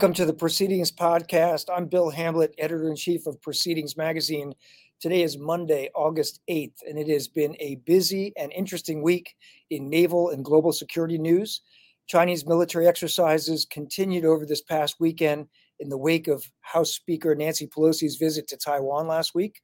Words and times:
Welcome 0.00 0.14
to 0.14 0.24
the 0.24 0.32
Proceedings 0.32 0.90
Podcast. 0.90 1.66
I'm 1.70 1.84
Bill 1.84 2.08
Hamblet, 2.08 2.54
editor 2.56 2.88
in 2.88 2.96
chief 2.96 3.26
of 3.26 3.38
Proceedings 3.42 3.98
Magazine. 3.98 4.54
Today 4.98 5.20
is 5.20 5.36
Monday, 5.36 5.90
August 5.94 6.40
8th, 6.48 6.76
and 6.88 6.98
it 6.98 7.06
has 7.08 7.28
been 7.28 7.54
a 7.60 7.74
busy 7.84 8.32
and 8.38 8.50
interesting 8.50 9.02
week 9.02 9.34
in 9.68 9.90
naval 9.90 10.30
and 10.30 10.42
global 10.42 10.72
security 10.72 11.18
news. 11.18 11.60
Chinese 12.06 12.46
military 12.46 12.88
exercises 12.88 13.66
continued 13.70 14.24
over 14.24 14.46
this 14.46 14.62
past 14.62 14.96
weekend 15.00 15.48
in 15.80 15.90
the 15.90 15.98
wake 15.98 16.28
of 16.28 16.50
House 16.62 16.94
Speaker 16.94 17.34
Nancy 17.34 17.66
Pelosi's 17.66 18.16
visit 18.16 18.48
to 18.48 18.56
Taiwan 18.56 19.06
last 19.06 19.34
week. 19.34 19.60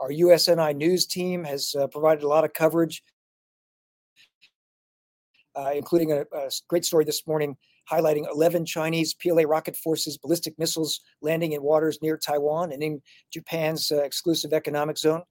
Our 0.00 0.10
USNI 0.10 0.76
news 0.76 1.06
team 1.06 1.44
has 1.44 1.74
uh, 1.74 1.86
provided 1.86 2.24
a 2.24 2.28
lot 2.28 2.44
of 2.44 2.52
coverage, 2.52 3.02
uh, 5.56 5.70
including 5.74 6.12
a, 6.12 6.26
a 6.30 6.50
great 6.68 6.84
story 6.84 7.06
this 7.06 7.26
morning 7.26 7.56
highlighting 7.90 8.26
11 8.30 8.66
Chinese 8.66 9.14
PLA 9.14 9.42
rocket 9.46 9.76
forces 9.76 10.18
ballistic 10.18 10.58
missiles 10.58 11.00
landing 11.22 11.52
in 11.52 11.62
waters 11.62 11.98
near 12.02 12.16
Taiwan 12.16 12.72
and 12.72 12.82
in 12.82 13.00
Japan's 13.32 13.90
uh, 13.90 14.02
exclusive 14.02 14.52
economic 14.52 14.98
zone. 14.98 15.22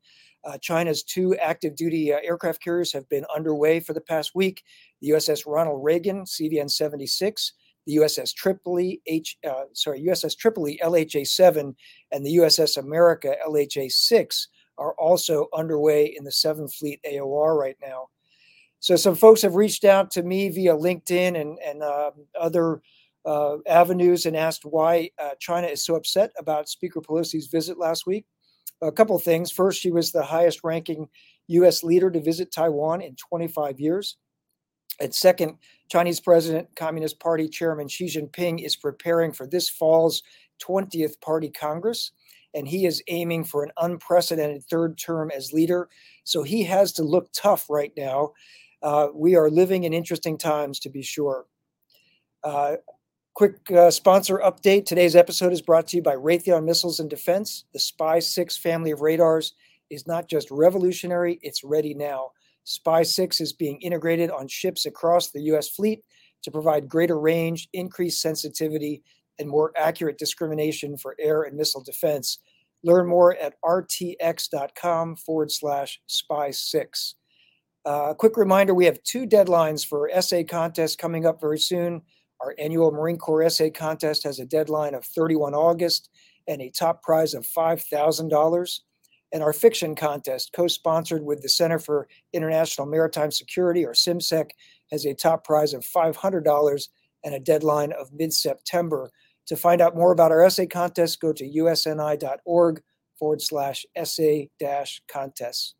Uh, 0.43 0.57
China's 0.59 1.03
two 1.03 1.35
active 1.37 1.75
duty 1.75 2.13
uh, 2.13 2.19
aircraft 2.23 2.63
carriers 2.63 2.93
have 2.93 3.07
been 3.09 3.25
underway 3.35 3.79
for 3.79 3.93
the 3.93 4.01
past 4.01 4.31
week 4.35 4.63
the 5.01 5.09
USS 5.09 5.43
Ronald 5.45 5.83
Reagan, 5.83 6.23
CVN 6.23 6.69
76, 6.69 7.53
the 7.85 7.97
USS 7.97 8.33
Tripoli, 8.33 9.01
H, 9.07 9.37
uh, 9.47 9.63
sorry, 9.73 10.01
USS 10.01 10.37
Tripoli 10.37 10.79
LHA 10.83 11.27
7, 11.27 11.75
and 12.11 12.25
the 12.25 12.37
USS 12.37 12.77
America 12.77 13.35
LHA 13.47 13.91
6 13.91 14.47
are 14.77 14.93
also 14.93 15.47
underway 15.55 16.15
in 16.17 16.23
the 16.23 16.31
7th 16.31 16.73
Fleet 16.75 16.99
AOR 17.09 17.57
right 17.57 17.77
now. 17.81 18.07
So 18.79 18.95
some 18.95 19.15
folks 19.15 19.41
have 19.41 19.55
reached 19.55 19.85
out 19.85 20.11
to 20.11 20.23
me 20.23 20.49
via 20.49 20.75
LinkedIn 20.75 21.39
and 21.39 21.57
and 21.59 21.83
uh, 21.83 22.11
other 22.39 22.81
uh, 23.25 23.57
avenues 23.67 24.25
and 24.25 24.37
asked 24.37 24.63
why 24.63 25.09
uh, 25.21 25.31
China 25.39 25.67
is 25.67 25.83
so 25.83 25.95
upset 25.95 26.31
about 26.39 26.69
Speaker 26.69 27.01
Pelosi's 27.01 27.47
visit 27.47 27.77
last 27.77 28.07
week. 28.07 28.25
A 28.81 28.91
couple 28.91 29.15
of 29.15 29.23
things. 29.23 29.51
First, 29.51 29.81
she 29.81 29.91
was 29.91 30.11
the 30.11 30.23
highest 30.23 30.63
ranking 30.63 31.09
U.S. 31.47 31.83
leader 31.83 32.09
to 32.09 32.21
visit 32.21 32.51
Taiwan 32.51 33.01
in 33.01 33.15
25 33.15 33.79
years. 33.79 34.17
And 34.99 35.13
second, 35.13 35.57
Chinese 35.89 36.19
President, 36.19 36.67
Communist 36.75 37.19
Party 37.19 37.47
Chairman 37.47 37.87
Xi 37.87 38.05
Jinping 38.05 38.63
is 38.63 38.75
preparing 38.75 39.31
for 39.31 39.45
this 39.45 39.69
fall's 39.69 40.23
20th 40.63 41.19
Party 41.21 41.49
Congress, 41.49 42.11
and 42.53 42.67
he 42.67 42.85
is 42.85 43.03
aiming 43.09 43.43
for 43.43 43.63
an 43.63 43.71
unprecedented 43.77 44.63
third 44.63 44.97
term 44.97 45.31
as 45.35 45.53
leader. 45.53 45.89
So 46.23 46.43
he 46.43 46.63
has 46.63 46.93
to 46.93 47.03
look 47.03 47.29
tough 47.33 47.69
right 47.69 47.91
now. 47.95 48.33
Uh, 48.81 49.07
we 49.13 49.35
are 49.35 49.49
living 49.49 49.83
in 49.83 49.93
interesting 49.93 50.37
times, 50.37 50.79
to 50.79 50.89
be 50.89 51.01
sure. 51.01 51.45
Uh, 52.43 52.75
quick 53.33 53.55
uh, 53.71 53.91
sponsor 53.91 54.39
update 54.43 54.85
today's 54.85 55.15
episode 55.15 55.51
is 55.51 55.61
brought 55.61 55.87
to 55.87 55.97
you 55.97 56.03
by 56.03 56.15
Raytheon 56.15 56.65
Missiles 56.65 56.99
and 56.99 57.09
Defense. 57.09 57.65
The 57.73 57.79
Spy 57.79 58.19
6 58.19 58.57
family 58.57 58.91
of 58.91 59.01
radars 59.01 59.53
is 59.89 60.07
not 60.07 60.27
just 60.27 60.49
revolutionary, 60.51 61.39
it's 61.41 61.63
ready 61.63 61.93
now. 61.93 62.31
Spy 62.63 63.03
6 63.03 63.39
is 63.39 63.53
being 63.53 63.79
integrated 63.81 64.29
on 64.29 64.47
ships 64.47 64.85
across 64.85 65.31
the 65.31 65.41
U.S. 65.43 65.69
fleet 65.69 66.03
to 66.43 66.51
provide 66.51 66.89
greater 66.89 67.19
range, 67.19 67.69
increased 67.73 68.21
sensitivity, 68.21 69.03
and 69.39 69.49
more 69.49 69.71
accurate 69.77 70.17
discrimination 70.17 70.97
for 70.97 71.15
air 71.19 71.43
and 71.43 71.55
missile 71.55 71.83
defense. 71.83 72.39
Learn 72.83 73.07
more 73.07 73.35
at 73.37 73.55
rtx.com 73.63 75.15
forward 75.15 75.51
slash 75.51 76.01
spy 76.07 76.51
6. 76.51 77.15
Uh, 77.87 78.13
quick 78.13 78.35
reminder 78.35 78.73
we 78.73 78.83
have 78.83 79.01
two 79.03 79.25
deadlines 79.25 79.87
for 79.87 80.09
essay 80.09 80.43
contests 80.43 80.97
coming 80.97 81.25
up 81.25 81.39
very 81.39 81.57
soon. 81.57 82.01
Our 82.41 82.53
annual 82.59 82.91
Marine 82.91 83.17
Corps 83.17 83.43
essay 83.43 83.69
contest 83.69 84.23
has 84.23 84.39
a 84.39 84.45
deadline 84.45 84.93
of 84.93 85.05
31 85.05 85.53
August 85.53 86.09
and 86.49 86.61
a 86.61 86.69
top 86.69 87.01
prize 87.01 87.33
of 87.33 87.45
$5,000. 87.45 88.79
And 89.31 89.41
our 89.41 89.53
fiction 89.53 89.95
contest, 89.95 90.51
co 90.51 90.67
sponsored 90.67 91.23
with 91.23 91.41
the 91.41 91.47
Center 91.47 91.79
for 91.79 92.09
International 92.33 92.85
Maritime 92.85 93.31
Security, 93.31 93.85
or 93.85 93.93
CIMSEC, 93.93 94.49
has 94.91 95.05
a 95.05 95.13
top 95.13 95.45
prize 95.45 95.73
of 95.73 95.85
$500 95.85 96.87
and 97.23 97.35
a 97.35 97.39
deadline 97.39 97.93
of 97.93 98.11
mid 98.11 98.33
September. 98.33 99.11
To 99.45 99.55
find 99.55 99.79
out 99.79 99.95
more 99.95 100.11
about 100.11 100.33
our 100.33 100.43
essay 100.43 100.67
contest, 100.67 101.21
go 101.21 101.31
to 101.31 101.49
usni.org 101.49 102.81
forward 103.17 103.41
slash 103.41 103.85
essay 103.95 104.49
dash 104.59 105.01
contests. 105.07 105.76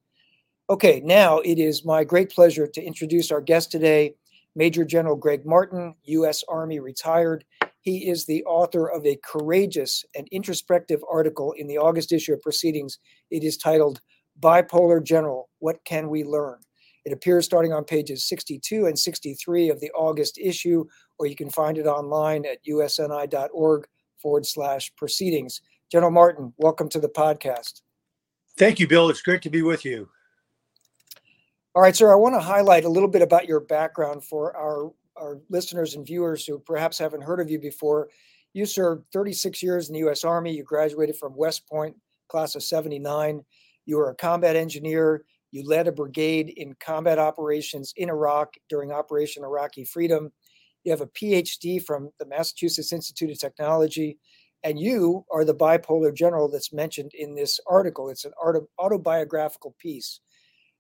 Okay, 0.70 1.00
now 1.00 1.40
it 1.40 1.60
is 1.60 1.86
my 1.86 2.04
great 2.04 2.30
pleasure 2.30 2.68
to 2.68 2.84
introduce 2.84 3.32
our 3.32 3.40
guest 3.40 3.72
today, 3.72 4.16
Major 4.54 4.84
General 4.84 5.16
Gregg 5.16 5.46
Martin, 5.46 5.96
U.S. 6.04 6.44
Army 6.50 6.82
retired. 6.82 7.46
He 7.80 8.10
is 8.10 8.26
the 8.26 8.44
author 8.44 8.92
of 8.92 9.06
a 9.06 9.18
courageous 9.24 10.04
and 10.14 10.28
introspective 10.30 11.02
article 11.10 11.54
in 11.54 11.68
the 11.68 11.78
August 11.78 12.12
issue 12.12 12.34
of 12.34 12.42
Proceedings. 12.42 13.00
It 13.32 13.46
is 13.46 13.56
titled 13.56 14.02
Bipolar 14.42 15.02
General 15.02 15.50
What 15.60 15.82
Can 15.86 16.10
We 16.10 16.26
Learn? 16.26 16.60
It 17.06 17.14
appears 17.14 17.46
starting 17.46 17.72
on 17.72 17.86
pages 17.86 18.28
62 18.28 18.88
and 18.88 19.00
63 19.00 19.70
of 19.70 19.80
the 19.80 19.92
August 19.92 20.38
issue, 20.38 20.84
or 21.18 21.28
you 21.28 21.36
can 21.38 21.50
find 21.50 21.78
it 21.78 21.88
online 21.88 22.46
at 22.46 22.58
usni.org 22.66 23.88
forward 24.22 24.46
slash 24.46 24.94
proceedings. 24.98 25.62
General 25.90 26.12
Martin, 26.12 26.54
welcome 26.58 26.90
to 26.90 27.00
the 27.00 27.08
podcast. 27.08 27.84
Thank 28.58 28.82
you, 28.82 28.88
Bill. 28.90 29.10
It's 29.10 29.22
great 29.22 29.42
to 29.44 29.50
be 29.50 29.62
with 29.62 29.86
you. 29.86 30.10
All 31.78 31.84
right, 31.84 31.96
sir, 31.96 32.12
I 32.12 32.16
want 32.16 32.34
to 32.34 32.40
highlight 32.40 32.86
a 32.86 32.90
little 32.90 33.08
bit 33.08 33.22
about 33.22 33.48
your 33.48 33.60
background 33.60 34.24
for 34.24 34.58
our, 34.58 34.92
our 35.16 35.38
listeners 35.52 35.94
and 35.94 36.04
viewers 36.04 36.44
who 36.44 36.58
perhaps 36.58 36.98
haven't 36.98 37.22
heard 37.22 37.40
of 37.40 37.52
you 37.52 37.60
before. 37.60 38.10
You 38.54 38.66
served 38.66 39.06
36 39.14 39.62
years 39.62 39.88
in 39.88 39.94
the 39.94 40.00
U.S. 40.00 40.24
Army. 40.24 40.56
You 40.56 40.64
graduated 40.64 41.18
from 41.18 41.38
West 41.38 41.70
Point, 41.70 41.96
class 42.30 42.56
of 42.56 42.64
79. 42.64 43.44
You 43.86 43.98
were 43.98 44.10
a 44.10 44.16
combat 44.16 44.56
engineer. 44.56 45.24
You 45.52 45.68
led 45.68 45.88
a 45.88 45.92
brigade 45.92 46.52
in 46.58 46.74
combat 46.80 47.20
operations 47.20 47.94
in 47.96 48.10
Iraq 48.10 48.56
during 48.70 48.92
Operation 48.92 49.44
Iraqi 49.44 49.86
Freedom. 49.86 50.32
You 50.84 50.90
have 50.90 51.02
a 51.02 51.06
PhD 51.06 51.80
from 51.80 52.10
the 52.18 52.26
Massachusetts 52.26 52.92
Institute 52.92 53.30
of 53.30 53.38
Technology. 53.38 54.18
And 54.64 54.80
you 54.80 55.26
are 55.32 55.46
the 55.46 55.54
bipolar 55.54 56.12
general 56.12 56.50
that's 56.50 56.74
mentioned 56.74 57.12
in 57.14 57.36
this 57.36 57.60
article. 57.68 58.10
It's 58.10 58.26
an 58.26 58.34
autobiographical 58.80 59.76
piece. 59.78 60.22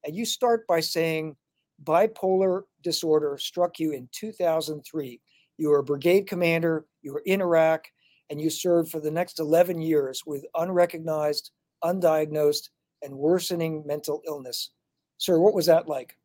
And 0.07 0.15
you 0.15 0.23
start 0.23 0.65
by 0.67 0.79
saying 0.79 1.35
bipolar 1.83 2.63
disorder 2.81 3.37
struck 3.37 3.77
you 3.77 3.91
in 3.91 4.07
2003. 4.13 5.21
You 5.57 5.69
were 5.69 5.79
a 5.79 5.83
brigade 5.83 6.27
commander, 6.27 6.85
you 7.01 7.11
were 7.11 7.23
in 7.25 7.41
Iraq, 7.41 7.87
and 8.29 8.39
you 8.39 8.49
served 8.49 8.89
for 8.89 9.01
the 9.01 9.11
next 9.11 9.37
11 9.39 9.81
years 9.81 10.23
with 10.25 10.45
unrecognized, 10.55 11.51
undiagnosed, 11.83 12.69
and 13.03 13.17
worsening 13.17 13.83
mental 13.85 14.21
illness. 14.25 14.71
Sir, 15.17 15.39
what 15.39 15.53
was 15.53 15.65
that 15.65 15.89
like? 15.89 16.15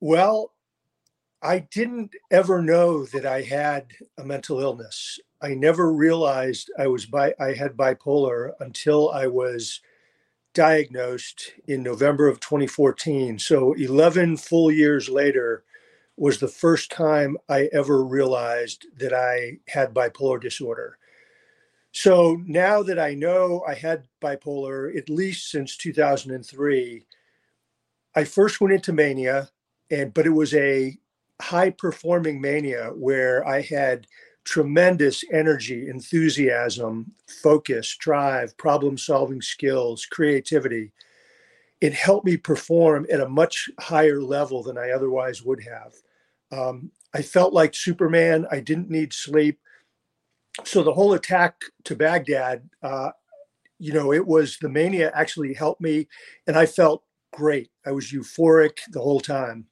Well, 0.00 0.54
I 1.42 1.60
didn't 1.70 2.14
ever 2.30 2.62
know 2.62 3.04
that 3.06 3.26
I 3.26 3.42
had 3.42 3.88
a 4.16 4.24
mental 4.24 4.60
illness. 4.60 5.20
I 5.42 5.52
never 5.54 5.92
realized 5.92 6.70
I 6.78 6.86
was 6.86 7.04
bi- 7.04 7.34
I 7.38 7.52
had 7.52 7.76
bipolar 7.76 8.52
until 8.60 9.10
I 9.10 9.26
was 9.26 9.80
diagnosed 10.54 11.52
in 11.66 11.82
November 11.82 12.28
of 12.28 12.40
2014. 12.40 13.38
So 13.38 13.72
11 13.74 14.36
full 14.36 14.70
years 14.70 15.08
later 15.08 15.64
was 16.16 16.38
the 16.38 16.48
first 16.48 16.90
time 16.90 17.36
I 17.48 17.68
ever 17.72 18.04
realized 18.04 18.86
that 18.98 19.14
I 19.14 19.58
had 19.68 19.94
bipolar 19.94 20.40
disorder. 20.40 20.98
So 21.92 22.40
now 22.46 22.82
that 22.82 22.98
I 22.98 23.14
know 23.14 23.64
I 23.66 23.74
had 23.74 24.04
bipolar, 24.22 24.96
at 24.96 25.08
least 25.08 25.50
since 25.50 25.76
2003, 25.76 27.06
I 28.14 28.24
first 28.24 28.60
went 28.60 28.74
into 28.74 28.92
mania, 28.92 29.50
and 29.90 30.12
but 30.12 30.26
it 30.26 30.30
was 30.30 30.54
a 30.54 30.98
high 31.40 31.70
performing 31.70 32.40
mania 32.40 32.90
where 32.94 33.46
I 33.46 33.62
had 33.62 34.06
tremendous 34.44 35.24
energy, 35.32 35.88
enthusiasm, 35.88 37.12
focus, 37.42 37.96
drive, 37.96 38.56
problem 38.56 38.96
solving 38.96 39.42
skills, 39.42 40.06
creativity. 40.06 40.92
It 41.80 41.92
helped 41.92 42.26
me 42.26 42.36
perform 42.36 43.06
at 43.10 43.20
a 43.20 43.28
much 43.28 43.70
higher 43.78 44.20
level 44.20 44.62
than 44.62 44.76
I 44.76 44.90
otherwise 44.90 45.42
would 45.42 45.62
have. 45.62 45.94
Um, 46.52 46.90
I 47.14 47.22
felt 47.22 47.52
like 47.52 47.74
Superman. 47.74 48.46
I 48.50 48.60
didn't 48.60 48.90
need 48.90 49.12
sleep. 49.12 49.58
So 50.64 50.82
the 50.82 50.92
whole 50.92 51.14
attack 51.14 51.62
to 51.84 51.96
Baghdad, 51.96 52.68
uh, 52.82 53.10
you 53.78 53.92
know, 53.92 54.12
it 54.12 54.26
was 54.26 54.58
the 54.58 54.68
mania 54.68 55.10
actually 55.14 55.54
helped 55.54 55.80
me, 55.80 56.06
and 56.46 56.56
I 56.56 56.66
felt 56.66 57.02
great. 57.32 57.70
I 57.86 57.92
was 57.92 58.12
euphoric 58.12 58.78
the 58.90 59.00
whole 59.00 59.20
time. 59.20 59.66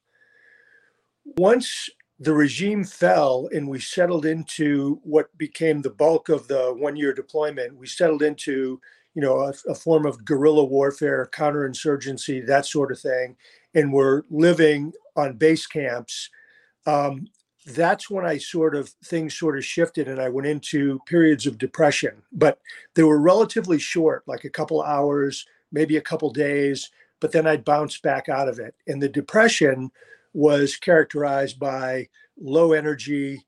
Once 1.37 1.89
the 2.19 2.33
regime 2.33 2.83
fell 2.83 3.47
and 3.53 3.67
we 3.67 3.79
settled 3.79 4.25
into 4.25 4.99
what 5.03 5.35
became 5.37 5.81
the 5.81 5.89
bulk 5.89 6.27
of 6.29 6.47
the 6.47 6.73
one 6.77 6.95
year 6.95 7.13
deployment. 7.13 7.77
We 7.77 7.87
settled 7.87 8.21
into, 8.21 8.81
you 9.15 9.21
know, 9.21 9.39
a, 9.39 9.53
a, 9.69 9.75
form 9.75 10.05
of 10.05 10.25
guerrilla 10.25 10.65
warfare, 10.65 11.29
counterinsurgency, 11.31 12.45
that 12.45 12.65
sort 12.65 12.91
of 12.91 12.99
thing. 12.99 13.37
And 13.73 13.93
we're 13.93 14.23
living 14.29 14.91
on 15.15 15.37
base 15.37 15.65
camps. 15.65 16.29
Um, 16.85 17.27
that's 17.65 18.09
when 18.09 18.25
I 18.25 18.37
sort 18.37 18.75
of 18.75 18.89
things 19.05 19.37
sort 19.37 19.57
of 19.57 19.63
shifted 19.63 20.07
and 20.07 20.19
I 20.19 20.27
went 20.27 20.47
into 20.47 20.99
periods 21.05 21.45
of 21.45 21.57
depression, 21.57 22.21
but 22.33 22.59
they 22.95 23.03
were 23.03 23.19
relatively 23.19 23.79
short, 23.79 24.23
like 24.27 24.43
a 24.43 24.49
couple 24.49 24.81
hours, 24.81 25.45
maybe 25.71 25.95
a 25.95 26.01
couple 26.01 26.31
days, 26.31 26.89
but 27.19 27.31
then 27.31 27.47
I'd 27.47 27.65
bounce 27.65 27.99
back 27.99 28.27
out 28.27 28.49
of 28.49 28.59
it. 28.59 28.75
And 28.87 29.01
the 29.01 29.09
depression 29.09 29.91
was 30.39 30.77
characterized 30.77 31.59
by 31.59 32.07
low 32.39 32.71
energy, 32.71 33.45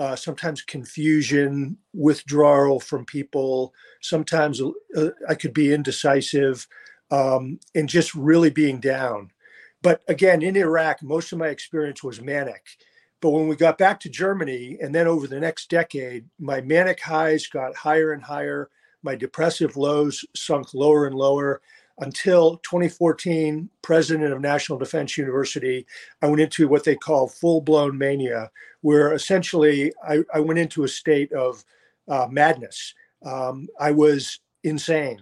uh, 0.00 0.16
sometimes 0.16 0.62
confusion, 0.62 1.78
withdrawal 1.92 2.80
from 2.80 3.04
people. 3.04 3.72
Sometimes 4.02 4.60
uh, 4.96 5.10
I 5.28 5.36
could 5.36 5.54
be 5.54 5.72
indecisive 5.72 6.66
um, 7.12 7.60
and 7.76 7.88
just 7.88 8.16
really 8.16 8.50
being 8.50 8.80
down. 8.80 9.30
But 9.80 10.02
again, 10.08 10.42
in 10.42 10.56
Iraq, 10.56 11.04
most 11.04 11.30
of 11.30 11.38
my 11.38 11.48
experience 11.48 12.02
was 12.02 12.20
manic. 12.20 12.66
But 13.20 13.30
when 13.30 13.46
we 13.46 13.54
got 13.54 13.78
back 13.78 14.00
to 14.00 14.08
Germany, 14.08 14.76
and 14.82 14.92
then 14.92 15.06
over 15.06 15.28
the 15.28 15.38
next 15.38 15.70
decade, 15.70 16.24
my 16.40 16.60
manic 16.60 17.00
highs 17.00 17.46
got 17.46 17.76
higher 17.76 18.10
and 18.10 18.22
higher. 18.24 18.70
My 19.04 19.14
depressive 19.14 19.76
lows 19.76 20.24
sunk 20.34 20.74
lower 20.74 21.06
and 21.06 21.14
lower 21.14 21.62
until 21.98 22.56
2014, 22.58 23.68
president 23.82 24.32
of 24.32 24.40
National 24.40 24.78
Defense 24.78 25.16
University, 25.16 25.86
I 26.22 26.26
went 26.26 26.40
into 26.40 26.66
what 26.68 26.84
they 26.84 26.96
call 26.96 27.28
full 27.28 27.60
blown 27.60 27.96
mania, 27.96 28.50
where 28.80 29.12
essentially 29.12 29.92
I, 30.06 30.20
I, 30.34 30.40
went 30.40 30.58
into 30.58 30.84
a 30.84 30.88
state 30.88 31.32
of 31.32 31.64
uh, 32.08 32.26
madness. 32.28 32.94
Um, 33.24 33.68
I 33.78 33.92
was 33.92 34.40
insane. 34.64 35.20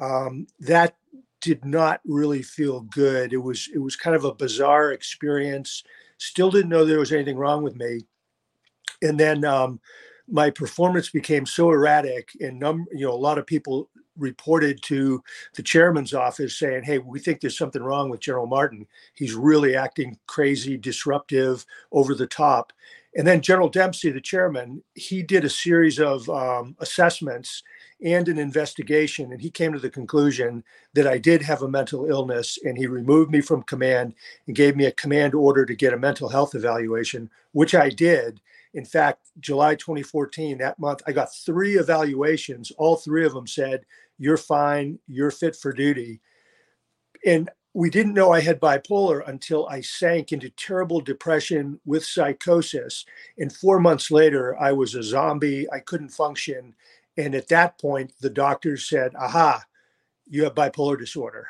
Um, 0.00 0.46
that 0.60 0.96
did 1.40 1.64
not 1.64 2.00
really 2.06 2.42
feel 2.42 2.80
good. 2.80 3.34
It 3.34 3.42
was 3.42 3.68
it 3.74 3.78
was 3.78 3.96
kind 3.96 4.16
of 4.16 4.24
a 4.24 4.34
bizarre 4.34 4.92
experience. 4.92 5.84
Still 6.16 6.50
didn't 6.50 6.70
know 6.70 6.84
there 6.84 6.98
was 6.98 7.12
anything 7.12 7.36
wrong 7.36 7.62
with 7.62 7.76
me, 7.76 8.00
and 9.02 9.20
then 9.20 9.44
um, 9.44 9.78
my 10.26 10.48
performance 10.48 11.10
became 11.10 11.44
so 11.44 11.70
erratic, 11.70 12.30
and 12.40 12.58
num- 12.58 12.86
you 12.92 13.06
know 13.06 13.12
a 13.12 13.14
lot 13.14 13.36
of 13.36 13.46
people 13.46 13.90
reported 14.16 14.82
to 14.84 15.22
the 15.54 15.62
chairman's 15.62 16.14
office 16.14 16.58
saying, 16.58 16.84
Hey, 16.84 16.98
we 16.98 17.18
think 17.18 17.40
there's 17.40 17.58
something 17.58 17.82
wrong 17.82 18.10
with 18.10 18.20
General 18.20 18.46
Martin. 18.46 18.86
He's 19.14 19.34
really 19.34 19.76
acting 19.76 20.18
crazy, 20.26 20.76
disruptive, 20.76 21.64
over 21.92 22.14
the 22.14 22.26
top. 22.26 22.72
And 23.16 23.26
then 23.26 23.40
General 23.40 23.68
Dempsey, 23.68 24.10
the 24.10 24.20
chairman, 24.20 24.82
he 24.94 25.22
did 25.22 25.44
a 25.44 25.50
series 25.50 26.00
of 26.00 26.28
um, 26.28 26.74
assessments 26.80 27.62
and 28.04 28.28
an 28.28 28.38
investigation, 28.38 29.32
and 29.32 29.40
he 29.40 29.50
came 29.50 29.72
to 29.72 29.78
the 29.78 29.88
conclusion 29.88 30.64
that 30.94 31.06
I 31.06 31.18
did 31.18 31.40
have 31.42 31.62
a 31.62 31.68
mental 31.68 32.06
illness, 32.06 32.58
and 32.64 32.76
he 32.76 32.86
removed 32.86 33.30
me 33.30 33.40
from 33.40 33.62
command 33.62 34.14
and 34.46 34.56
gave 34.56 34.74
me 34.74 34.86
a 34.86 34.92
command 34.92 35.34
order 35.34 35.64
to 35.64 35.76
get 35.76 35.94
a 35.94 35.98
mental 35.98 36.28
health 36.28 36.56
evaluation, 36.56 37.30
which 37.52 37.74
I 37.74 37.88
did. 37.88 38.40
In 38.74 38.84
fact, 38.84 39.28
July 39.38 39.76
2014, 39.76 40.58
that 40.58 40.78
month, 40.80 41.00
I 41.06 41.12
got 41.12 41.32
three 41.32 41.78
evaluations. 41.78 42.72
All 42.72 42.96
three 42.96 43.24
of 43.24 43.32
them 43.32 43.46
said 43.46 43.86
you're 44.18 44.36
fine, 44.36 44.98
you're 45.06 45.30
fit 45.30 45.56
for 45.56 45.72
duty. 45.72 46.20
And 47.26 47.50
we 47.72 47.90
didn't 47.90 48.14
know 48.14 48.32
I 48.32 48.40
had 48.40 48.60
bipolar 48.60 49.26
until 49.28 49.66
I 49.66 49.80
sank 49.80 50.32
into 50.32 50.48
terrible 50.50 51.00
depression 51.00 51.80
with 51.84 52.04
psychosis. 52.04 53.04
And 53.36 53.52
four 53.52 53.80
months 53.80 54.12
later, 54.12 54.56
I 54.60 54.72
was 54.72 54.94
a 54.94 55.02
zombie. 55.02 55.66
I 55.72 55.80
couldn't 55.80 56.10
function. 56.10 56.74
And 57.16 57.34
at 57.34 57.48
that 57.48 57.78
point, 57.80 58.12
the 58.20 58.30
doctors 58.30 58.88
said, 58.88 59.14
Aha, 59.16 59.64
you 60.26 60.44
have 60.44 60.54
bipolar 60.54 60.98
disorder. 60.98 61.48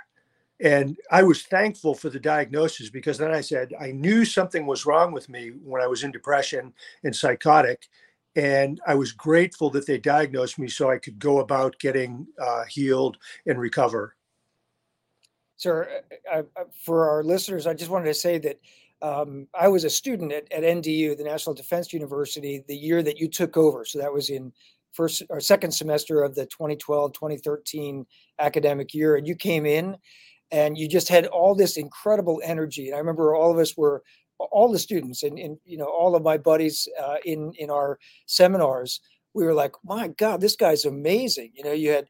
And 0.60 0.96
I 1.10 1.22
was 1.24 1.42
thankful 1.42 1.94
for 1.94 2.08
the 2.08 2.20
diagnosis 2.20 2.88
because 2.88 3.18
then 3.18 3.30
I 3.30 3.42
said, 3.42 3.74
I 3.78 3.90
knew 3.90 4.24
something 4.24 4.66
was 4.66 4.86
wrong 4.86 5.12
with 5.12 5.28
me 5.28 5.48
when 5.48 5.82
I 5.82 5.86
was 5.86 6.04
in 6.04 6.10
depression 6.10 6.72
and 7.02 7.14
psychotic 7.14 7.88
and 8.36 8.80
I 8.86 8.94
was 8.94 9.12
grateful 9.12 9.70
that 9.70 9.86
they 9.86 9.98
diagnosed 9.98 10.58
me 10.58 10.68
so 10.68 10.90
I 10.90 10.98
could 10.98 11.18
go 11.18 11.38
about 11.38 11.78
getting 11.78 12.26
uh, 12.40 12.64
healed 12.64 13.18
and 13.46 13.58
recover. 13.58 14.16
Sir, 15.56 16.02
I, 16.30 16.38
I, 16.38 16.44
for 16.84 17.08
our 17.08 17.22
listeners, 17.22 17.66
I 17.66 17.74
just 17.74 17.90
wanted 17.90 18.06
to 18.06 18.14
say 18.14 18.38
that 18.38 18.60
um, 19.02 19.46
I 19.54 19.68
was 19.68 19.84
a 19.84 19.90
student 19.90 20.32
at, 20.32 20.50
at 20.52 20.62
NDU, 20.62 21.16
the 21.16 21.24
National 21.24 21.54
Defense 21.54 21.92
University, 21.92 22.64
the 22.66 22.76
year 22.76 23.02
that 23.02 23.18
you 23.18 23.28
took 23.28 23.56
over. 23.56 23.84
So 23.84 23.98
that 23.98 24.12
was 24.12 24.30
in 24.30 24.52
first 24.92 25.22
or 25.28 25.40
second 25.40 25.72
semester 25.72 26.22
of 26.22 26.34
the 26.34 26.46
2012 26.46 27.12
2013 27.12 28.06
academic 28.38 28.94
year. 28.94 29.16
And 29.16 29.26
you 29.26 29.36
came 29.36 29.66
in 29.66 29.96
and 30.50 30.78
you 30.78 30.88
just 30.88 31.08
had 31.08 31.26
all 31.26 31.54
this 31.54 31.76
incredible 31.76 32.40
energy. 32.44 32.88
And 32.88 32.96
I 32.96 32.98
remember 32.98 33.34
all 33.34 33.50
of 33.50 33.58
us 33.58 33.76
were 33.76 34.02
all 34.38 34.70
the 34.70 34.78
students 34.78 35.22
and, 35.22 35.38
and 35.38 35.58
you 35.64 35.78
know 35.78 35.86
all 35.86 36.16
of 36.16 36.22
my 36.22 36.36
buddies 36.36 36.88
uh, 37.02 37.16
in 37.24 37.52
in 37.58 37.70
our 37.70 37.98
seminars 38.26 39.00
we 39.34 39.44
were 39.44 39.54
like 39.54 39.72
my 39.84 40.08
god 40.08 40.40
this 40.40 40.56
guy's 40.56 40.84
amazing. 40.84 41.52
You 41.54 41.64
know 41.64 41.72
you 41.72 41.90
had 41.90 42.06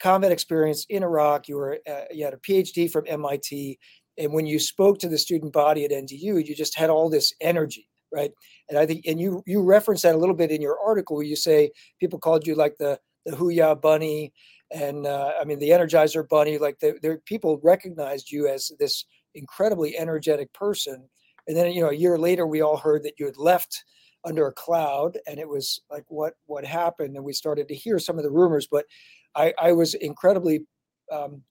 combat 0.00 0.32
experience 0.32 0.84
in 0.88 1.02
iraq 1.02 1.48
you 1.48 1.56
were 1.56 1.78
uh, 1.88 2.04
you 2.10 2.24
had 2.24 2.34
a 2.34 2.38
phd 2.38 2.90
from 2.90 3.04
mit 3.04 3.78
and 4.18 4.32
when 4.32 4.46
you 4.46 4.58
spoke 4.58 4.98
to 4.98 5.08
the 5.08 5.18
student 5.18 5.52
body 5.52 5.84
at 5.84 5.92
ndu 5.92 6.44
you 6.46 6.54
just 6.54 6.76
had 6.76 6.90
all 6.90 7.08
this 7.08 7.32
energy 7.40 7.88
right? 8.12 8.32
And 8.68 8.78
i 8.78 8.86
think 8.86 9.06
and 9.06 9.20
you 9.20 9.42
you 9.46 9.62
reference 9.62 10.02
that 10.02 10.14
a 10.14 10.18
little 10.18 10.34
bit 10.34 10.50
in 10.50 10.60
your 10.60 10.78
article 10.84 11.16
where 11.16 11.24
you 11.24 11.36
say 11.36 11.70
people 12.00 12.18
called 12.18 12.46
you 12.46 12.54
like 12.54 12.76
the 12.78 12.98
the 13.24 13.36
Hoo-Yah 13.36 13.76
bunny 13.76 14.32
and 14.72 15.06
uh, 15.06 15.32
i 15.40 15.44
mean 15.44 15.58
the 15.58 15.70
energizer 15.70 16.28
bunny 16.28 16.58
like 16.58 16.78
the, 16.80 16.98
the 17.02 17.20
people 17.24 17.60
recognized 17.62 18.30
you 18.30 18.48
as 18.48 18.72
this 18.78 19.04
incredibly 19.34 19.96
energetic 19.96 20.52
person 20.52 21.08
and 21.46 21.56
then, 21.56 21.72
you 21.72 21.82
know, 21.82 21.90
a 21.90 21.94
year 21.94 22.18
later, 22.18 22.46
we 22.46 22.60
all 22.60 22.76
heard 22.76 23.02
that 23.04 23.18
you 23.18 23.26
had 23.26 23.36
left 23.36 23.84
under 24.24 24.46
a 24.46 24.52
cloud, 24.52 25.18
and 25.26 25.38
it 25.38 25.48
was 25.48 25.80
like, 25.90 26.04
what 26.08 26.34
what 26.46 26.64
happened? 26.64 27.16
And 27.16 27.24
we 27.24 27.32
started 27.32 27.68
to 27.68 27.74
hear 27.74 27.98
some 27.98 28.18
of 28.18 28.24
the 28.24 28.30
rumors. 28.30 28.68
But 28.70 28.86
I, 29.34 29.52
I 29.60 29.72
was 29.72 29.94
incredibly 29.94 30.66
um, 31.10 31.42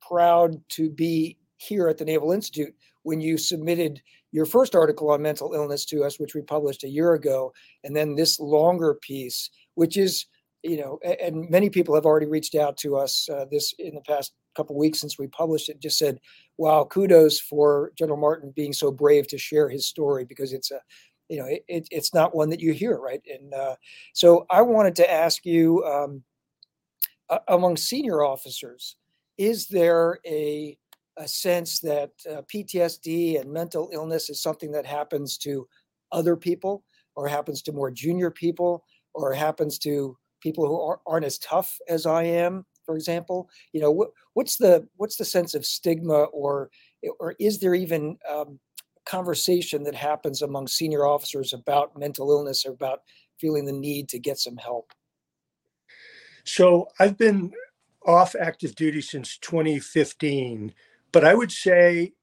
proud 0.00 0.60
to 0.70 0.90
be 0.90 1.38
here 1.58 1.88
at 1.88 1.98
the 1.98 2.04
Naval 2.04 2.32
Institute 2.32 2.74
when 3.02 3.20
you 3.20 3.38
submitted 3.38 4.02
your 4.32 4.46
first 4.46 4.74
article 4.74 5.10
on 5.10 5.22
mental 5.22 5.54
illness 5.54 5.84
to 5.86 6.04
us, 6.04 6.18
which 6.18 6.34
we 6.34 6.42
published 6.42 6.84
a 6.84 6.88
year 6.88 7.14
ago, 7.14 7.52
and 7.84 7.94
then 7.94 8.14
this 8.14 8.38
longer 8.40 8.98
piece, 9.00 9.50
which 9.74 9.96
is 9.96 10.26
you 10.64 10.76
know, 10.76 10.98
and 11.04 11.48
many 11.48 11.70
people 11.70 11.94
have 11.94 12.04
already 12.04 12.26
reached 12.26 12.56
out 12.56 12.76
to 12.78 12.96
us 12.96 13.28
uh, 13.28 13.44
this 13.50 13.72
in 13.78 13.94
the 13.94 14.00
past 14.00 14.32
couple 14.58 14.76
weeks 14.76 15.00
since 15.00 15.18
we 15.18 15.28
published 15.28 15.68
it. 15.68 15.80
Just 15.80 15.98
said, 15.98 16.20
"Wow, 16.56 16.84
kudos 16.84 17.38
for 17.38 17.92
General 17.96 18.18
Martin 18.18 18.50
being 18.50 18.72
so 18.72 18.90
brave 18.90 19.28
to 19.28 19.38
share 19.38 19.68
his 19.68 19.86
story 19.86 20.24
because 20.24 20.52
it's 20.52 20.70
a, 20.72 20.80
you 21.28 21.38
know, 21.38 21.46
it, 21.46 21.88
it's 21.90 22.12
not 22.12 22.34
one 22.34 22.50
that 22.50 22.60
you 22.60 22.72
hear, 22.72 22.98
right?" 22.98 23.22
And 23.32 23.54
uh, 23.54 23.76
so 24.12 24.46
I 24.50 24.62
wanted 24.62 24.96
to 24.96 25.10
ask 25.10 25.46
you, 25.46 25.84
um, 25.84 26.22
among 27.46 27.76
senior 27.76 28.22
officers, 28.24 28.96
is 29.36 29.68
there 29.68 30.18
a 30.26 30.76
a 31.16 31.28
sense 31.28 31.80
that 31.80 32.10
uh, 32.30 32.42
PTSD 32.42 33.40
and 33.40 33.52
mental 33.52 33.90
illness 33.92 34.30
is 34.30 34.40
something 34.40 34.70
that 34.72 34.86
happens 34.86 35.36
to 35.38 35.68
other 36.12 36.36
people, 36.36 36.84
or 37.16 37.28
happens 37.28 37.60
to 37.62 37.72
more 37.72 37.90
junior 37.90 38.30
people, 38.30 38.84
or 39.14 39.32
happens 39.32 39.78
to 39.80 40.16
people 40.40 40.66
who 40.66 40.80
are, 40.80 41.00
aren't 41.06 41.26
as 41.26 41.38
tough 41.38 41.78
as 41.88 42.06
I 42.06 42.22
am, 42.22 42.64
for 42.88 42.96
example? 42.96 43.50
You 43.74 43.82
know, 43.82 43.90
what, 43.90 44.12
what's 44.32 44.56
the 44.56 44.88
what's 44.96 45.16
the 45.16 45.24
sense 45.26 45.54
of 45.54 45.66
stigma, 45.66 46.22
or 46.32 46.70
or 47.20 47.34
is 47.38 47.58
there 47.58 47.74
even 47.74 48.16
um, 48.26 48.58
conversation 49.04 49.82
that 49.82 49.94
happens 49.94 50.40
among 50.40 50.68
senior 50.68 51.04
officers 51.04 51.52
about 51.52 51.98
mental 51.98 52.30
illness 52.30 52.64
or 52.64 52.72
about 52.72 53.02
feeling 53.38 53.66
the 53.66 53.72
need 53.72 54.08
to 54.08 54.18
get 54.18 54.38
some 54.38 54.56
help? 54.56 54.94
So 56.44 56.88
I've 56.98 57.18
been 57.18 57.52
off 58.06 58.34
active 58.34 58.74
duty 58.74 59.02
since 59.02 59.36
2015, 59.36 60.72
but 61.12 61.26
I 61.26 61.34
would 61.34 61.52
say 61.52 62.14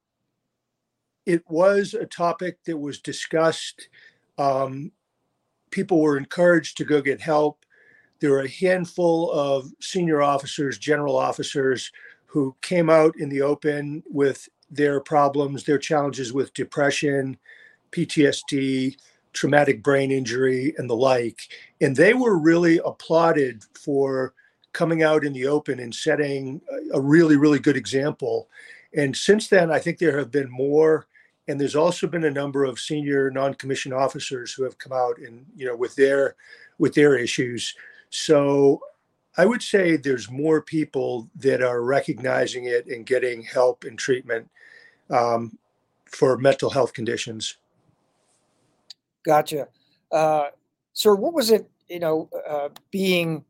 it 1.27 1.43
was 1.47 1.93
a 1.93 2.07
topic 2.07 2.57
that 2.65 2.77
was 2.77 2.99
discussed. 2.99 3.87
Um, 4.39 4.93
people 5.69 6.01
were 6.01 6.17
encouraged 6.17 6.77
to 6.77 6.85
go 6.85 7.03
get 7.03 7.21
help 7.21 7.65
there 8.19 8.31
were 8.31 8.41
a 8.41 8.49
handful 8.49 9.31
of 9.31 9.71
senior 9.79 10.21
officers, 10.21 10.77
general 10.77 11.15
officers, 11.15 11.91
who 12.25 12.55
came 12.61 12.89
out 12.89 13.15
in 13.17 13.29
the 13.29 13.41
open 13.41 14.03
with 14.09 14.49
their 14.69 14.99
problems, 14.99 15.63
their 15.63 15.77
challenges 15.77 16.33
with 16.33 16.53
depression, 16.53 17.37
PTSD, 17.91 18.97
traumatic 19.31 19.83
brain 19.83 20.11
injury, 20.11 20.73
and 20.77 20.89
the 20.89 20.95
like. 20.95 21.39
And 21.81 21.95
they 21.95 22.13
were 22.13 22.37
really 22.37 22.79
applauded 22.83 23.63
for 23.73 24.33
coming 24.73 25.03
out 25.03 25.23
in 25.23 25.33
the 25.33 25.47
open 25.47 25.79
and 25.79 25.95
setting 25.95 26.61
a 26.93 26.99
really, 26.99 27.37
really 27.37 27.59
good 27.59 27.77
example. 27.77 28.49
And 28.93 29.15
since 29.15 29.47
then, 29.47 29.71
I 29.71 29.79
think 29.79 29.97
there 29.97 30.17
have 30.17 30.31
been 30.31 30.49
more. 30.49 31.07
And 31.47 31.59
there's 31.59 31.75
also 31.75 32.07
been 32.07 32.23
a 32.23 32.31
number 32.31 32.63
of 32.63 32.79
senior 32.79 33.29
non-commissioned 33.29 33.93
officers 33.93 34.51
who 34.51 34.63
have 34.63 34.77
come 34.77 34.91
out 34.91 35.19
and, 35.19 35.45
you 35.55 35.65
know, 35.65 35.75
with 35.75 35.95
their 35.95 36.35
with 36.77 36.93
their 36.93 37.15
issues. 37.17 37.75
So 38.17 38.79
I 39.35 39.45
would 39.45 39.61
say 39.61 39.97
there's 39.97 40.31
more 40.31 40.61
people 40.61 41.29
that 41.35 41.61
are 41.61 41.83
recognizing 41.83 42.63
it 42.63 42.87
and 42.87 43.05
getting 43.05 43.43
help 43.43 43.83
and 43.83 43.99
treatment 43.99 44.49
um, 45.09 45.57
for 46.05 46.37
mental 46.37 46.69
health 46.69 46.93
conditions. 46.93 47.57
Gotcha. 49.25 49.67
Uh, 50.13 50.45
sir, 50.93 51.13
what 51.13 51.33
was 51.33 51.51
it, 51.51 51.69
you 51.89 51.99
know, 51.99 52.29
uh, 52.49 52.69
being 52.89 53.43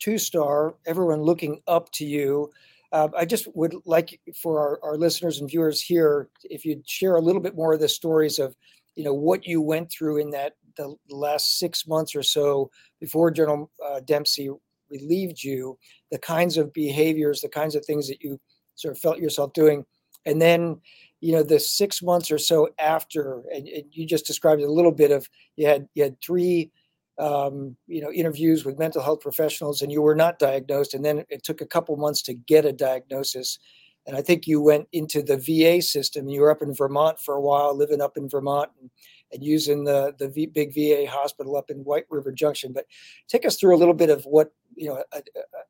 two 0.00 0.18
star, 0.18 0.74
everyone 0.86 1.22
looking 1.22 1.60
up 1.68 1.88
to 1.92 2.04
you? 2.04 2.50
Uh, 2.90 3.08
I 3.16 3.24
just 3.24 3.46
would 3.54 3.76
like 3.84 4.20
for 4.34 4.58
our, 4.58 4.80
our 4.82 4.96
listeners 4.96 5.38
and 5.38 5.48
viewers 5.48 5.80
here, 5.80 6.28
if 6.42 6.64
you'd 6.64 6.88
share 6.88 7.14
a 7.14 7.20
little 7.20 7.40
bit 7.40 7.54
more 7.54 7.74
of 7.74 7.80
the 7.80 7.88
stories 7.88 8.40
of, 8.40 8.56
you 8.96 9.04
know, 9.04 9.14
what 9.14 9.46
you 9.46 9.62
went 9.62 9.88
through 9.88 10.16
in 10.16 10.30
that 10.30 10.56
the 10.76 10.94
last 11.10 11.58
six 11.58 11.86
months 11.86 12.14
or 12.14 12.22
so 12.22 12.70
before 13.00 13.30
General 13.30 13.70
uh, 13.84 14.00
Dempsey 14.00 14.50
relieved 14.90 15.42
you, 15.42 15.78
the 16.10 16.18
kinds 16.18 16.56
of 16.56 16.72
behaviors, 16.72 17.40
the 17.40 17.48
kinds 17.48 17.74
of 17.74 17.84
things 17.84 18.08
that 18.08 18.22
you 18.22 18.40
sort 18.74 18.92
of 18.92 19.00
felt 19.00 19.18
yourself 19.18 19.52
doing, 19.52 19.84
and 20.26 20.40
then 20.40 20.80
you 21.20 21.32
know 21.32 21.42
the 21.42 21.58
six 21.58 22.02
months 22.02 22.30
or 22.30 22.38
so 22.38 22.68
after, 22.78 23.42
and, 23.52 23.66
and 23.68 23.84
you 23.90 24.06
just 24.06 24.26
described 24.26 24.62
a 24.62 24.70
little 24.70 24.92
bit 24.92 25.10
of 25.10 25.28
you 25.56 25.66
had 25.66 25.88
you 25.94 26.02
had 26.02 26.20
three 26.20 26.70
um, 27.18 27.76
you 27.86 28.00
know 28.00 28.12
interviews 28.12 28.64
with 28.64 28.78
mental 28.78 29.02
health 29.02 29.20
professionals, 29.20 29.82
and 29.82 29.90
you 29.90 30.02
were 30.02 30.14
not 30.14 30.38
diagnosed, 30.38 30.94
and 30.94 31.04
then 31.04 31.24
it 31.28 31.42
took 31.42 31.60
a 31.60 31.66
couple 31.66 31.96
months 31.96 32.22
to 32.22 32.34
get 32.34 32.64
a 32.64 32.72
diagnosis. 32.72 33.58
And 34.06 34.16
I 34.16 34.20
think 34.20 34.46
you 34.46 34.60
went 34.60 34.86
into 34.92 35.22
the 35.22 35.38
VA 35.38 35.80
system. 35.80 36.28
You 36.28 36.42
were 36.42 36.50
up 36.50 36.60
in 36.60 36.74
Vermont 36.74 37.18
for 37.18 37.34
a 37.34 37.40
while, 37.40 37.74
living 37.74 38.02
up 38.02 38.18
in 38.18 38.28
Vermont, 38.28 38.70
and 38.80 38.90
and 39.32 39.42
using 39.42 39.84
the 39.84 40.14
the 40.18 40.28
v, 40.28 40.46
big 40.46 40.74
VA 40.74 41.10
hospital 41.10 41.56
up 41.56 41.70
in 41.70 41.78
White 41.78 42.04
River 42.10 42.32
Junction. 42.32 42.72
But 42.72 42.86
take 43.28 43.46
us 43.46 43.56
through 43.56 43.74
a 43.74 43.78
little 43.78 43.94
bit 43.94 44.10
of 44.10 44.24
what 44.24 44.52
you 44.74 44.88
know 44.88 45.02
a, 45.12 45.22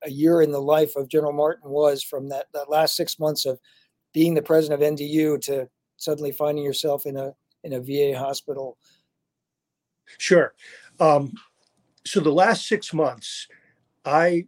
a, 0.05 0.11
year 0.11 0.43
in 0.43 0.53
the 0.53 0.61
life 0.61 0.97
of 0.97 1.09
General 1.09 1.33
Martin 1.33 1.71
was 1.71 2.03
from 2.03 2.29
that 2.29 2.47
that 2.55 2.71
last 2.71 2.97
six 2.97 3.19
months 3.19 3.47
of 3.47 3.59
being 4.13 4.35
the 4.35 4.43
president 4.43 4.83
of 4.83 4.95
NDU 4.95 5.41
to 5.43 5.69
suddenly 5.97 6.33
finding 6.33 6.65
yourself 6.65 7.07
in 7.07 7.17
a 7.17 7.35
in 7.63 7.73
a 7.75 7.81
VA 7.81 8.19
hospital. 8.19 8.79
Sure. 10.19 10.55
Um, 11.01 11.33
so 12.07 12.21
the 12.21 12.31
last 12.31 12.69
six 12.69 12.93
months, 12.93 13.49
I 14.05 14.47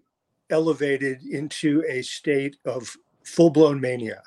elevated 0.51 1.23
into 1.25 1.83
a 1.89 2.03
state 2.03 2.57
of 2.65 2.95
full 3.25 3.51
blown 3.51 3.81
mania 3.81 4.23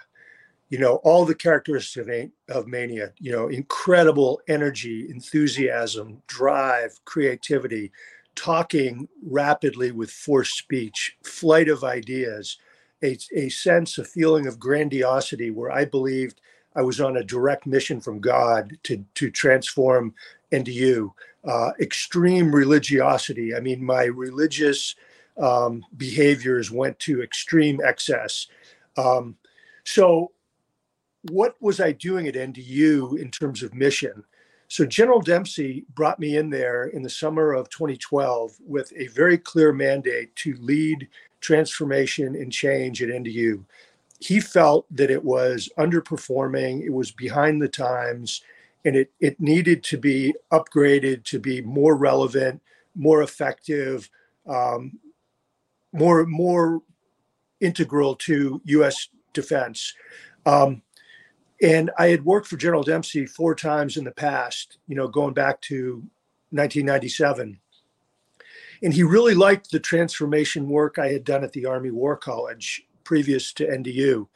you 0.69 0.77
know 0.77 0.95
all 0.97 1.25
the 1.25 1.35
characteristics 1.35 2.07
of, 2.07 2.55
of 2.55 2.67
mania 2.67 3.11
you 3.19 3.31
know 3.31 3.47
incredible 3.47 4.41
energy 4.47 5.07
enthusiasm 5.09 6.21
drive 6.27 6.99
creativity 7.05 7.91
talking 8.35 9.07
rapidly 9.23 9.91
with 9.91 10.11
forced 10.11 10.57
speech 10.57 11.17
flight 11.23 11.67
of 11.69 11.83
ideas 11.83 12.57
a, 13.03 13.17
a 13.35 13.49
sense 13.49 13.97
a 13.97 14.03
feeling 14.03 14.47
of 14.47 14.59
grandiosity 14.59 15.51
where 15.51 15.71
i 15.71 15.83
believed 15.83 16.41
i 16.75 16.81
was 16.81 17.01
on 17.01 17.17
a 17.17 17.23
direct 17.23 17.65
mission 17.65 17.99
from 17.99 18.19
god 18.19 18.77
to 18.83 19.03
to 19.15 19.29
transform 19.29 20.13
ndu 20.51 21.11
uh, 21.43 21.71
extreme 21.79 22.53
religiosity. 22.53 23.55
I 23.55 23.59
mean 23.59 23.83
my 23.83 24.03
religious 24.03 24.95
um, 25.38 25.85
behaviors 25.95 26.69
went 26.69 26.99
to 26.99 27.21
extreme 27.23 27.79
excess. 27.83 28.47
Um, 28.97 29.38
so 29.85 30.31
what 31.23 31.55
was 31.59 31.79
I 31.79 31.91
doing 31.91 32.27
at 32.27 32.35
NDU 32.35 33.19
in 33.19 33.29
terms 33.31 33.63
of 33.63 33.73
mission? 33.73 34.23
So 34.67 34.85
General 34.85 35.19
Dempsey 35.19 35.85
brought 35.95 36.19
me 36.19 36.38
in 36.38 36.49
there 36.49 36.85
in 36.85 37.01
the 37.01 37.09
summer 37.09 37.53
of 37.53 37.69
2012 37.69 38.55
with 38.65 38.93
a 38.95 39.07
very 39.07 39.38
clear 39.38 39.73
mandate 39.73 40.35
to 40.38 40.55
lead 40.59 41.07
transformation 41.41 42.35
and 42.35 42.51
change 42.51 43.01
at 43.01 43.09
NDU. 43.09 43.65
He 44.19 44.39
felt 44.39 44.85
that 44.95 45.09
it 45.09 45.23
was 45.23 45.69
underperforming, 45.77 46.83
it 46.83 46.93
was 46.93 47.11
behind 47.11 47.61
the 47.61 47.67
times, 47.67 48.41
and 48.85 48.95
it, 48.95 49.11
it 49.19 49.39
needed 49.39 49.83
to 49.85 49.97
be 49.97 50.35
upgraded 50.51 51.23
to 51.25 51.39
be 51.39 51.61
more 51.61 51.95
relevant, 51.95 52.61
more 52.95 53.23
effective, 53.23 54.09
um, 54.47 54.99
more 55.91 56.25
more 56.25 56.81
integral 57.59 58.15
to 58.15 58.61
U.S. 58.65 59.09
defense. 59.33 59.93
Um, 60.45 60.81
and 61.61 61.91
I 61.97 62.07
had 62.07 62.23
worked 62.23 62.47
for 62.47 62.57
General 62.57 62.83
Dempsey 62.83 63.25
four 63.25 63.53
times 63.53 63.97
in 63.97 64.05
the 64.05 64.11
past, 64.11 64.77
you 64.87 64.95
know, 64.95 65.07
going 65.07 65.33
back 65.33 65.59
to 65.61 65.95
1997. 66.51 67.59
And 68.81 68.93
he 68.93 69.03
really 69.03 69.35
liked 69.35 69.71
the 69.71 69.79
transformation 69.79 70.69
work 70.69 70.97
I 70.97 71.09
had 71.09 71.25
done 71.25 71.43
at 71.43 71.51
the 71.51 71.65
Army 71.65 71.91
War 71.91 72.15
College 72.15 72.85
previous 73.03 73.51
to 73.53 73.65
NDU. 73.67 74.27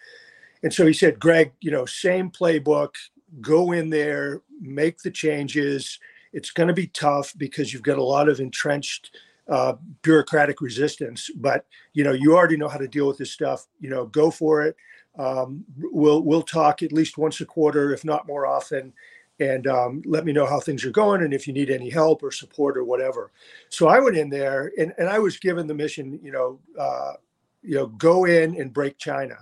And 0.64 0.74
so 0.74 0.86
he 0.86 0.94
said, 0.94 1.20
Gregg, 1.20 1.54
you 1.62 1.72
know, 1.72 1.86
same 1.86 2.30
playbook, 2.30 2.96
go 3.40 3.72
in 3.72 3.90
there, 3.90 4.42
make 4.60 4.98
the 5.00 5.12
changes. 5.12 6.00
It's 6.34 6.52
going 6.52 6.68
to 6.68 6.74
be 6.74 6.88
tough 6.88 7.34
because 7.38 7.72
you've 7.72 7.84
got 7.84 7.98
a 7.98 8.04
lot 8.04 8.28
of 8.28 8.40
entrenched 8.40 9.16
uh, 9.48 9.74
bureaucratic 10.02 10.62
resistance, 10.62 11.30
but 11.36 11.66
you 11.92 12.04
know, 12.04 12.14
you 12.14 12.34
already 12.34 12.56
know 12.56 12.70
how 12.70 12.78
to 12.78 12.88
deal 12.88 13.08
with 13.08 13.18
this 13.18 13.32
stuff. 13.32 13.68
You 13.82 13.90
know, 13.90 14.06
go 14.06 14.32
for 14.32 14.64
it 14.64 14.76
um, 15.18 15.64
we'll 15.78 16.22
we'll 16.22 16.42
talk 16.42 16.82
at 16.82 16.92
least 16.92 17.18
once 17.18 17.42
a 17.42 17.46
quarter, 17.46 17.94
if 17.94 18.04
not 18.04 18.28
more 18.28 18.48
often, 18.48 18.94
and 19.40 19.68
um, 19.68 20.02
let 20.06 20.26
me 20.26 20.32
know 20.32 20.46
how 20.46 20.60
things 20.60 20.86
are 20.86 20.92
going 20.92 21.22
and 21.22 21.34
if 21.34 21.48
you 21.48 21.54
need 21.54 21.70
any 21.70 21.90
help 21.90 22.24
or 22.24 22.32
support 22.32 22.78
or 22.78 22.84
whatever. 22.84 23.32
So 23.70 23.88
I 23.88 24.00
went 24.00 24.18
in 24.18 24.30
there 24.30 24.72
and, 24.78 24.94
and 24.98 25.10
I 25.10 25.20
was 25.20 25.38
given 25.38 25.68
the 25.68 25.74
mission, 25.74 26.20
you 26.24 26.32
know, 26.32 26.60
uh, 26.80 27.14
you 27.62 27.76
know, 27.76 27.88
go 27.88 28.26
in 28.26 28.60
and 28.60 28.74
break 28.74 28.98
China. 28.98 29.38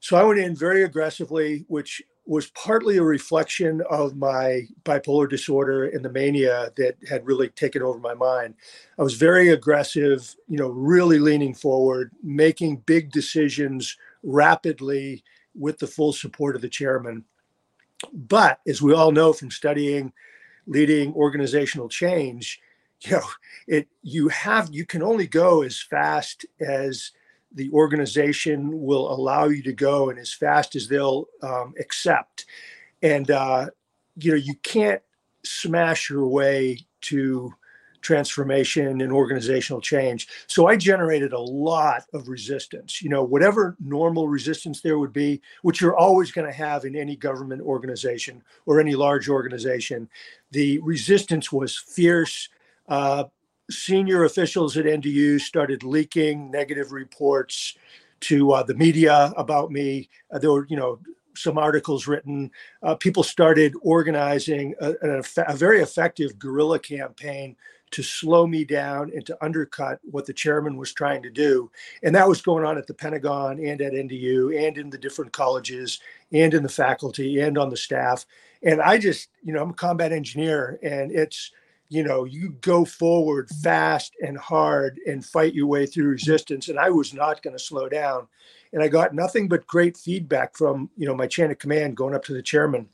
So 0.00 0.16
I 0.16 0.24
went 0.24 0.40
in 0.40 0.54
very 0.54 0.84
aggressively, 0.84 1.64
which 1.68 2.02
was 2.26 2.50
partly 2.50 2.98
a 2.98 3.02
reflection 3.02 3.82
of 3.88 4.14
my 4.14 4.60
bipolar 4.84 5.28
disorder 5.28 5.86
and 5.86 6.04
the 6.04 6.12
mania 6.12 6.70
that 6.76 6.94
had 7.08 7.26
really 7.26 7.48
taken 7.48 7.82
over 7.82 7.98
my 7.98 8.12
mind. 8.12 8.54
I 8.98 9.02
was 9.02 9.14
very 9.14 9.48
aggressive, 9.48 10.36
you 10.46 10.58
know, 10.58 10.68
really 10.68 11.18
leaning 11.18 11.54
forward, 11.54 12.12
making 12.22 12.82
big 12.84 13.10
decisions 13.10 13.96
rapidly 14.22 15.24
with 15.54 15.78
the 15.78 15.86
full 15.86 16.12
support 16.12 16.56
of 16.56 16.62
the 16.62 16.68
chairman. 16.68 17.24
But 18.12 18.60
as 18.66 18.80
we 18.80 18.94
all 18.94 19.12
know 19.12 19.32
from 19.32 19.50
studying 19.50 20.12
leading 20.66 21.12
organizational 21.14 21.88
change, 21.88 22.60
you 23.00 23.12
know, 23.12 23.22
it 23.66 23.88
you 24.02 24.28
have 24.28 24.68
you 24.72 24.84
can 24.84 25.02
only 25.02 25.26
go 25.26 25.62
as 25.62 25.80
fast 25.80 26.46
as 26.60 27.12
the 27.52 27.70
organization 27.70 28.82
will 28.82 29.10
allow 29.10 29.46
you 29.46 29.62
to 29.62 29.72
go 29.72 30.10
and 30.10 30.18
as 30.18 30.32
fast 30.32 30.76
as 30.76 30.86
they'll 30.86 31.26
um, 31.42 31.74
accept. 31.80 32.44
And 33.02 33.30
uh, 33.30 33.66
you 34.16 34.32
know, 34.32 34.36
you 34.36 34.54
can't 34.56 35.02
smash 35.44 36.10
your 36.10 36.26
way 36.26 36.86
to 37.02 37.54
transformation 38.08 39.02
and 39.02 39.12
organizational 39.12 39.82
change. 39.82 40.28
So 40.46 40.66
I 40.66 40.76
generated 40.76 41.34
a 41.34 41.38
lot 41.38 42.04
of 42.14 42.26
resistance. 42.26 43.02
You 43.02 43.10
know, 43.10 43.22
whatever 43.22 43.76
normal 43.78 44.28
resistance 44.28 44.80
there 44.80 44.98
would 44.98 45.12
be, 45.12 45.42
which 45.60 45.82
you're 45.82 45.94
always 45.94 46.32
going 46.32 46.46
to 46.46 46.52
have 46.52 46.86
in 46.86 46.96
any 46.96 47.16
government 47.16 47.60
organization 47.60 48.42
or 48.64 48.80
any 48.80 48.94
large 48.94 49.28
organization, 49.28 50.08
the 50.52 50.78
resistance 50.78 51.52
was 51.52 51.76
fierce. 51.76 52.48
Uh, 52.88 53.24
senior 53.70 54.24
officials 54.24 54.78
at 54.78 54.86
NDU 54.86 55.38
started 55.38 55.82
leaking 55.82 56.50
negative 56.50 56.92
reports 56.92 57.76
to 58.20 58.52
uh, 58.52 58.62
the 58.62 58.74
media 58.74 59.34
about 59.36 59.70
me. 59.70 60.08
Uh, 60.32 60.38
there 60.38 60.50
were, 60.50 60.66
you 60.70 60.78
know, 60.78 60.98
some 61.36 61.58
articles 61.58 62.06
written. 62.06 62.50
Uh, 62.82 62.94
people 62.94 63.22
started 63.22 63.74
organizing 63.82 64.74
a, 64.80 64.94
a, 65.02 65.22
a, 65.46 65.54
very 65.54 65.80
effective 65.82 66.38
guerrilla 66.38 66.78
campaign 66.78 67.54
to 67.90 68.02
slow 68.02 68.46
me 68.46 68.64
down 68.64 69.10
and 69.14 69.24
to 69.26 69.44
undercut 69.44 70.00
what 70.02 70.26
the 70.26 70.32
chairman 70.32 70.76
was 70.76 70.92
trying 70.92 71.22
to 71.22 71.30
do. 71.30 71.70
And 72.02 72.14
that 72.14 72.28
was 72.28 72.42
going 72.42 72.64
on 72.64 72.78
at 72.78 72.86
the 72.86 72.94
Pentagon 72.94 73.64
and 73.64 73.80
at 73.80 73.92
NDU 73.92 74.66
and 74.66 74.78
in 74.78 74.90
the 74.90 74.98
different 74.98 75.32
colleges 75.32 76.00
and 76.32 76.52
in 76.54 76.62
the 76.62 76.68
faculty 76.68 77.40
and 77.40 77.56
on 77.56 77.70
the 77.70 77.76
staff. 77.76 78.26
And 78.62 78.80
I 78.80 78.98
just, 78.98 79.28
you 79.42 79.52
know, 79.52 79.62
I'm 79.62 79.70
a 79.70 79.74
combat 79.74 80.12
engineer 80.12 80.78
and 80.82 81.12
it's, 81.12 81.52
you 81.88 82.02
know, 82.02 82.24
you 82.24 82.50
go 82.60 82.84
forward 82.84 83.48
fast 83.62 84.14
and 84.20 84.36
hard 84.36 85.00
and 85.06 85.24
fight 85.24 85.54
your 85.54 85.66
way 85.66 85.86
through 85.86 86.08
resistance. 86.08 86.68
And 86.68 86.78
I 86.78 86.90
was 86.90 87.14
not 87.14 87.42
going 87.42 87.56
to 87.56 87.62
slow 87.62 87.88
down. 87.88 88.26
And 88.72 88.82
I 88.82 88.88
got 88.88 89.14
nothing 89.14 89.48
but 89.48 89.66
great 89.66 89.96
feedback 89.96 90.56
from, 90.56 90.90
you 90.96 91.06
know, 91.06 91.14
my 91.14 91.26
chain 91.26 91.50
of 91.50 91.58
command 91.58 91.96
going 91.96 92.14
up 92.14 92.24
to 92.24 92.34
the 92.34 92.42
chairman. 92.42 92.88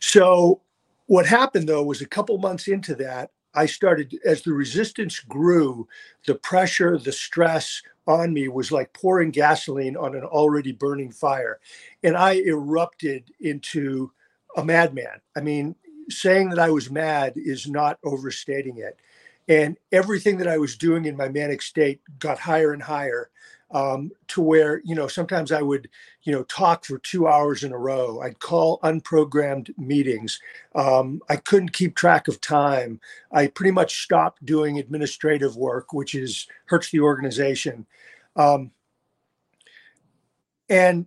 So 0.00 0.60
what 1.06 1.26
happened 1.26 1.68
though 1.68 1.82
was 1.82 2.00
a 2.00 2.06
couple 2.06 2.36
months 2.38 2.68
into 2.68 2.94
that, 2.96 3.30
I 3.54 3.66
started, 3.66 4.18
as 4.24 4.42
the 4.42 4.52
resistance 4.52 5.20
grew, 5.20 5.88
the 6.26 6.34
pressure, 6.34 6.98
the 6.98 7.12
stress 7.12 7.82
on 8.06 8.32
me 8.32 8.48
was 8.48 8.72
like 8.72 8.92
pouring 8.92 9.30
gasoline 9.30 9.96
on 9.96 10.14
an 10.14 10.24
already 10.24 10.72
burning 10.72 11.10
fire. 11.10 11.60
And 12.02 12.16
I 12.16 12.34
erupted 12.34 13.30
into 13.40 14.10
a 14.56 14.64
madman. 14.64 15.20
I 15.36 15.40
mean, 15.40 15.74
saying 16.10 16.50
that 16.50 16.58
I 16.58 16.70
was 16.70 16.90
mad 16.90 17.34
is 17.36 17.68
not 17.68 17.98
overstating 18.04 18.78
it. 18.78 18.98
And 19.48 19.78
everything 19.92 20.38
that 20.38 20.48
I 20.48 20.58
was 20.58 20.76
doing 20.76 21.04
in 21.04 21.16
my 21.16 21.28
manic 21.28 21.62
state 21.62 22.00
got 22.18 22.38
higher 22.38 22.72
and 22.72 22.82
higher. 22.82 23.30
Um, 23.74 24.12
to 24.28 24.40
where 24.40 24.80
you 24.84 24.94
know 24.94 25.08
sometimes 25.08 25.52
I 25.52 25.60
would 25.60 25.88
you 26.22 26.32
know 26.32 26.44
talk 26.44 26.84
for 26.84 26.98
two 26.98 27.26
hours 27.26 27.64
in 27.64 27.72
a 27.72 27.78
row. 27.78 28.20
I'd 28.20 28.38
call 28.38 28.78
unprogrammed 28.80 29.76
meetings. 29.76 30.40
Um, 30.74 31.20
I 31.28 31.36
couldn't 31.36 31.72
keep 31.72 31.96
track 31.96 32.28
of 32.28 32.40
time. 32.40 33.00
I 33.32 33.48
pretty 33.48 33.72
much 33.72 34.02
stopped 34.02 34.46
doing 34.46 34.78
administrative 34.78 35.56
work, 35.56 35.92
which 35.92 36.14
is 36.14 36.46
hurts 36.66 36.90
the 36.90 37.00
organization. 37.00 37.86
Um, 38.36 38.70
and 40.68 41.06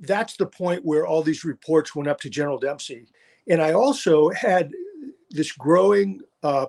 that's 0.00 0.36
the 0.36 0.46
point 0.46 0.84
where 0.84 1.06
all 1.06 1.22
these 1.22 1.44
reports 1.44 1.94
went 1.94 2.08
up 2.08 2.20
to 2.20 2.28
General 2.28 2.58
Dempsey. 2.58 3.06
And 3.48 3.62
I 3.62 3.72
also 3.72 4.28
had 4.30 4.72
this 5.30 5.52
growing 5.52 6.20
uh, 6.42 6.66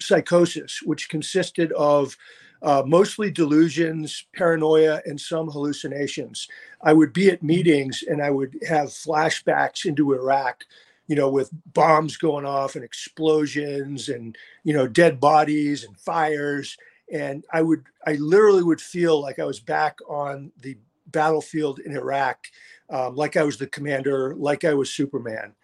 psychosis, 0.00 0.80
which 0.82 1.08
consisted 1.08 1.70
of 1.72 2.16
uh, 2.64 2.82
mostly 2.86 3.30
delusions, 3.30 4.24
paranoia, 4.34 5.02
and 5.04 5.20
some 5.20 5.48
hallucinations. 5.50 6.48
I 6.80 6.94
would 6.94 7.12
be 7.12 7.30
at 7.30 7.42
meetings 7.42 8.02
and 8.08 8.22
I 8.22 8.30
would 8.30 8.56
have 8.66 8.88
flashbacks 8.88 9.84
into 9.84 10.14
Iraq, 10.14 10.64
you 11.06 11.14
know, 11.14 11.28
with 11.28 11.50
bombs 11.74 12.16
going 12.16 12.46
off 12.46 12.74
and 12.74 12.82
explosions 12.82 14.08
and, 14.08 14.34
you 14.64 14.72
know, 14.72 14.88
dead 14.88 15.20
bodies 15.20 15.84
and 15.84 15.94
fires. 15.98 16.78
And 17.12 17.44
I 17.52 17.60
would, 17.60 17.84
I 18.06 18.14
literally 18.14 18.62
would 18.62 18.80
feel 18.80 19.20
like 19.20 19.38
I 19.38 19.44
was 19.44 19.60
back 19.60 19.98
on 20.08 20.50
the 20.62 20.78
battlefield 21.08 21.80
in 21.80 21.94
Iraq, 21.94 22.46
um, 22.88 23.14
like 23.14 23.36
I 23.36 23.42
was 23.42 23.58
the 23.58 23.66
commander, 23.66 24.34
like 24.36 24.64
I 24.64 24.72
was 24.72 24.88
Superman. 24.88 25.54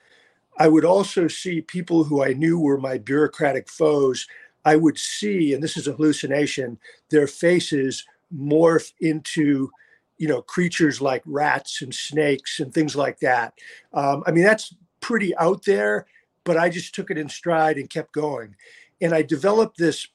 I 0.59 0.69
would 0.69 0.85
also 0.85 1.29
see 1.29 1.63
people 1.63 2.05
who 2.05 2.23
I 2.23 2.35
knew 2.35 2.59
were 2.59 2.77
my 2.77 2.99
bureaucratic 2.99 3.71
foes 3.71 4.27
I 4.65 4.77
would 4.77 4.99
see, 4.99 5.55
and 5.55 5.63
this 5.63 5.77
is 5.77 5.89
a 5.89 5.93
hallucination, 5.93 6.79
their 7.11 7.27
faces 7.27 8.05
morph 8.37 8.93
into, 9.01 9.71
you 10.19 10.29
know, 10.29 10.43
creatures 10.43 11.01
like 11.01 11.23
rats 11.25 11.83
and 11.83 11.95
snakes 11.95 12.61
and 12.61 12.73
things 12.73 12.95
like 12.95 13.19
that. 13.21 13.55
Um, 13.93 14.23
I 14.27 14.33
mean, 14.33 14.45
that's 14.45 14.75
pretty 15.01 15.37
out 15.37 15.65
there, 15.65 16.07
but 16.45 16.57
I 16.57 16.69
just 16.69 16.95
took 16.95 17.11
it 17.11 17.19
in 17.19 17.29
stride 17.29 17.79
and 17.79 17.89
kept 17.89 18.13
going. 18.13 18.55
And 19.01 19.15
I 19.15 19.23
developed 19.23 19.79
this 19.79 20.07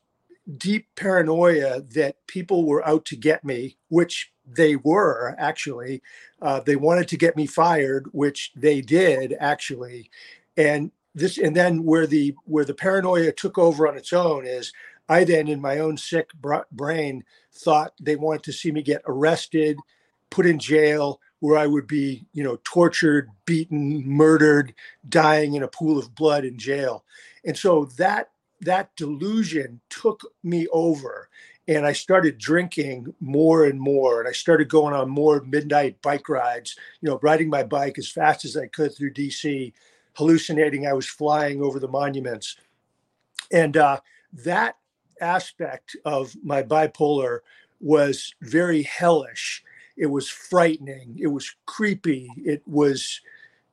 deep 0.58 0.88
paranoia 0.96 1.82
that 1.82 2.18
people 2.28 2.66
were 2.66 2.88
out 2.88 3.06
to 3.06 3.16
get 3.16 3.44
me, 3.44 3.78
which 3.90 4.32
they 4.46 4.76
were 4.76 5.36
actually. 5.40 6.02
Uh, 6.42 6.60
they 6.60 6.76
wanted 6.76 7.08
to 7.08 7.18
get 7.18 7.36
me 7.36 7.48
fired, 7.48 8.08
which 8.12 8.52
they 8.56 8.82
did 8.82 9.36
actually. 9.40 10.12
And 10.56 10.92
this 11.16 11.38
and 11.40 11.56
then 11.56 11.84
where 11.84 12.06
the 12.06 12.36
where 12.44 12.66
the 12.66 12.74
paranoia 12.74 13.32
took 13.32 13.58
over 13.58 13.88
on 13.88 13.98
its 13.98 14.14
own 14.14 14.46
is 14.46 14.72
i 15.10 15.24
then 15.24 15.48
in 15.48 15.60
my 15.60 15.80
own 15.80 15.98
sick 15.98 16.30
brain 16.72 17.24
thought 17.54 17.94
they 18.00 18.16
wanted 18.16 18.44
to 18.44 18.54
see 18.54 18.72
me 18.72 18.84
get 18.84 19.02
arrested 19.08 19.78
put 20.30 20.46
in 20.46 20.60
jail 20.60 21.20
where 21.40 21.58
i 21.58 21.66
would 21.66 21.88
be 21.88 22.26
you 22.34 22.44
know 22.44 22.58
tortured 22.64 23.30
beaten 23.46 24.04
murdered 24.06 24.74
dying 25.08 25.54
in 25.54 25.64
a 25.64 25.68
pool 25.68 25.98
of 25.98 26.16
blood 26.16 26.44
in 26.44 26.58
jail. 26.58 27.06
And 27.46 27.58
so 27.58 27.86
that 27.98 28.32
that 28.62 28.96
delusion 28.96 29.82
took 29.90 30.22
me 30.44 30.68
over 30.72 31.30
and 31.68 31.86
i 31.86 31.92
started 31.92 32.38
drinking 32.38 33.14
more 33.20 33.66
and 33.66 33.80
more 33.80 34.20
and 34.20 34.30
i 34.30 34.32
started 34.32 34.70
going 34.70 34.94
on 34.94 35.10
more 35.10 35.42
midnight 35.42 36.02
bike 36.02 36.30
rides 36.30 36.76
you 37.02 37.10
know 37.10 37.20
riding 37.22 37.50
my 37.50 37.64
bike 37.64 37.98
as 37.98 38.08
fast 38.08 38.46
as 38.46 38.56
i 38.56 38.66
could 38.68 38.96
through 38.96 39.14
dc 39.14 39.74
hallucinating 40.16 40.88
I 40.88 40.94
was 40.94 41.08
flying 41.08 41.62
over 41.62 41.80
the 41.80 41.88
monuments. 41.88 42.58
And 43.52 43.78
uh, 43.78 44.00
that 44.44 44.78
aspect 45.22 45.96
of 46.06 46.36
my 46.44 46.64
bipolar 46.64 47.40
was 47.80 48.34
very 48.42 48.84
hellish. 48.84 49.64
It 49.98 50.08
was 50.08 50.30
frightening. 50.30 51.18
It 51.20 51.28
was 51.28 51.56
creepy. 51.66 52.30
It 52.38 52.62
was, 52.66 53.22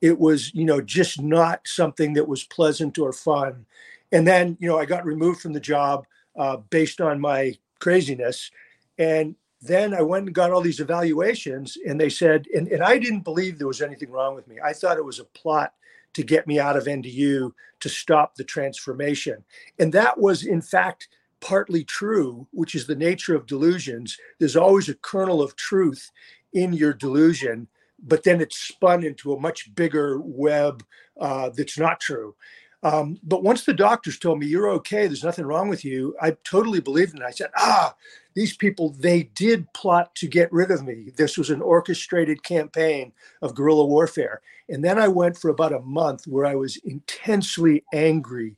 it 0.01 0.19
was, 0.19 0.55
you 0.55 0.65
know, 0.65 0.81
just 0.81 1.21
not 1.21 1.63
something 1.67 2.13
that 2.15 2.29
was 2.29 2.45
pleasant 2.45 2.99
or 2.99 3.13
fun. 3.13 3.67
And 4.13 4.27
then, 4.27 4.57
you 4.61 4.69
know, 4.69 4.79
I 4.79 4.85
got 4.85 5.05
removed 5.05 5.41
from 5.41 5.53
the 5.53 5.61
job 5.61 6.07
uh, 6.37 6.59
based 6.59 7.01
on 7.01 7.21
my 7.21 7.57
craziness. 7.79 8.51
And 8.99 9.35
then 9.61 9.95
I 9.95 10.03
went 10.03 10.27
and 10.27 10.35
got 10.35 10.51
all 10.51 10.61
these 10.61 10.81
evaluations, 10.81 11.79
and 11.87 12.01
they 12.01 12.09
said, 12.09 12.47
and, 12.53 12.67
and 12.69 12.83
I 12.83 12.99
didn't 12.99 13.21
believe 13.21 13.59
there 13.59 13.69
was 13.69 13.81
anything 13.81 14.11
wrong 14.11 14.35
with 14.35 14.49
me. 14.49 14.57
I 14.63 14.73
thought 14.73 14.97
it 14.97 15.05
was 15.05 15.21
a 15.21 15.25
plot 15.25 15.73
to 16.15 16.23
get 16.23 16.47
me 16.47 16.59
out 16.59 16.77
of 16.77 16.85
NDU 16.85 17.53
to 17.81 17.89
stop 17.89 18.35
the 18.35 18.45
transformation. 18.45 19.45
And 19.79 19.93
that 19.93 20.19
was, 20.19 20.45
in 20.45 20.61
fact, 20.61 21.09
partly 21.41 21.85
true, 21.85 22.47
which 22.53 22.75
is 22.75 22.87
the 22.87 22.95
nature 22.95 23.35
of 23.35 23.47
delusions. 23.47 24.17
There's 24.39 24.57
always 24.57 24.89
a 24.89 24.95
kernel 24.95 25.43
of 25.43 25.57
truth 25.57 26.11
in 26.53 26.73
your 26.73 26.93
delusion, 26.93 27.69
but 27.99 28.23
then 28.25 28.41
it's 28.41 28.57
spun 28.57 29.05
into 29.05 29.33
a 29.33 29.41
much 29.41 29.75
bigger 29.75 30.21
web 30.21 30.85
uh, 31.21 31.51
that's 31.51 31.79
not 31.79 32.01
true. 32.01 32.35
Um, 32.83 33.19
but 33.23 33.45
once 33.45 33.65
the 33.65 33.75
doctors 33.75 34.19
told 34.19 34.41
me 34.41 34.47
you're 34.47 34.71
okay, 34.71 35.07
there's 35.07 35.23
nothing 35.23 35.45
wrong 35.45 35.69
with 35.69 35.85
you, 35.85 36.17
I 36.21 36.37
totally 36.45 36.81
believed 36.81 37.15
it. 37.15 37.23
I 37.23 37.31
said, 37.31 37.51
ah, 37.57 37.95
these 38.35 38.57
people, 38.57 38.91
they 38.99 39.25
did 39.35 39.73
plot 39.73 40.15
to 40.17 40.27
get 40.27 40.53
rid 40.53 40.71
of 40.71 40.85
me. 40.85 41.13
This 41.17 41.39
was 41.39 41.51
an 41.51 41.63
orchestrated 41.63 42.43
campaign 42.43 43.13
of 43.41 43.55
guerrilla 43.55 43.87
warfare. 43.87 44.41
And 44.69 44.85
then 44.85 44.99
I 44.99 45.09
went 45.09 45.39
for 45.39 45.51
about 45.51 45.73
a 45.73 45.81
month 45.81 46.27
where 46.27 46.47
I 46.47 46.55
was 46.55 46.77
intensely 46.79 47.85
angry, 47.93 48.57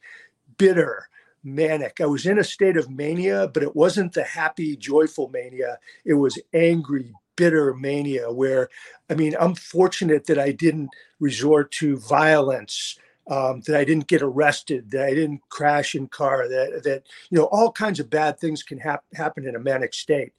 bitter, 0.57 1.09
manic. 1.43 2.01
I 2.01 2.07
was 2.07 2.25
in 2.25 2.39
a 2.39 2.45
state 2.45 2.77
of 2.77 2.89
mania, 2.89 3.49
but 3.53 3.63
it 3.63 3.77
wasn't 3.77 4.15
the 4.15 4.25
happy, 4.25 4.77
joyful 4.77 5.29
mania. 5.29 5.79
It 6.05 6.15
was 6.15 6.39
angry, 6.55 7.13
bitter 7.37 7.75
mania 7.75 8.33
where, 8.33 8.71
I 9.11 9.15
mean, 9.15 9.35
I'm 9.39 9.55
fortunate 9.55 10.27
that 10.27 10.39
I 10.39 10.53
didn't 10.53 10.89
resort 11.21 11.71
to 11.73 11.99
violence 11.99 12.99
um, 13.29 13.63
that 13.67 13.77
I 13.77 13.85
didn't 13.85 14.07
get 14.07 14.23
arrested, 14.23 14.91
that 14.91 15.07
I 15.07 15.15
didn't 15.15 15.41
crash 15.49 15.95
in 15.95 16.09
car, 16.09 16.49
that 16.49 16.83
that 16.85 17.03
you 17.31 17.39
know 17.39 17.45
all 17.47 17.73
kinds 17.73 18.01
of 18.01 18.11
bad 18.11 18.39
things 18.39 18.63
can 18.63 18.79
hap- 18.79 19.05
happen 19.15 19.47
in 19.47 19.57
a 19.57 19.61
manic 19.61 19.95
state. 19.95 20.33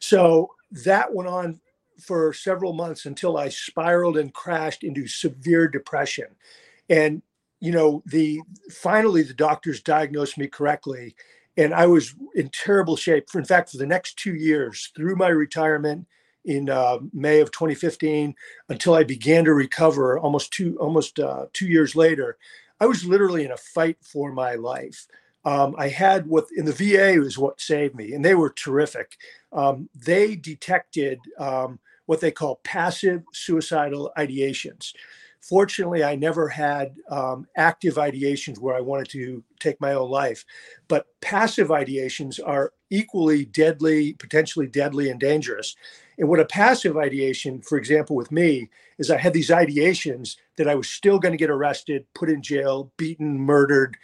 So 0.00 0.50
that 0.84 1.14
went 1.14 1.28
on 1.28 1.60
for 2.00 2.32
several 2.32 2.72
months 2.72 3.06
until 3.06 3.36
I 3.36 3.48
spiraled 3.48 4.16
and 4.16 4.34
crashed 4.34 4.82
into 4.82 5.06
severe 5.06 5.68
depression. 5.68 6.26
And 6.88 7.22
you 7.60 7.70
know, 7.70 8.02
the 8.06 8.40
finally 8.72 9.22
the 9.22 9.34
doctors 9.34 9.80
diagnosed 9.80 10.36
me 10.36 10.48
correctly, 10.48 11.14
and 11.56 11.72
I 11.72 11.86
was 11.86 12.14
in 12.34 12.48
terrible 12.48 12.96
shape. 12.96 13.30
For 13.30 13.38
in 13.38 13.44
fact, 13.44 13.70
for 13.70 13.76
the 13.76 13.86
next 13.86 14.16
two 14.16 14.34
years, 14.34 14.90
through 14.96 15.14
my 15.14 15.28
retirement 15.28 16.08
in 16.44 16.68
uh, 16.68 16.98
May 17.12 17.40
of 17.40 17.50
2015 17.52 18.34
until 18.68 18.94
I 18.94 19.04
began 19.04 19.44
to 19.44 19.54
recover 19.54 20.18
almost 20.18 20.52
two 20.52 20.76
almost 20.78 21.18
uh, 21.18 21.46
two 21.52 21.66
years 21.66 21.94
later. 21.94 22.38
I 22.80 22.86
was 22.86 23.04
literally 23.04 23.44
in 23.44 23.52
a 23.52 23.56
fight 23.56 23.98
for 24.02 24.32
my 24.32 24.54
life. 24.54 25.06
Um, 25.44 25.74
I 25.76 25.88
had 25.88 26.26
what 26.26 26.46
in 26.56 26.64
the 26.64 26.72
VA 26.72 27.20
was 27.20 27.38
what 27.38 27.60
saved 27.60 27.94
me, 27.94 28.12
and 28.12 28.24
they 28.24 28.34
were 28.34 28.50
terrific. 28.50 29.16
Um, 29.52 29.88
they 29.94 30.36
detected 30.36 31.18
um, 31.38 31.78
what 32.06 32.20
they 32.20 32.30
call 32.30 32.60
passive 32.64 33.22
suicidal 33.32 34.12
ideations. 34.16 34.92
Fortunately, 35.40 36.04
I 36.04 36.14
never 36.14 36.48
had 36.48 36.94
um, 37.10 37.48
active 37.56 37.94
ideations 37.94 38.58
where 38.60 38.76
I 38.76 38.80
wanted 38.80 39.08
to 39.10 39.42
take 39.58 39.80
my 39.80 39.94
own 39.94 40.08
life, 40.08 40.44
but 40.86 41.06
passive 41.20 41.68
ideations 41.68 42.38
are 42.44 42.72
equally 42.90 43.44
deadly, 43.46 44.12
potentially 44.12 44.68
deadly, 44.68 45.10
and 45.10 45.18
dangerous. 45.18 45.74
And 46.18 46.28
what 46.28 46.40
a 46.40 46.44
passive 46.44 46.96
ideation, 46.96 47.60
for 47.62 47.78
example, 47.78 48.16
with 48.16 48.30
me, 48.30 48.68
is 48.98 49.10
I 49.10 49.18
had 49.18 49.32
these 49.32 49.50
ideations 49.50 50.36
that 50.56 50.68
I 50.68 50.74
was 50.74 50.88
still 50.88 51.18
going 51.18 51.32
to 51.32 51.38
get 51.38 51.50
arrested, 51.50 52.06
put 52.14 52.30
in 52.30 52.42
jail, 52.42 52.92
beaten, 52.96 53.38
murdered, 53.38 53.96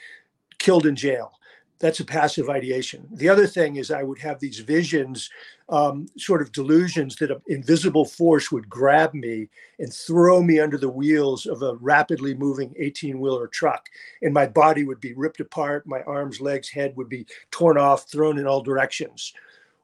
killed 0.59 0.87
in 0.87 0.97
jail. 0.97 1.33
That's 1.81 2.01
a 2.01 2.05
passive 2.05 2.51
ideation. 2.51 3.07
The 3.12 3.29
other 3.29 3.47
thing 3.47 3.77
is 3.77 3.92
I 3.92 4.03
would 4.03 4.18
have 4.18 4.40
these 4.40 4.59
visions, 4.59 5.31
um, 5.68 6.09
sort 6.18 6.42
of 6.42 6.51
delusions 6.51 7.14
that 7.16 7.31
an 7.31 7.40
invisible 7.47 8.05
force 8.05 8.51
would 8.51 8.68
grab 8.68 9.14
me 9.14 9.49
and 9.79 9.92
throw 9.92 10.42
me 10.42 10.59
under 10.59 10.77
the 10.77 10.88
wheels 10.88 11.47
of 11.47 11.62
a 11.62 11.77
rapidly 11.77 12.35
moving 12.35 12.75
18 12.79 13.21
wheeler 13.21 13.47
truck. 13.47 13.88
And 14.23 14.35
my 14.35 14.47
body 14.47 14.83
would 14.83 15.01
be 15.01 15.14
ripped 15.14 15.38
apart. 15.38 15.87
My 15.87 16.03
arms, 16.03 16.40
legs, 16.40 16.68
head 16.68 16.97
would 16.97 17.09
be 17.09 17.27
torn 17.53 17.79
off, 17.79 18.11
thrown 18.11 18.38
in 18.38 18.47
all 18.47 18.62
directions 18.62 19.33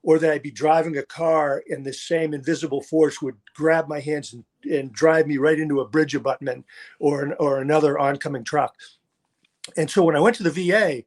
or 0.04 0.18
that 0.18 0.30
I'd 0.30 0.42
be 0.42 0.50
driving 0.50 0.98
a 0.98 1.02
car 1.02 1.64
and 1.68 1.84
the 1.84 1.92
same 1.92 2.34
invisible 2.34 2.82
force 2.82 3.20
would 3.22 3.36
grab 3.54 3.88
my 3.88 4.00
hands 4.00 4.34
and, 4.34 4.44
and 4.70 4.92
drive 4.92 5.26
me 5.26 5.38
right 5.38 5.58
into 5.58 5.80
a 5.80 5.88
bridge 5.88 6.14
abutment 6.14 6.64
or 7.00 7.22
an, 7.22 7.34
or 7.40 7.60
another 7.60 7.98
oncoming 7.98 8.44
truck. 8.44 8.76
And 9.78 9.90
so 9.90 10.04
when 10.04 10.14
I 10.14 10.20
went 10.20 10.36
to 10.36 10.42
the 10.42 10.50
VA, 10.50 11.04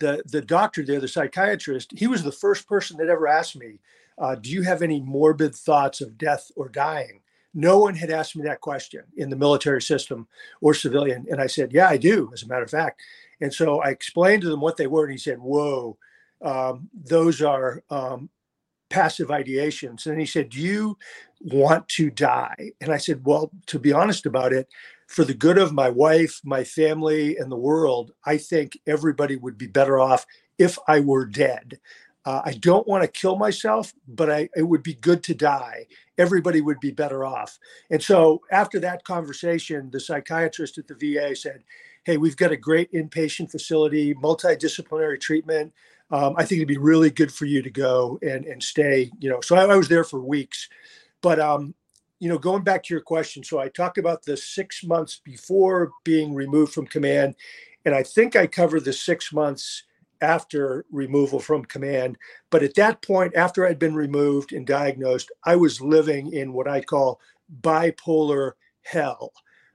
the 0.00 0.22
the 0.26 0.40
doctor 0.42 0.84
there, 0.84 0.98
the 0.98 1.06
psychiatrist, 1.06 1.92
he 1.96 2.08
was 2.08 2.24
the 2.24 2.32
first 2.32 2.66
person 2.66 2.96
that 2.96 3.08
ever 3.08 3.28
asked 3.28 3.56
me, 3.56 3.78
uh, 4.18 4.34
"Do 4.34 4.50
you 4.50 4.62
have 4.62 4.82
any 4.82 5.00
morbid 5.00 5.54
thoughts 5.54 6.00
of 6.00 6.18
death 6.18 6.50
or 6.56 6.68
dying?" 6.68 7.20
No 7.54 7.78
one 7.78 7.94
had 7.94 8.10
asked 8.10 8.34
me 8.34 8.42
that 8.44 8.60
question 8.60 9.04
in 9.16 9.30
the 9.30 9.36
military 9.36 9.82
system 9.82 10.26
or 10.60 10.74
civilian, 10.74 11.26
and 11.30 11.40
I 11.40 11.46
said, 11.46 11.72
"Yeah, 11.72 11.88
I 11.88 11.98
do." 11.98 12.30
As 12.32 12.42
a 12.42 12.48
matter 12.48 12.64
of 12.64 12.70
fact, 12.70 13.02
and 13.40 13.54
so 13.54 13.80
I 13.80 13.90
explained 13.90 14.42
to 14.42 14.48
them 14.48 14.60
what 14.60 14.76
they 14.76 14.88
were, 14.88 15.04
and 15.04 15.12
he 15.12 15.18
said, 15.18 15.38
"Whoa." 15.38 15.96
Um, 16.42 16.88
those 16.94 17.42
are 17.42 17.82
um, 17.90 18.30
passive 18.90 19.28
ideations. 19.28 20.06
And 20.06 20.20
he 20.20 20.26
said, 20.26 20.50
Do 20.50 20.60
you 20.60 20.98
want 21.40 21.88
to 21.90 22.10
die? 22.10 22.72
And 22.80 22.92
I 22.92 22.98
said, 22.98 23.24
Well, 23.24 23.50
to 23.66 23.78
be 23.78 23.92
honest 23.92 24.26
about 24.26 24.52
it, 24.52 24.68
for 25.06 25.24
the 25.24 25.34
good 25.34 25.58
of 25.58 25.72
my 25.72 25.88
wife, 25.88 26.40
my 26.44 26.62
family, 26.62 27.36
and 27.36 27.50
the 27.50 27.56
world, 27.56 28.12
I 28.24 28.36
think 28.36 28.78
everybody 28.86 29.36
would 29.36 29.58
be 29.58 29.66
better 29.66 29.98
off 29.98 30.26
if 30.58 30.78
I 30.86 31.00
were 31.00 31.24
dead. 31.24 31.80
Uh, 32.24 32.42
I 32.44 32.52
don't 32.52 32.86
want 32.86 33.02
to 33.02 33.08
kill 33.08 33.36
myself, 33.36 33.94
but 34.06 34.30
I, 34.30 34.48
it 34.54 34.62
would 34.62 34.82
be 34.82 34.94
good 34.94 35.22
to 35.24 35.34
die. 35.34 35.86
Everybody 36.18 36.60
would 36.60 36.78
be 36.78 36.90
better 36.90 37.24
off. 37.24 37.58
And 37.90 38.02
so 38.02 38.42
after 38.52 38.78
that 38.80 39.04
conversation, 39.04 39.90
the 39.90 40.00
psychiatrist 40.00 40.76
at 40.78 40.86
the 40.86 40.94
VA 40.94 41.34
said, 41.34 41.64
Hey, 42.04 42.16
we've 42.16 42.36
got 42.36 42.52
a 42.52 42.56
great 42.56 42.92
inpatient 42.92 43.50
facility, 43.50 44.14
multidisciplinary 44.14 45.20
treatment. 45.20 45.72
Um, 46.10 46.34
I 46.36 46.44
think 46.44 46.58
it'd 46.58 46.68
be 46.68 46.76
really 46.76 47.10
good 47.10 47.32
for 47.32 47.44
you 47.44 47.62
to 47.62 47.70
go 47.70 48.18
and, 48.22 48.44
and 48.44 48.62
stay, 48.62 49.10
you 49.20 49.30
know. 49.30 49.40
So 49.40 49.56
I, 49.56 49.64
I 49.64 49.76
was 49.76 49.88
there 49.88 50.04
for 50.04 50.20
weeks. 50.20 50.68
But, 51.22 51.38
um, 51.38 51.74
you 52.18 52.28
know, 52.28 52.38
going 52.38 52.64
back 52.64 52.82
to 52.84 52.94
your 52.94 53.00
question, 53.02 53.44
so 53.44 53.58
I 53.58 53.68
talked 53.68 53.98
about 53.98 54.24
the 54.24 54.36
six 54.36 54.82
months 54.84 55.20
before 55.24 55.92
being 56.04 56.34
removed 56.34 56.72
from 56.72 56.86
command. 56.86 57.34
And 57.84 57.94
I 57.94 58.02
think 58.02 58.36
I 58.36 58.46
covered 58.46 58.84
the 58.84 58.92
six 58.92 59.32
months 59.32 59.84
after 60.20 60.84
removal 60.90 61.40
from 61.40 61.64
command. 61.64 62.18
But 62.50 62.62
at 62.62 62.74
that 62.74 63.00
point, 63.02 63.34
after 63.36 63.66
I'd 63.66 63.78
been 63.78 63.94
removed 63.94 64.52
and 64.52 64.66
diagnosed, 64.66 65.30
I 65.44 65.56
was 65.56 65.80
living 65.80 66.32
in 66.32 66.52
what 66.52 66.68
I 66.68 66.82
call 66.82 67.20
bipolar 67.62 68.52
hell. 68.82 69.32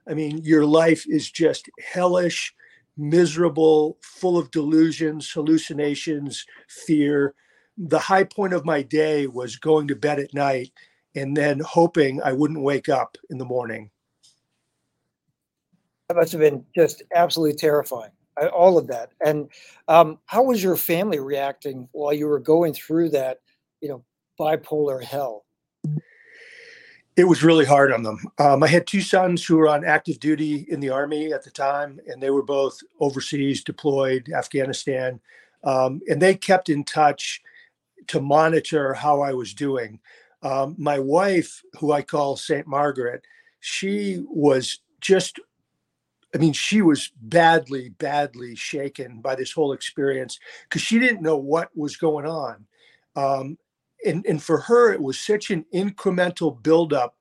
I 0.08 0.14
mean, 0.14 0.38
your 0.44 0.64
life 0.64 1.04
is 1.08 1.30
just 1.30 1.68
hellish, 1.84 2.54
miserable, 2.96 3.98
full 4.02 4.38
of 4.38 4.50
delusions, 4.50 5.30
hallucinations, 5.30 6.44
fear. 6.68 7.34
The 7.76 7.98
high 7.98 8.24
point 8.24 8.52
of 8.52 8.64
my 8.64 8.82
day 8.82 9.26
was 9.26 9.56
going 9.56 9.88
to 9.88 9.96
bed 9.96 10.18
at 10.18 10.34
night 10.34 10.72
and 11.14 11.36
then 11.36 11.60
hoping 11.60 12.22
I 12.22 12.32
wouldn't 12.32 12.62
wake 12.62 12.88
up 12.88 13.16
in 13.30 13.38
the 13.38 13.44
morning. 13.44 13.90
That 16.08 16.16
must 16.16 16.32
have 16.32 16.40
been 16.40 16.64
just 16.74 17.02
absolutely 17.14 17.56
terrifying 17.56 18.12
all 18.52 18.78
of 18.78 18.86
that. 18.88 19.10
And 19.24 19.48
um, 19.88 20.18
how 20.26 20.42
was 20.44 20.62
your 20.62 20.76
family 20.76 21.20
reacting 21.20 21.88
while 21.92 22.12
you 22.12 22.26
were 22.26 22.38
going 22.38 22.74
through 22.74 23.10
that, 23.10 23.38
you 23.80 23.88
know, 23.88 24.04
bipolar 24.38 25.02
hell? 25.02 25.45
It 27.16 27.24
was 27.24 27.42
really 27.42 27.64
hard 27.64 27.92
on 27.92 28.02
them. 28.02 28.18
Um, 28.38 28.62
I 28.62 28.66
had 28.68 28.86
two 28.86 29.00
sons 29.00 29.44
who 29.44 29.56
were 29.56 29.68
on 29.68 29.86
active 29.86 30.20
duty 30.20 30.66
in 30.68 30.80
the 30.80 30.90
army 30.90 31.32
at 31.32 31.42
the 31.42 31.50
time, 31.50 31.98
and 32.06 32.22
they 32.22 32.28
were 32.28 32.42
both 32.42 32.78
overseas, 33.00 33.64
deployed, 33.64 34.30
Afghanistan, 34.30 35.18
um, 35.64 36.02
and 36.08 36.20
they 36.20 36.34
kept 36.34 36.68
in 36.68 36.84
touch 36.84 37.40
to 38.08 38.20
monitor 38.20 38.92
how 38.92 39.22
I 39.22 39.32
was 39.32 39.54
doing. 39.54 39.98
Um, 40.42 40.76
my 40.78 40.98
wife, 40.98 41.62
who 41.80 41.92
I 41.92 42.02
call 42.02 42.36
Saint 42.36 42.66
Margaret, 42.66 43.24
she 43.60 44.22
was 44.28 44.80
just 45.00 45.40
I 46.34 46.38
mean, 46.38 46.52
she 46.52 46.82
was 46.82 47.12
badly, 47.22 47.88
badly 47.90 48.56
shaken 48.56 49.20
by 49.20 49.36
this 49.36 49.52
whole 49.52 49.72
experience 49.72 50.38
because 50.64 50.82
she 50.82 50.98
didn't 50.98 51.22
know 51.22 51.38
what 51.38 51.70
was 51.74 51.96
going 51.96 52.26
on. 52.26 52.66
Um, 53.14 53.56
and, 54.04 54.24
and 54.26 54.42
for 54.42 54.58
her, 54.58 54.92
it 54.92 55.00
was 55.00 55.18
such 55.18 55.50
an 55.50 55.64
incremental 55.74 56.62
buildup 56.62 57.16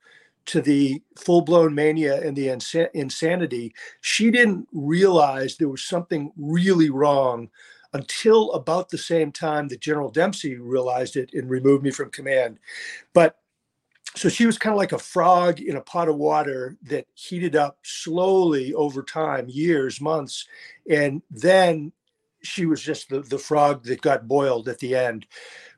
to 0.47 0.61
the 0.61 1.01
full 1.17 1.41
blown 1.41 1.73
mania 1.73 2.21
and 2.21 2.35
the 2.35 2.49
ins- 2.49 2.75
insanity. 2.93 3.73
She 4.01 4.29
didn't 4.29 4.67
realize 4.71 5.57
there 5.57 5.69
was 5.69 5.83
something 5.83 6.31
really 6.37 6.89
wrong 6.89 7.49
until 7.93 8.51
about 8.51 8.89
the 8.89 8.97
same 8.97 9.31
time 9.31 9.67
that 9.69 9.79
General 9.79 10.11
Dempsey 10.11 10.55
realized 10.57 11.15
it 11.15 11.33
and 11.33 11.49
removed 11.49 11.83
me 11.83 11.91
from 11.91 12.11
command. 12.11 12.59
But 13.13 13.37
so 14.15 14.29
she 14.29 14.45
was 14.45 14.57
kind 14.57 14.73
of 14.73 14.77
like 14.77 14.91
a 14.91 14.99
frog 14.99 15.59
in 15.59 15.75
a 15.75 15.81
pot 15.81 16.09
of 16.09 16.17
water 16.17 16.77
that 16.83 17.07
heated 17.15 17.55
up 17.55 17.79
slowly 17.83 18.73
over 18.73 19.03
time 19.03 19.47
years 19.49 19.99
months 19.99 20.47
and 20.89 21.21
then 21.29 21.91
she 22.41 22.65
was 22.65 22.81
just 22.81 23.09
the, 23.09 23.21
the 23.21 23.37
frog 23.37 23.83
that 23.83 24.01
got 24.01 24.27
boiled 24.27 24.69
at 24.69 24.79
the 24.79 24.95
end 24.95 25.25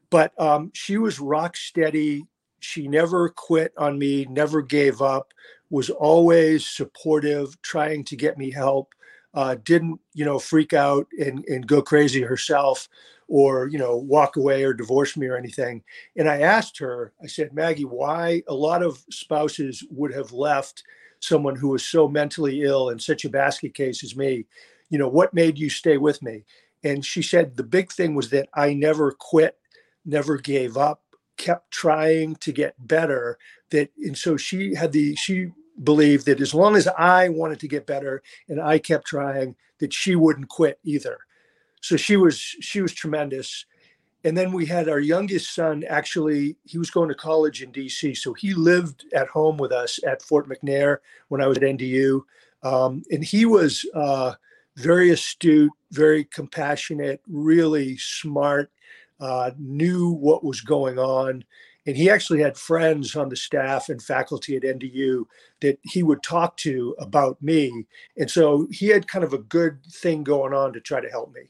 but 0.09 0.39
um, 0.39 0.71
she 0.73 0.97
was 0.97 1.19
rock 1.19 1.57
steady. 1.57 2.25
She 2.59 2.87
never 2.87 3.29
quit 3.29 3.73
on 3.77 3.99
me 3.99 4.25
never 4.29 4.61
gave 4.61 5.01
up 5.01 5.33
was 5.69 5.89
always 5.89 6.65
supportive 6.65 7.61
trying 7.61 8.03
to 8.05 8.15
get 8.15 8.37
me 8.37 8.49
help 8.49 8.93
uh, 9.33 9.55
didn't 9.63 9.99
you 10.13 10.25
know 10.25 10.39
freak 10.39 10.73
out 10.73 11.07
and, 11.19 11.45
and 11.45 11.67
go 11.67 11.81
crazy 11.81 12.21
herself 12.21 12.87
or 13.27 13.67
you 13.67 13.77
know 13.77 13.97
walk 13.97 14.35
away 14.35 14.63
or 14.63 14.73
divorce 14.73 15.17
me 15.17 15.27
or 15.27 15.37
anything. 15.37 15.83
And 16.15 16.27
i 16.29 16.39
asked 16.39 16.77
her 16.79 17.13
i 17.23 17.27
said 17.27 17.53
maggie 17.53 17.85
why 17.85 18.41
a 18.47 18.53
lot 18.53 18.81
of 18.81 19.03
spouses 19.11 19.85
would 19.91 20.13
have 20.13 20.31
left 20.31 20.83
someone 21.19 21.55
who 21.55 21.69
was 21.69 21.85
so 21.85 22.07
mentally 22.07 22.63
ill 22.63 22.89
and 22.89 23.01
such 23.01 23.25
a 23.25 23.29
basket 23.29 23.73
case 23.73 24.03
as 24.03 24.15
me? 24.15 24.45
You 24.89 24.97
know 24.97 25.09
what 25.09 25.33
made 25.33 25.57
you 25.57 25.69
stay 25.69 25.97
with 25.97 26.21
me? 26.23 26.43
And 26.83 27.05
she 27.05 27.21
said 27.21 27.55
the 27.55 27.63
big 27.63 27.91
thing 27.91 28.15
was 28.15 28.29
that 28.31 28.49
i 28.55 28.73
never 28.73 29.11
quit 29.11 29.57
never 30.07 30.37
gave 30.37 30.77
up 30.77 31.01
kept 31.37 31.69
trying 31.69 32.35
to 32.37 32.51
get 32.51 32.73
better 32.87 33.37
that 33.69 33.89
and 33.97 34.17
so 34.17 34.35
she 34.35 34.73
had 34.73 34.91
the 34.91 35.15
she 35.15 35.51
believed 35.83 36.25
that 36.25 36.41
as 36.41 36.53
long 36.53 36.75
as 36.75 36.87
i 36.97 37.29
wanted 37.29 37.59
to 37.59 37.67
get 37.67 37.85
better 37.85 38.23
and 38.49 38.59
i 38.59 38.79
kept 38.79 39.05
trying 39.05 39.55
that 39.79 39.93
she 39.93 40.15
wouldn't 40.15 40.49
quit 40.49 40.79
either. 40.83 41.19
So 41.81 41.97
she 41.97 42.17
was 42.17 42.39
she 42.39 42.81
was 42.81 42.93
tremendous. 42.93 43.65
And 44.23 44.37
then 44.37 44.51
we 44.51 44.65
had 44.65 44.89
our 44.89 44.99
youngest 44.99 45.53
son 45.53 45.83
actually 45.87 46.57
he 46.65 46.77
was 46.77 46.89
going 46.89 47.07
to 47.07 47.15
college 47.15 47.61
in 47.61 47.71
dc 47.71 48.17
so 48.17 48.33
he 48.33 48.53
lived 48.53 49.05
at 49.13 49.27
home 49.27 49.57
with 49.57 49.71
us 49.71 49.99
at 50.05 50.21
fort 50.23 50.49
mcnair 50.49 50.97
when 51.29 51.39
i 51.39 51.47
was 51.47 51.57
at 51.57 51.63
ndu 51.63 52.21
um, 52.63 53.03
and 53.11 53.23
he 53.23 53.45
was 53.45 53.85
uh, 53.93 54.33
very 54.75 55.11
astute 55.11 55.71
very 55.91 56.25
compassionate 56.25 57.21
really 57.27 57.95
smart 57.97 58.69
uh, 59.19 59.51
knew 59.57 60.09
what 60.09 60.43
was 60.43 60.61
going 60.61 60.99
on 60.99 61.43
and 61.85 61.95
he 61.95 62.09
actually 62.09 62.41
had 62.41 62.57
friends 62.57 63.15
on 63.15 63.29
the 63.29 63.35
staff 63.35 63.89
and 63.89 64.01
faculty 64.01 64.55
at 64.55 64.63
ndu 64.63 65.23
that 65.61 65.79
he 65.83 66.03
would 66.03 66.21
talk 66.21 66.55
to 66.57 66.95
about 66.99 67.41
me 67.41 67.85
and 68.17 68.29
so 68.29 68.67
he 68.71 68.87
had 68.87 69.07
kind 69.07 69.23
of 69.23 69.33
a 69.33 69.39
good 69.39 69.79
thing 69.85 70.23
going 70.23 70.53
on 70.53 70.73
to 70.73 70.79
try 70.79 70.99
to 70.99 71.09
help 71.09 71.33
me 71.33 71.43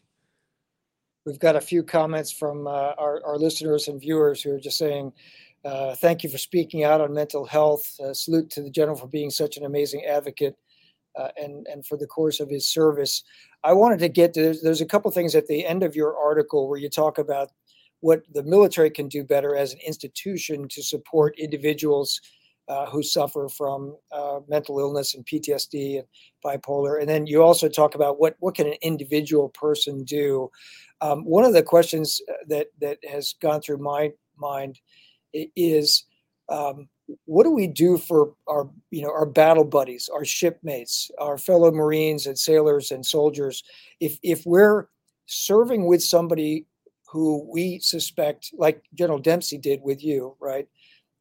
We've 1.27 1.37
got 1.37 1.57
a 1.57 1.61
few 1.61 1.83
comments 1.83 2.31
from 2.31 2.67
uh, 2.67 2.93
our, 2.97 3.21
our, 3.25 3.37
listeners 3.37 3.89
and 3.89 3.99
viewers 3.99 4.41
who 4.41 4.51
are 4.53 4.61
just 4.61 4.77
saying, 4.77 5.11
uh, 5.65 5.93
thank 5.95 6.23
you 6.23 6.29
for 6.29 6.37
speaking 6.37 6.85
out 6.85 7.01
on 7.01 7.13
mental 7.13 7.45
health. 7.45 7.99
Uh, 7.99 8.13
salute 8.13 8.49
to 8.51 8.61
the 8.61 8.69
general 8.69 8.95
for 8.95 9.07
being 9.07 9.29
such 9.29 9.57
an 9.57 9.65
amazing 9.65 10.05
advocate 10.05 10.55
uh, 11.17 11.27
and, 11.35 11.67
and 11.67 11.85
for 11.85 11.97
the 11.97 12.07
course 12.07 12.39
of 12.39 12.49
his 12.49 12.69
service. 12.69 13.25
I 13.67 13.73
wanted 13.73 13.99
to 13.99 14.07
get 14.07 14.33
to 14.35 14.41
there's, 14.41 14.61
there's 14.61 14.81
a 14.81 14.85
couple 14.85 15.11
things 15.11 15.35
at 15.35 15.47
the 15.47 15.65
end 15.65 15.83
of 15.83 15.93
your 15.93 16.17
article 16.17 16.69
where 16.69 16.79
you 16.79 16.89
talk 16.89 17.17
about 17.17 17.51
what 17.99 18.21
the 18.33 18.43
military 18.43 18.89
can 18.89 19.09
do 19.09 19.25
better 19.25 19.57
as 19.57 19.73
an 19.73 19.79
institution 19.85 20.69
to 20.69 20.81
support 20.81 21.37
individuals 21.37 22.21
uh, 22.69 22.85
who 22.85 23.03
suffer 23.03 23.49
from 23.49 23.97
uh, 24.13 24.39
mental 24.47 24.79
illness 24.79 25.15
and 25.15 25.25
PTSD 25.25 25.99
and 25.99 26.07
bipolar. 26.45 27.01
And 27.01 27.09
then 27.09 27.27
you 27.27 27.43
also 27.43 27.67
talk 27.67 27.93
about 27.93 28.21
what 28.21 28.37
what 28.39 28.55
can 28.55 28.67
an 28.67 28.77
individual 28.81 29.49
person 29.49 30.05
do 30.05 30.49
um, 31.01 31.25
one 31.25 31.43
of 31.43 31.51
the 31.51 31.63
questions 31.63 32.21
uh, 32.29 32.33
that 32.47 32.67
that 32.79 32.99
has 33.09 33.35
gone 33.41 33.61
through 33.61 33.79
my 33.79 34.11
mind 34.37 34.79
is 35.33 36.05
um, 36.47 36.87
what 37.25 37.43
do 37.43 37.51
we 37.51 37.67
do 37.67 37.97
for 37.97 38.33
our 38.47 38.69
you 38.91 39.01
know 39.01 39.11
our 39.11 39.25
battle 39.25 39.63
buddies 39.63 40.09
our 40.13 40.25
shipmates 40.25 41.09
our 41.19 41.37
fellow 41.37 41.71
marines 41.71 42.27
and 42.27 42.37
sailors 42.37 42.91
and 42.91 43.05
soldiers? 43.05 43.63
If 43.99 44.19
if 44.23 44.45
we're 44.45 44.87
serving 45.25 45.85
with 45.85 46.03
somebody 46.03 46.65
who 47.07 47.47
we 47.51 47.79
suspect 47.79 48.51
like 48.57 48.83
general 48.93 49.19
dempsey 49.19 49.57
did 49.57 49.81
with 49.81 50.03
you 50.03 50.35
right 50.39 50.67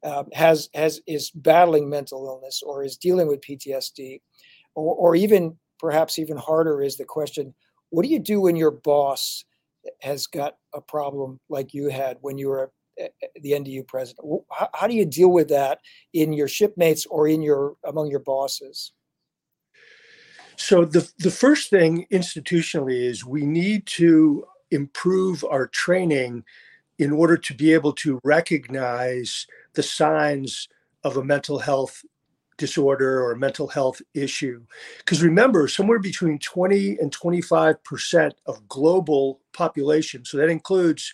um, 0.05 0.27
has 0.33 0.69
has 0.75 1.01
is 1.07 1.31
battling 1.31 1.89
mental 1.89 2.27
illness 2.27 2.63
or 2.65 2.85
is 2.85 2.97
dealing 2.97 3.27
with 3.27 3.41
ptsd 3.41 4.21
or, 4.75 4.95
or 4.95 5.17
even 5.17 5.57
perhaps 5.79 6.19
even 6.19 6.37
harder 6.37 6.83
is 6.83 6.97
the 6.97 7.05
question 7.05 7.55
what 7.91 8.03
do 8.03 8.09
you 8.09 8.19
do 8.19 8.41
when 8.41 8.57
your 8.57 8.71
boss 8.71 9.45
has 10.01 10.27
got 10.27 10.57
a 10.75 10.81
problem 10.81 11.39
like 11.49 11.73
you 11.73 11.89
had 11.89 12.19
when 12.21 12.39
you 12.39 12.49
were 12.49 12.71
Uh, 13.01 13.05
uh, 13.23 13.27
the 13.43 13.53
NDU 13.53 13.87
president. 13.87 14.43
How, 14.51 14.71
how, 14.73 14.87
do 14.87 14.95
you 14.95 15.05
deal 15.05 15.29
with 15.29 15.49
that 15.49 15.81
in 16.15 16.33
your 16.33 16.49
shipmates 16.49 17.05
or 17.07 17.29
in 17.29 17.43
your 17.43 17.77
among 17.85 18.11
your 18.11 18.21
bosses? 18.21 18.93
So 20.57 20.85
the 20.87 21.11
the 21.19 21.31
first 21.31 21.69
thing 21.69 22.07
institutionally 22.11 23.03
is 23.03 23.25
we 23.25 23.45
need 23.45 23.85
to 23.87 24.47
improve 24.71 25.45
our 25.45 25.67
training 25.67 26.45
in 26.99 27.13
order 27.13 27.37
to 27.37 27.55
be 27.55 27.75
able 27.75 27.93
to 27.93 28.19
recognize 28.25 29.47
the 29.75 29.83
signs 29.83 30.69
of 31.05 31.19
a 31.19 31.25
mental 31.25 31.59
health 31.59 32.03
disorder 32.57 33.23
or 33.23 33.35
mental 33.35 33.69
health 33.69 34.01
issue. 34.15 34.63
Because 34.99 35.23
remember, 35.23 35.69
somewhere 35.69 35.99
between 35.99 36.39
20 36.39 36.99
and 36.99 37.15
25% 37.15 38.33
of 38.47 38.67
global 38.69 39.41
population, 39.53 40.25
so 40.25 40.39
that 40.39 40.49
includes 40.49 41.13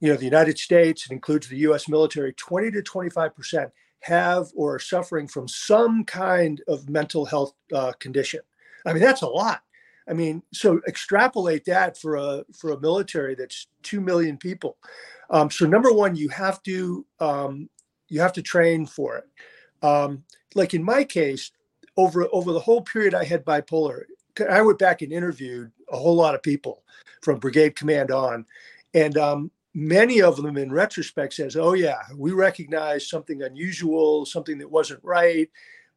you 0.00 0.10
know, 0.10 0.16
the 0.16 0.24
United 0.24 0.58
States, 0.58 1.06
it 1.06 1.12
includes 1.12 1.48
the 1.48 1.58
US 1.58 1.88
military, 1.88 2.32
20 2.34 2.70
to 2.72 2.82
25% 2.82 3.70
have 4.00 4.46
or 4.54 4.76
are 4.76 4.80
suffering 4.80 5.26
from 5.26 5.48
some 5.48 6.04
kind 6.04 6.62
of 6.68 6.88
mental 6.88 7.24
health 7.24 7.54
uh, 7.74 7.92
condition. 7.98 8.40
I 8.86 8.92
mean, 8.92 9.02
that's 9.02 9.22
a 9.22 9.26
lot. 9.26 9.62
I 10.08 10.14
mean, 10.14 10.42
so 10.52 10.80
extrapolate 10.88 11.64
that 11.66 11.98
for 11.98 12.16
a 12.16 12.44
for 12.56 12.70
a 12.70 12.80
military 12.80 13.34
that's 13.34 13.66
two 13.82 14.00
million 14.00 14.38
people. 14.38 14.78
Um, 15.30 15.50
so 15.50 15.66
number 15.66 15.92
one, 15.92 16.16
you 16.16 16.30
have 16.30 16.62
to 16.62 17.04
um, 17.20 17.68
you 18.08 18.20
have 18.20 18.32
to 18.34 18.42
train 18.42 18.86
for 18.86 19.18
it. 19.18 19.24
Um, 19.84 20.24
like 20.54 20.72
in 20.72 20.82
my 20.82 21.04
case, 21.04 21.50
over 21.96 22.26
over 22.32 22.52
the 22.52 22.60
whole 22.60 22.80
period 22.80 23.14
I 23.14 23.24
had 23.24 23.44
bipolar, 23.44 24.04
I 24.48 24.62
went 24.62 24.78
back 24.78 25.02
and 25.02 25.12
interviewed 25.12 25.70
a 25.90 25.96
whole 25.96 26.16
lot 26.16 26.34
of 26.34 26.42
people 26.42 26.84
from 27.22 27.38
brigade 27.38 27.76
command 27.76 28.10
on, 28.10 28.46
and 28.94 29.18
um, 29.18 29.50
many 29.74 30.20
of 30.20 30.36
them 30.36 30.56
in 30.56 30.72
retrospect 30.72 31.34
says, 31.34 31.56
"Oh 31.56 31.74
yeah, 31.74 32.02
we 32.16 32.32
recognized 32.32 33.08
something 33.08 33.42
unusual, 33.42 34.26
something 34.26 34.58
that 34.58 34.70
wasn't 34.70 35.04
right." 35.04 35.48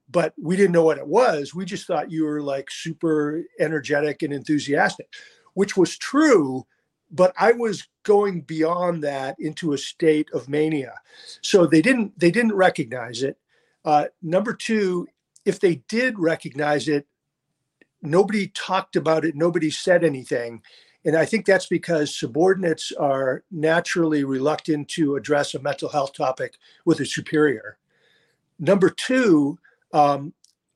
But 0.10 0.34
we 0.38 0.58
didn't 0.58 0.74
know 0.74 0.84
what 0.84 0.98
it 0.98 1.08
was. 1.08 1.56
We 1.56 1.64
just 1.64 1.88
thought 1.88 2.12
you 2.12 2.26
were 2.26 2.42
like 2.42 2.70
super 2.70 3.44
energetic 3.60 4.24
and 4.24 4.34
enthusiastic, 4.34 5.08
which 5.54 5.78
was 5.78 5.98
true 5.98 6.66
but 7.12 7.34
I 7.38 7.52
was 7.52 7.88
going 8.04 8.42
beyond 8.42 9.04
that 9.04 9.36
into 9.38 9.74
a 9.74 9.78
state 9.78 10.30
of 10.34 10.48
mania. 10.48 10.96
So 11.42 11.66
they 11.66 11.82
didn't 11.82 12.18
they 12.18 12.32
didn't 12.32 12.56
recognize 12.56 13.22
it. 13.22 13.38
Uh, 13.84 14.06
number 14.22 14.54
two, 14.54 15.08
if 15.46 15.60
they 15.60 15.76
did 15.88 16.18
recognize 16.18 16.88
it, 16.88 17.06
nobody 18.02 18.48
talked 18.48 18.96
about 18.96 19.26
it. 19.26 19.36
Nobody 19.36 19.70
said 19.70 20.04
anything. 20.04 20.62
And 21.06 21.16
I 21.16 21.26
think 21.26 21.46
that's 21.46 21.66
because 21.66 22.16
subordinates 22.16 22.92
are 22.92 23.44
naturally 23.52 24.24
reluctant 24.24 24.88
to 24.90 25.16
address 25.16 25.54
a 25.54 25.62
mental 25.62 25.90
health 25.90 26.14
topic 26.14 26.56
with 26.86 27.00
a 27.00 27.06
superior. 27.06 27.78
Number 28.60 28.90
two, 28.90 29.58
um, 29.94 30.34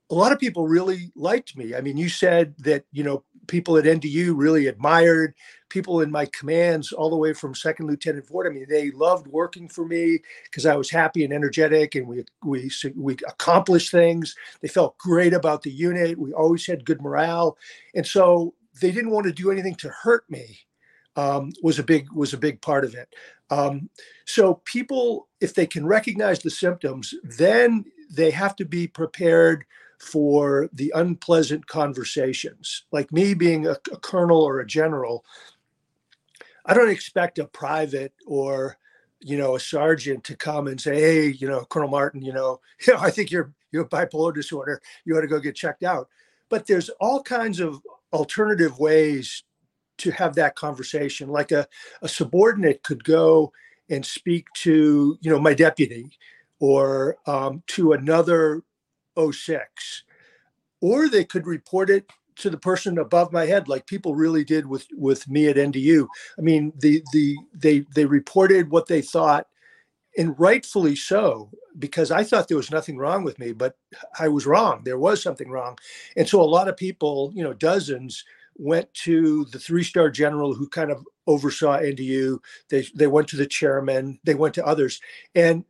a 0.10 0.16
lot 0.16 0.32
of 0.32 0.40
people 0.40 0.68
really 0.68 1.12
liked 1.16 1.56
me. 1.58 1.76
I 1.76 1.82
mean, 1.82 1.98
you 1.98 2.10
said 2.10 2.56
that, 2.60 2.86
you 2.92 3.04
know, 3.04 3.24
people 3.48 3.78
at 3.78 3.86
NDU 3.86 4.34
really 4.36 4.68
admired 4.68 5.36
people 5.70 6.02
in 6.02 6.10
my 6.10 6.26
commands 6.28 6.92
all 6.92 7.10
the 7.10 7.18
way 7.18 7.34
from 7.34 7.54
second 7.54 7.88
lieutenant 7.88 8.26
forward. 8.26 8.48
I 8.48 8.54
mean, 8.54 8.66
they 8.70 8.92
loved 8.92 9.28
working 9.28 9.68
for 9.68 9.86
me 9.86 10.20
because 10.46 10.66
I 10.66 10.76
was 10.76 10.90
happy 10.90 11.24
and 11.24 11.34
energetic, 11.34 11.96
and 11.96 12.08
we 12.08 12.24
we 12.44 12.72
we 12.96 13.18
accomplished 13.28 13.92
things. 13.92 14.36
They 14.62 14.68
felt 14.68 14.98
great 14.98 15.34
about 15.34 15.64
the 15.64 15.72
unit. 15.72 16.18
We 16.18 16.34
always 16.34 16.66
had 16.66 16.86
good 16.86 17.02
morale, 17.02 17.58
and 17.94 18.06
so 18.06 18.54
they 18.82 18.92
didn't 18.92 19.12
want 19.12 19.26
to 19.26 19.34
do 19.34 19.52
anything 19.52 19.76
to 19.76 19.90
hurt 19.90 20.30
me. 20.30 20.60
Um, 21.18 21.54
was 21.64 21.80
a 21.80 21.84
big 21.84 22.12
was 22.12 22.34
a 22.34 22.38
big 22.38 22.62
part 22.62 22.84
of 22.84 22.94
it. 22.94 23.14
Um, 23.50 23.90
so 24.26 24.56
people, 24.66 25.28
if 25.40 25.54
they 25.54 25.66
can 25.66 25.86
recognize 25.86 26.40
the 26.40 26.50
symptoms, 26.50 27.14
then 27.24 27.86
they 28.12 28.32
have 28.32 28.56
to 28.58 28.66
be 28.66 28.88
prepared 28.88 29.66
for 30.00 30.70
the 30.74 30.92
unpleasant 30.96 31.68
conversations. 31.68 32.84
Like 32.92 33.12
me 33.14 33.34
being 33.34 33.66
a, 33.66 33.78
a 33.92 33.98
colonel 33.98 34.42
or 34.42 34.60
a 34.60 34.68
general, 34.68 35.24
I 36.66 36.74
don't 36.74 36.90
expect 36.90 37.40
a 37.40 37.46
private 37.46 38.14
or 38.26 38.78
you 39.22 39.38
know 39.38 39.56
a 39.56 39.60
sergeant 39.60 40.24
to 40.26 40.36
come 40.36 40.68
and 40.68 40.80
say, 40.80 41.00
"Hey, 41.00 41.28
you 41.28 41.48
know, 41.48 41.66
Colonel 41.66 41.90
Martin, 41.90 42.22
you 42.22 42.34
know, 42.34 42.60
you 42.86 42.94
know, 42.94 43.00
I 43.00 43.10
think 43.10 43.32
you're 43.32 43.54
you 43.72 43.80
have 43.80 43.90
bipolar 43.90 44.34
disorder. 44.34 44.82
You 45.06 45.18
ought 45.18 45.22
to 45.22 45.28
go 45.28 45.40
get 45.40 45.56
checked 45.56 45.84
out." 45.84 46.10
But 46.50 46.68
there's 46.68 46.90
all 47.00 47.24
kinds 47.24 47.60
of 47.60 47.82
alternative 48.16 48.80
ways 48.80 49.44
to 49.98 50.12
have 50.12 50.36
that 50.36 50.56
conversation. 50.56 51.30
Like 51.30 51.52
a, 51.52 51.68
a 52.02 52.08
subordinate 52.08 52.84
could 52.84 53.04
go 53.04 53.52
and 53.90 54.06
speak 54.06 54.48
to 54.56 55.18
you 55.22 55.32
know 55.32 55.40
my 55.40 55.54
deputy 55.54 56.10
or 56.60 57.18
um, 57.28 57.62
to 57.68 57.94
another 57.94 58.64
06 59.18 60.04
or 60.82 61.08
they 61.08 61.24
could 61.24 61.46
report 61.46 61.90
it 61.90 62.10
to 62.38 62.50
the 62.50 62.58
person 62.58 62.98
above 62.98 63.32
my 63.32 63.46
head 63.46 63.68
like 63.68 63.86
people 63.86 64.16
really 64.16 64.44
did 64.44 64.66
with 64.66 64.88
with 64.94 65.28
me 65.30 65.48
at 65.48 65.56
NDU 65.56 66.08
i 66.38 66.42
mean 66.42 66.74
the 66.80 67.02
the 67.14 67.38
they 67.54 67.86
they 67.96 68.06
reported 68.06 68.70
what 68.70 68.88
they 68.88 69.02
thought 69.02 69.48
and 70.18 70.40
rightfully 70.40 70.96
so 70.96 71.50
because 71.80 72.12
i 72.12 72.24
thought 72.24 72.48
there 72.48 72.58
was 72.58 72.72
nothing 72.72 72.98
wrong 72.98 73.24
with 73.24 73.38
me 73.40 73.52
but 73.52 73.78
i 74.20 74.28
was 74.28 74.46
wrong 74.46 74.82
there 74.84 75.00
was 75.00 75.22
something 75.22 75.50
wrong 75.50 75.78
and 76.16 76.28
so 76.28 76.42
a 76.42 76.44
lot 76.44 76.68
of 76.68 76.78
people 76.78 77.32
you 77.34 77.44
know 77.44 77.54
dozens 77.54 78.24
went 78.58 78.92
to 78.94 79.46
the 79.46 79.60
three 79.60 79.84
star 79.84 80.10
general 80.10 80.54
who 80.54 80.68
kind 80.70 80.90
of 80.90 81.06
oversaw 81.28 81.78
NDU 81.78 82.40
they 82.70 82.86
they 82.96 83.08
went 83.08 83.28
to 83.28 83.36
the 83.36 83.46
chairman 83.46 84.18
they 84.24 84.36
went 84.36 84.54
to 84.56 84.66
others 84.66 85.02
and 85.34 85.66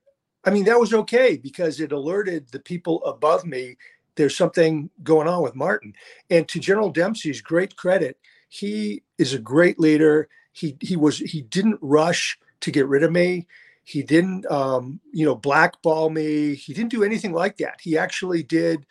I 0.48 0.52
mean, 0.52 0.66
that 0.66 0.80
was 0.80 0.94
okay 0.94 1.38
because 1.38 1.80
it 1.80 1.92
alerted 1.92 2.50
the 2.50 2.60
people 2.60 3.04
above 3.04 3.46
me 3.46 3.78
there's 4.16 4.36
something 4.36 4.90
going 5.04 5.28
on 5.28 5.44
with 5.44 5.56
Martin. 5.56 5.94
And 6.30 6.48
to 6.50 6.60
General 6.60 6.90
Dempsey's 6.90 7.42
great 7.42 7.76
credit, 7.76 8.18
he 8.48 9.04
is 9.18 9.34
a 9.34 9.40
great 9.40 9.80
leader. 9.80 10.30
He 10.54 10.78
he 10.80 10.96
was 10.96 11.18
he 11.18 11.42
didn't 11.42 11.80
rush 11.82 12.38
to 12.62 12.72
get 12.72 12.88
rid 12.88 13.04
of 13.04 13.12
me. 13.12 13.48
He 13.86 14.04
didn't 14.04 14.46
um, 14.52 15.00
you 15.14 15.26
know 15.26 15.36
blackball 15.36 16.10
me. 16.10 16.56
He 16.56 16.74
didn't 16.74 16.92
do 16.92 17.04
anything 17.04 17.32
like 17.32 17.58
that. 17.58 17.80
He 17.82 17.98
actually 17.98 18.44
did 18.44 18.86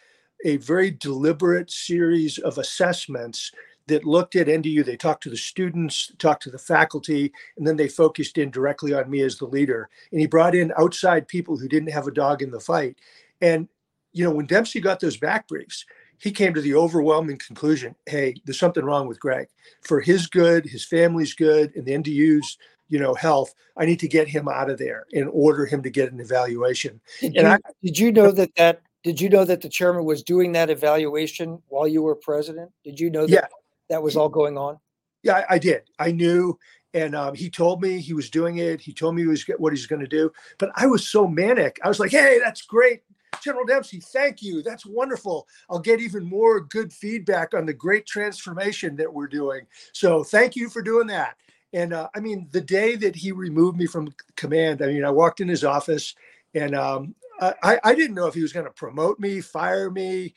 a 0.44 0.56
very 0.58 0.90
deliberate 0.90 1.70
series 1.70 2.38
of 2.38 2.58
assessments 2.58 3.50
that 3.86 4.04
looked 4.04 4.36
at 4.36 4.46
NDU. 4.46 4.84
They 4.84 4.96
talked 4.96 5.22
to 5.24 5.30
the 5.30 5.36
students, 5.36 6.12
talked 6.18 6.42
to 6.44 6.50
the 6.50 6.58
faculty, 6.58 7.32
and 7.56 7.66
then 7.66 7.76
they 7.76 7.88
focused 7.88 8.38
in 8.38 8.50
directly 8.50 8.94
on 8.94 9.10
me 9.10 9.20
as 9.20 9.36
the 9.36 9.46
leader. 9.46 9.90
And 10.10 10.20
he 10.20 10.26
brought 10.26 10.54
in 10.54 10.72
outside 10.78 11.28
people 11.28 11.56
who 11.58 11.68
didn't 11.68 11.92
have 11.92 12.06
a 12.06 12.12
dog 12.12 12.40
in 12.40 12.50
the 12.50 12.60
fight. 12.60 12.96
And, 13.40 13.68
you 14.12 14.24
know, 14.24 14.30
when 14.30 14.46
Dempsey 14.46 14.80
got 14.80 15.00
those 15.00 15.16
back 15.16 15.48
briefs, 15.48 15.84
he 16.18 16.30
came 16.30 16.54
to 16.54 16.60
the 16.60 16.74
overwhelming 16.74 17.38
conclusion 17.38 17.94
hey, 18.06 18.34
there's 18.44 18.58
something 18.58 18.84
wrong 18.84 19.06
with 19.06 19.20
Gregg. 19.20 19.48
For 19.82 20.00
his 20.00 20.26
good, 20.26 20.64
his 20.64 20.84
family's 20.84 21.34
good, 21.34 21.74
and 21.74 21.84
the 21.84 21.92
NDU's 21.92 22.56
you 22.88 22.98
know 22.98 23.14
health 23.14 23.54
i 23.76 23.84
need 23.84 23.98
to 24.00 24.08
get 24.08 24.28
him 24.28 24.48
out 24.48 24.70
of 24.70 24.78
there 24.78 25.06
and 25.12 25.28
order 25.30 25.66
him 25.66 25.82
to 25.82 25.90
get 25.90 26.12
an 26.12 26.20
evaluation 26.20 27.00
did 27.20 27.36
and 27.36 27.46
you, 27.46 27.52
I, 27.52 27.58
did 27.82 27.98
you 27.98 28.12
know 28.12 28.30
that 28.30 28.54
that 28.56 28.82
did 29.02 29.20
you 29.20 29.28
know 29.28 29.44
that 29.44 29.60
the 29.60 29.68
chairman 29.68 30.04
was 30.04 30.22
doing 30.22 30.52
that 30.52 30.70
evaluation 30.70 31.62
while 31.68 31.88
you 31.88 32.02
were 32.02 32.14
president 32.14 32.70
did 32.84 33.00
you 33.00 33.10
know 33.10 33.26
that 33.26 33.32
yeah 33.32 33.46
that 33.88 34.02
was 34.02 34.16
all 34.16 34.28
going 34.28 34.56
on? 34.56 34.78
Yeah, 35.22 35.44
I, 35.48 35.54
I 35.54 35.58
did. 35.58 35.82
I 35.98 36.12
knew, 36.12 36.58
and 36.92 37.14
um, 37.14 37.34
he 37.34 37.50
told 37.50 37.82
me 37.82 37.98
he 37.98 38.14
was 38.14 38.30
doing 38.30 38.58
it. 38.58 38.80
He 38.80 38.92
told 38.92 39.14
me 39.14 39.22
he 39.22 39.28
was 39.28 39.44
what 39.58 39.72
he's 39.72 39.86
going 39.86 40.02
to 40.02 40.08
do. 40.08 40.30
But 40.58 40.70
I 40.76 40.86
was 40.86 41.08
so 41.08 41.26
manic. 41.26 41.78
I 41.82 41.88
was 41.88 42.00
like, 42.00 42.10
"Hey, 42.10 42.38
that's 42.42 42.62
great, 42.62 43.02
General 43.42 43.64
Dempsey. 43.64 44.00
Thank 44.00 44.42
you. 44.42 44.62
That's 44.62 44.86
wonderful. 44.86 45.46
I'll 45.70 45.78
get 45.78 46.00
even 46.00 46.24
more 46.24 46.60
good 46.60 46.92
feedback 46.92 47.54
on 47.54 47.66
the 47.66 47.72
great 47.72 48.06
transformation 48.06 48.96
that 48.96 49.12
we're 49.12 49.28
doing. 49.28 49.66
So 49.92 50.24
thank 50.24 50.56
you 50.56 50.68
for 50.68 50.82
doing 50.82 51.06
that." 51.08 51.36
And 51.74 51.92
uh, 51.92 52.08
I 52.14 52.20
mean, 52.20 52.48
the 52.52 52.62
day 52.62 52.96
that 52.96 53.14
he 53.14 53.32
removed 53.32 53.76
me 53.76 53.86
from 53.86 54.14
command, 54.36 54.80
I 54.80 54.86
mean, 54.86 55.04
I 55.04 55.10
walked 55.10 55.40
in 55.40 55.48
his 55.48 55.64
office, 55.64 56.14
and 56.54 56.74
um, 56.74 57.14
I, 57.40 57.78
I 57.84 57.94
didn't 57.94 58.14
know 58.14 58.26
if 58.26 58.34
he 58.34 58.42
was 58.42 58.52
going 58.52 58.64
to 58.64 58.72
promote 58.72 59.20
me, 59.20 59.42
fire 59.42 59.90
me, 59.90 60.34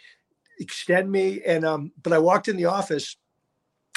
extend 0.60 1.10
me, 1.10 1.42
and 1.46 1.64
um, 1.64 1.92
but 2.04 2.12
I 2.12 2.18
walked 2.18 2.50
in 2.50 2.58
the 2.58 2.66
office 2.66 3.16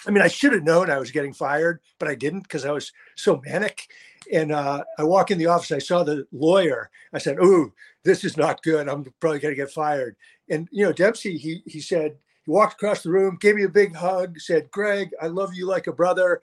I 0.06 0.10
mean, 0.10 0.22
I 0.22 0.28
should 0.28 0.52
have 0.52 0.62
known 0.62 0.90
I 0.90 0.98
was 0.98 1.10
getting 1.10 1.32
fired, 1.32 1.80
but 1.98 2.08
I 2.08 2.14
didn't 2.14 2.42
because 2.42 2.64
I 2.64 2.72
was 2.72 2.92
so 3.16 3.40
manic. 3.44 3.88
And 4.32 4.52
uh, 4.52 4.84
I 4.98 5.04
walk 5.04 5.30
in 5.30 5.38
the 5.38 5.46
office, 5.46 5.72
I 5.72 5.78
saw 5.78 6.02
the 6.02 6.26
lawyer. 6.32 6.90
I 7.12 7.18
said, 7.18 7.38
"Ooh, 7.42 7.72
this 8.04 8.24
is 8.24 8.36
not 8.36 8.62
good. 8.62 8.88
I'm 8.88 9.04
probably 9.20 9.40
going 9.40 9.52
to 9.52 9.60
get 9.60 9.70
fired." 9.70 10.16
And 10.48 10.68
you 10.70 10.84
know, 10.84 10.92
Dempsey, 10.92 11.36
he 11.36 11.62
he 11.66 11.80
said 11.80 12.16
he 12.44 12.50
walked 12.50 12.74
across 12.74 13.02
the 13.02 13.10
room, 13.10 13.38
gave 13.40 13.56
me 13.56 13.64
a 13.64 13.68
big 13.68 13.94
hug, 13.94 14.38
said, 14.38 14.70
"Gregg, 14.70 15.10
I 15.20 15.26
love 15.26 15.54
you 15.54 15.66
like 15.66 15.86
a 15.86 15.92
brother." 15.92 16.42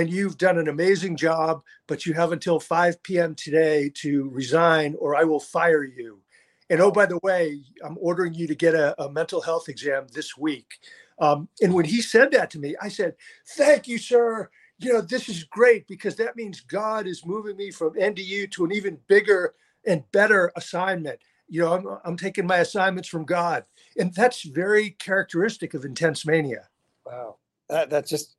And 0.00 0.08
you've 0.08 0.38
done 0.38 0.56
an 0.56 0.66
amazing 0.66 1.18
job, 1.18 1.62
but 1.86 2.06
you 2.06 2.14
have 2.14 2.32
until 2.32 2.58
5 2.58 3.02
p.m. 3.02 3.34
today 3.34 3.90
to 3.96 4.30
resign, 4.30 4.96
or 4.98 5.14
I 5.14 5.24
will 5.24 5.40
fire 5.40 5.84
you. 5.84 6.22
And 6.70 6.80
oh, 6.80 6.90
by 6.90 7.04
the 7.04 7.20
way, 7.22 7.60
I'm 7.84 7.98
ordering 8.00 8.32
you 8.32 8.46
to 8.46 8.54
get 8.54 8.74
a, 8.74 8.98
a 8.98 9.12
mental 9.12 9.42
health 9.42 9.68
exam 9.68 10.06
this 10.14 10.38
week. 10.38 10.78
Um, 11.18 11.50
and 11.60 11.74
when 11.74 11.84
he 11.84 12.00
said 12.00 12.30
that 12.30 12.48
to 12.52 12.58
me, 12.58 12.76
I 12.80 12.88
said, 12.88 13.14
Thank 13.46 13.88
you, 13.88 13.98
sir. 13.98 14.48
You 14.78 14.94
know, 14.94 15.02
this 15.02 15.28
is 15.28 15.44
great 15.44 15.86
because 15.86 16.16
that 16.16 16.34
means 16.34 16.62
God 16.62 17.06
is 17.06 17.26
moving 17.26 17.58
me 17.58 17.70
from 17.70 17.92
NDU 17.92 18.50
to 18.52 18.64
an 18.64 18.72
even 18.72 18.96
bigger 19.06 19.52
and 19.86 20.10
better 20.12 20.50
assignment. 20.56 21.20
You 21.46 21.60
know, 21.60 21.74
I'm, 21.74 21.98
I'm 22.06 22.16
taking 22.16 22.46
my 22.46 22.60
assignments 22.60 23.10
from 23.10 23.26
God. 23.26 23.64
And 23.98 24.14
that's 24.14 24.44
very 24.44 24.92
characteristic 24.92 25.74
of 25.74 25.84
intense 25.84 26.24
mania. 26.24 26.70
Wow. 27.04 27.36
That, 27.68 27.90
that's 27.90 28.08
just 28.08 28.36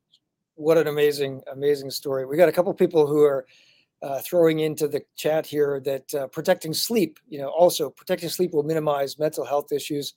what 0.55 0.77
an 0.77 0.87
amazing, 0.87 1.41
amazing 1.51 1.91
story. 1.91 2.25
We 2.25 2.37
got 2.37 2.49
a 2.49 2.51
couple 2.51 2.73
people 2.73 3.07
who 3.07 3.23
are 3.23 3.45
uh, 4.01 4.19
throwing 4.19 4.59
into 4.59 4.87
the 4.87 5.03
chat 5.15 5.45
here 5.45 5.79
that 5.81 6.13
uh, 6.13 6.27
protecting 6.27 6.73
sleep, 6.73 7.19
you 7.27 7.39
know, 7.39 7.49
also 7.49 7.89
protecting 7.89 8.29
sleep 8.29 8.53
will 8.53 8.63
minimize 8.63 9.19
mental 9.19 9.45
health 9.45 9.71
issues 9.71 10.15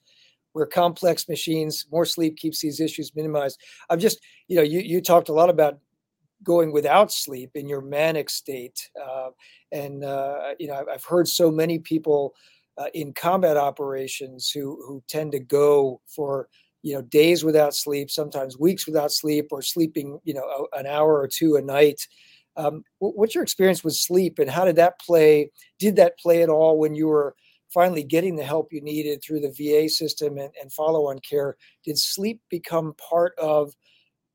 we're 0.54 0.66
complex 0.66 1.28
machines. 1.28 1.86
More 1.90 2.06
sleep 2.06 2.36
keeps 2.36 2.60
these 2.60 2.80
issues 2.80 3.14
minimized. 3.14 3.60
I'm 3.90 3.98
just, 3.98 4.20
you 4.48 4.56
know, 4.56 4.62
you, 4.62 4.80
you 4.80 5.00
talked 5.00 5.28
a 5.28 5.32
lot 5.32 5.50
about 5.50 5.78
going 6.42 6.72
without 6.72 7.12
sleep 7.12 7.50
in 7.54 7.68
your 7.68 7.80
manic 7.80 8.30
state. 8.30 8.88
Uh, 9.00 9.30
and 9.72 10.04
uh, 10.04 10.54
you 10.58 10.68
know, 10.68 10.84
I've 10.90 11.04
heard 11.04 11.26
so 11.26 11.50
many 11.50 11.80
people 11.80 12.34
uh, 12.78 12.86
in 12.94 13.12
combat 13.12 13.56
operations 13.56 14.50
who 14.50 14.80
who 14.86 15.02
tend 15.08 15.32
to 15.32 15.40
go 15.40 16.00
for 16.06 16.48
you 16.84 16.94
know 16.94 17.02
days 17.02 17.42
without 17.42 17.74
sleep, 17.74 18.10
sometimes 18.10 18.58
weeks 18.58 18.86
without 18.86 19.10
sleep, 19.10 19.48
or 19.50 19.62
sleeping 19.62 20.20
you 20.22 20.34
know 20.34 20.68
an 20.74 20.86
hour 20.86 21.18
or 21.18 21.26
two 21.26 21.56
a 21.56 21.62
night. 21.62 22.06
Um, 22.56 22.84
what's 22.98 23.34
your 23.34 23.42
experience 23.42 23.82
with 23.82 23.94
sleep, 23.94 24.38
and 24.38 24.50
how 24.50 24.66
did 24.66 24.76
that 24.76 25.00
play? 25.00 25.50
Did 25.78 25.96
that 25.96 26.18
play 26.18 26.42
at 26.42 26.50
all 26.50 26.78
when 26.78 26.94
you 26.94 27.08
were 27.08 27.34
finally 27.72 28.04
getting 28.04 28.36
the 28.36 28.44
help 28.44 28.68
you 28.70 28.82
needed 28.82 29.22
through 29.22 29.40
the 29.40 29.50
VA 29.50 29.88
system 29.88 30.36
and, 30.36 30.50
and 30.60 30.72
follow-on 30.72 31.18
care? 31.18 31.56
Did 31.84 31.98
sleep 31.98 32.42
become 32.50 32.94
part 33.10 33.32
of 33.38 33.74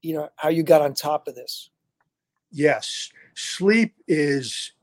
you 0.01 0.15
know 0.15 0.29
how 0.35 0.49
you 0.49 0.63
got 0.63 0.81
on 0.81 0.95
top 0.95 1.27
of 1.27 1.35
this? 1.35 1.69
Yes, 2.51 3.11
sleep 3.35 3.93
is 4.07 4.73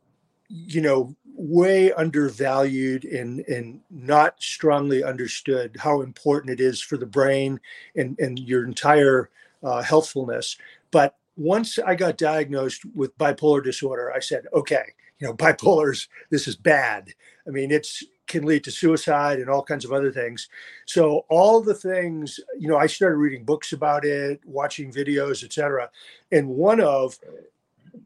you 0.48 0.80
know 0.80 1.14
way 1.24 1.92
undervalued 1.92 3.04
and 3.04 3.40
and 3.40 3.80
not 3.90 4.40
strongly 4.42 5.04
understood 5.04 5.76
how 5.78 6.00
important 6.00 6.50
it 6.52 6.60
is 6.60 6.80
for 6.80 6.96
the 6.96 7.06
brain 7.06 7.60
and 7.94 8.18
and 8.18 8.38
your 8.38 8.64
entire 8.64 9.30
uh, 9.62 9.82
healthfulness. 9.82 10.56
But 10.90 11.16
once 11.38 11.78
i 11.78 11.94
got 11.94 12.16
diagnosed 12.16 12.82
with 12.94 13.16
bipolar 13.18 13.62
disorder 13.62 14.10
i 14.14 14.18
said 14.18 14.46
okay 14.54 14.84
you 15.18 15.26
know 15.26 15.34
bipolars 15.44 16.08
this 16.30 16.48
is 16.48 16.56
bad. 16.56 17.10
I 17.46 17.50
mean 17.50 17.70
it's 17.70 18.02
can 18.26 18.44
lead 18.44 18.64
to 18.64 18.72
suicide 18.72 19.38
and 19.38 19.48
all 19.48 19.62
kinds 19.62 19.84
of 19.84 19.92
other 19.92 20.10
things. 20.10 20.48
So 20.86 21.24
all 21.28 21.60
the 21.60 21.74
things 21.74 22.40
you 22.58 22.68
know 22.68 22.76
i 22.76 22.86
started 22.86 23.16
reading 23.16 23.44
books 23.44 23.72
about 23.72 24.04
it 24.04 24.40
watching 24.44 24.92
videos 24.92 25.44
etc 25.44 25.90
and 26.32 26.48
one 26.48 26.80
of 26.80 27.18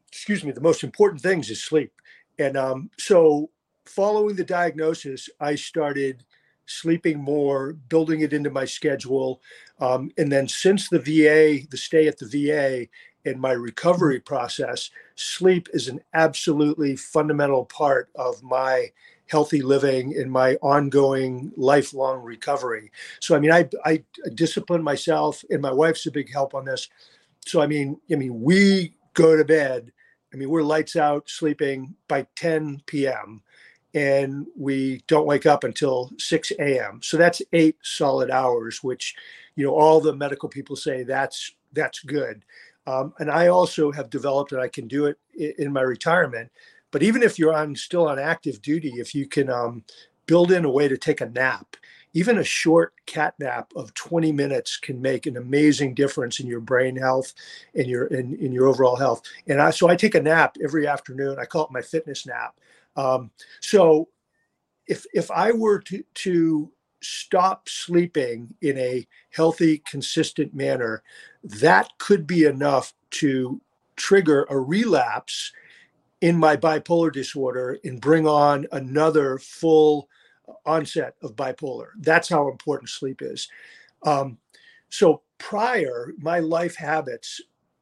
excuse 0.09 0.43
me 0.43 0.51
the 0.51 0.61
most 0.61 0.83
important 0.83 1.21
things 1.21 1.49
is 1.49 1.63
sleep 1.63 1.93
and 2.39 2.57
um, 2.57 2.89
so, 2.97 3.49
following 3.85 4.35
the 4.35 4.43
diagnosis, 4.43 5.29
I 5.39 5.55
started 5.55 6.23
sleeping 6.65 7.19
more, 7.19 7.73
building 7.73 8.21
it 8.21 8.33
into 8.33 8.49
my 8.49 8.65
schedule. 8.65 9.41
Um, 9.79 10.11
and 10.17 10.31
then, 10.31 10.47
since 10.47 10.89
the 10.89 10.99
VA, 10.99 11.65
the 11.69 11.77
stay 11.77 12.07
at 12.07 12.17
the 12.17 12.27
VA, 12.27 12.87
and 13.25 13.39
my 13.39 13.51
recovery 13.51 14.19
process, 14.19 14.89
sleep 15.15 15.69
is 15.73 15.87
an 15.87 16.01
absolutely 16.13 16.95
fundamental 16.95 17.65
part 17.65 18.09
of 18.15 18.41
my 18.41 18.91
healthy 19.27 19.61
living 19.61 20.17
and 20.17 20.31
my 20.31 20.55
ongoing 20.55 21.51
lifelong 21.55 22.21
recovery. 22.21 22.91
So, 23.19 23.35
I 23.35 23.39
mean, 23.39 23.51
I, 23.51 23.69
I 23.85 24.03
discipline 24.33 24.83
myself, 24.83 25.43
and 25.49 25.61
my 25.61 25.71
wife's 25.71 26.05
a 26.05 26.11
big 26.11 26.31
help 26.31 26.53
on 26.53 26.65
this. 26.65 26.89
So, 27.45 27.61
I 27.61 27.67
mean, 27.67 27.97
I 28.11 28.15
mean, 28.15 28.41
we 28.41 28.93
go 29.13 29.37
to 29.37 29.45
bed 29.45 29.91
I 30.33 30.37
mean, 30.37 30.49
we're 30.49 30.63
lights 30.63 30.95
out 30.95 31.29
sleeping 31.29 31.95
by 32.07 32.25
10 32.35 32.83
p.m. 32.85 33.41
and 33.93 34.47
we 34.57 35.03
don't 35.07 35.27
wake 35.27 35.45
up 35.45 35.63
until 35.63 36.11
6 36.17 36.51
a.m. 36.59 37.01
So 37.01 37.17
that's 37.17 37.41
eight 37.53 37.77
solid 37.83 38.31
hours, 38.31 38.81
which, 38.81 39.15
you 39.55 39.65
know, 39.65 39.73
all 39.73 39.99
the 39.99 40.15
medical 40.15 40.49
people 40.49 40.75
say 40.75 41.03
that's 41.03 41.53
that's 41.73 41.99
good. 41.99 42.43
Um, 42.87 43.13
and 43.19 43.29
I 43.29 43.47
also 43.47 43.91
have 43.91 44.09
developed, 44.09 44.51
and 44.51 44.61
I 44.61 44.67
can 44.67 44.87
do 44.87 45.05
it 45.05 45.17
in 45.35 45.71
my 45.71 45.81
retirement. 45.81 46.51
But 46.89 47.03
even 47.03 47.23
if 47.23 47.37
you're 47.37 47.53
on 47.53 47.75
still 47.75 48.07
on 48.07 48.19
active 48.19 48.61
duty, 48.61 48.93
if 48.97 49.13
you 49.13 49.27
can 49.27 49.49
um, 49.49 49.83
build 50.25 50.51
in 50.51 50.65
a 50.65 50.69
way 50.69 50.87
to 50.87 50.97
take 50.97 51.21
a 51.21 51.29
nap, 51.29 51.77
even 52.13 52.37
a 52.37 52.43
short 52.43 52.93
cat 53.05 53.33
nap 53.39 53.71
of 53.75 53.93
20 53.93 54.31
minutes 54.31 54.77
can 54.77 55.01
make 55.01 55.25
an 55.25 55.37
amazing 55.37 55.93
difference 55.93 56.39
in 56.39 56.47
your 56.47 56.59
brain 56.59 56.95
health 56.95 57.33
and 57.75 57.87
your 57.87 58.07
in, 58.07 58.35
in 58.35 58.51
your 58.51 58.67
overall 58.67 58.95
health. 58.95 59.21
And 59.47 59.61
i 59.61 59.69
so 59.69 59.89
i 59.89 59.95
take 59.95 60.15
a 60.15 60.21
nap 60.21 60.57
every 60.63 60.87
afternoon. 60.87 61.37
I 61.39 61.45
call 61.45 61.65
it 61.65 61.71
my 61.71 61.81
fitness 61.81 62.25
nap. 62.25 62.55
Um, 62.95 63.31
so 63.59 64.09
if 64.87 65.05
if 65.13 65.31
i 65.31 65.51
were 65.51 65.79
to 65.79 66.03
to 66.15 66.71
stop 67.01 67.67
sleeping 67.67 68.53
in 68.61 68.77
a 68.77 69.07
healthy 69.31 69.79
consistent 69.79 70.53
manner 70.53 71.01
that 71.43 71.89
could 71.97 72.27
be 72.27 72.45
enough 72.45 72.93
to 73.09 73.59
trigger 73.95 74.45
a 74.49 74.59
relapse 74.59 75.51
in 76.21 76.37
my 76.37 76.55
bipolar 76.55 77.11
disorder 77.11 77.79
and 77.83 77.99
bring 77.99 78.27
on 78.27 78.67
another 78.71 79.39
full 79.39 80.07
onset 80.65 81.15
of 81.21 81.35
bipolar. 81.35 81.89
That's 81.99 82.29
how 82.29 82.49
important 82.49 82.89
sleep 82.89 83.21
is. 83.21 83.49
Um, 84.03 84.37
so 84.89 85.21
prior, 85.37 86.13
my 86.19 86.39
life 86.39 86.75
habits, 86.75 87.41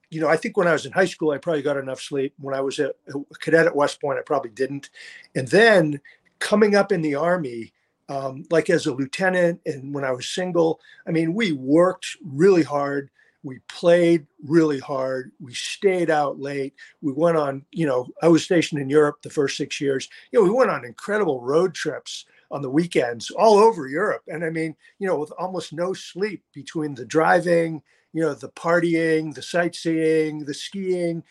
you 0.09 0.21
know, 0.21 0.27
I 0.27 0.37
think 0.37 0.57
when 0.57 0.67
I 0.67 0.73
was 0.73 0.85
in 0.85 0.91
high 0.91 1.05
school, 1.05 1.31
I 1.31 1.37
probably 1.37 1.61
got 1.61 1.77
enough 1.77 2.01
sleep. 2.01 2.33
When 2.39 2.55
I 2.55 2.61
was 2.61 2.79
a, 2.79 2.89
a 2.89 3.35
cadet 3.39 3.67
at 3.67 3.75
West 3.75 4.01
Point, 4.01 4.19
I 4.19 4.23
probably 4.23 4.51
didn't. 4.51 4.89
And 5.35 5.47
then 5.47 6.01
coming 6.39 6.75
up 6.75 6.91
in 6.91 7.01
the 7.01 7.15
Army, 7.15 7.73
um, 8.07 8.45
like 8.49 8.69
as 8.69 8.87
a 8.87 8.93
lieutenant 8.93 9.61
and 9.65 9.93
when 9.93 10.03
I 10.03 10.11
was 10.11 10.27
single, 10.27 10.79
I 11.07 11.11
mean, 11.11 11.33
we 11.33 11.51
worked 11.51 12.17
really 12.23 12.63
hard. 12.63 13.11
We 13.43 13.59
played 13.67 14.25
really 14.43 14.79
hard. 14.79 15.31
We 15.39 15.53
stayed 15.53 16.09
out 16.09 16.39
late. 16.39 16.73
We 17.01 17.13
went 17.13 17.37
on, 17.37 17.65
you 17.71 17.85
know, 17.85 18.07
I 18.21 18.27
was 18.27 18.43
stationed 18.43 18.81
in 18.81 18.89
Europe 18.89 19.21
the 19.21 19.29
first 19.29 19.57
six 19.57 19.79
years. 19.79 20.09
You 20.31 20.39
know, 20.39 20.43
we 20.43 20.57
went 20.57 20.71
on 20.71 20.85
incredible 20.85 21.41
road 21.41 21.73
trips 21.73 22.25
on 22.51 22.61
the 22.61 22.69
weekends 22.69 23.29
all 23.31 23.57
over 23.57 23.87
Europe. 23.87 24.23
And 24.27 24.43
I 24.43 24.49
mean, 24.49 24.75
you 24.97 25.07
know, 25.07 25.17
with 25.17 25.31
almost 25.37 25.73
no 25.73 25.93
sleep 25.93 26.43
between 26.53 26.95
the 26.95 27.05
driving, 27.05 27.81
you 28.13 28.21
know, 28.21 28.33
the 28.33 28.49
partying, 28.49 29.33
the 29.33 29.41
sightseeing, 29.41 30.45
the 30.45 30.53
skiing. 30.53 31.23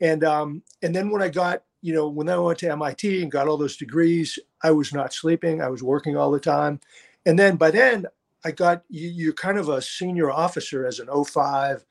And 0.00 0.24
um, 0.24 0.62
and 0.82 0.94
then 0.94 1.10
when 1.10 1.22
I 1.22 1.28
got, 1.28 1.62
you 1.80 1.94
know, 1.94 2.08
when 2.08 2.28
I 2.28 2.36
went 2.36 2.58
to 2.60 2.70
MIT 2.70 3.22
and 3.22 3.32
got 3.32 3.48
all 3.48 3.56
those 3.56 3.76
degrees, 3.76 4.38
I 4.62 4.70
was 4.70 4.92
not 4.92 5.14
sleeping. 5.14 5.62
I 5.62 5.68
was 5.68 5.82
working 5.82 6.16
all 6.16 6.30
the 6.30 6.40
time. 6.40 6.80
And 7.24 7.38
then 7.38 7.56
by 7.56 7.70
then 7.70 8.06
I 8.44 8.50
got 8.50 8.82
you, 8.88 9.08
you're 9.08 9.32
kind 9.32 9.58
of 9.58 9.68
a 9.68 9.82
senior 9.82 10.30
officer 10.30 10.86
as 10.86 11.00
an 11.00 11.08
05, 11.24 11.84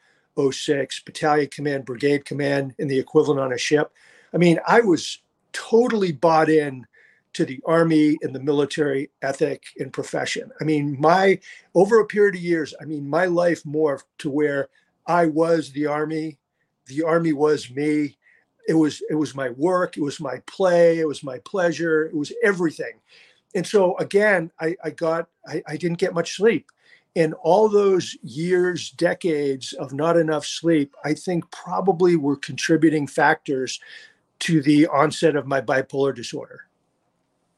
06, 0.52 1.00
battalion 1.02 1.50
command, 1.50 1.86
brigade 1.86 2.26
command, 2.26 2.76
and 2.78 2.90
the 2.90 3.00
equivalent 3.00 3.42
on 3.42 3.54
a 3.54 3.58
ship. 3.58 3.92
I 4.34 4.38
mean, 4.38 4.60
I 4.68 4.82
was 4.82 5.20
totally 5.54 6.12
bought 6.12 6.50
in 6.50 6.86
to 7.36 7.46
the 7.46 7.60
army 7.66 8.18
and 8.22 8.34
the 8.34 8.40
military 8.40 9.10
ethic 9.22 9.64
and 9.78 9.92
profession. 9.92 10.50
I 10.62 10.64
mean, 10.64 10.96
my 11.00 11.38
over 11.76 12.00
a 12.00 12.06
period 12.06 12.36
of 12.36 12.42
years, 12.42 12.74
I 12.82 12.86
mean, 12.86 13.10
my 13.10 13.26
life 13.26 13.64
morphed 13.64 14.06
to 14.20 14.30
where 14.30 14.70
I 15.06 15.26
was 15.28 15.72
the 15.72 15.86
army, 15.86 16.38
the 16.88 17.04
army 17.04 17.34
was 17.34 17.70
me. 17.70 18.18
It 18.68 18.74
was 18.74 19.04
it 19.10 19.16
was 19.16 19.36
my 19.36 19.50
work, 19.50 19.98
it 19.98 20.02
was 20.02 20.20
my 20.20 20.42
play, 20.48 21.00
it 21.00 21.08
was 21.08 21.24
my 21.24 21.40
pleasure, 21.40 22.06
it 22.06 22.16
was 22.16 22.32
everything. 22.42 23.00
And 23.54 23.68
so 23.68 23.98
again, 23.98 24.50
I, 24.60 24.76
I 24.84 24.90
got 24.92 25.28
I, 25.46 25.62
I 25.68 25.78
didn't 25.78 26.00
get 26.00 26.14
much 26.14 26.38
sleep. 26.38 26.72
And 27.18 27.34
all 27.44 27.70
those 27.70 28.16
years, 28.24 28.92
decades 28.92 29.74
of 29.74 29.94
not 29.94 30.18
enough 30.18 30.46
sleep, 30.46 30.96
I 31.04 31.14
think 31.14 31.50
probably 31.52 32.16
were 32.16 32.36
contributing 32.38 33.08
factors 33.08 33.80
to 34.40 34.62
the 34.62 34.88
onset 34.88 35.36
of 35.36 35.48
my 35.48 35.62
bipolar 35.62 36.16
disorder. 36.16 36.62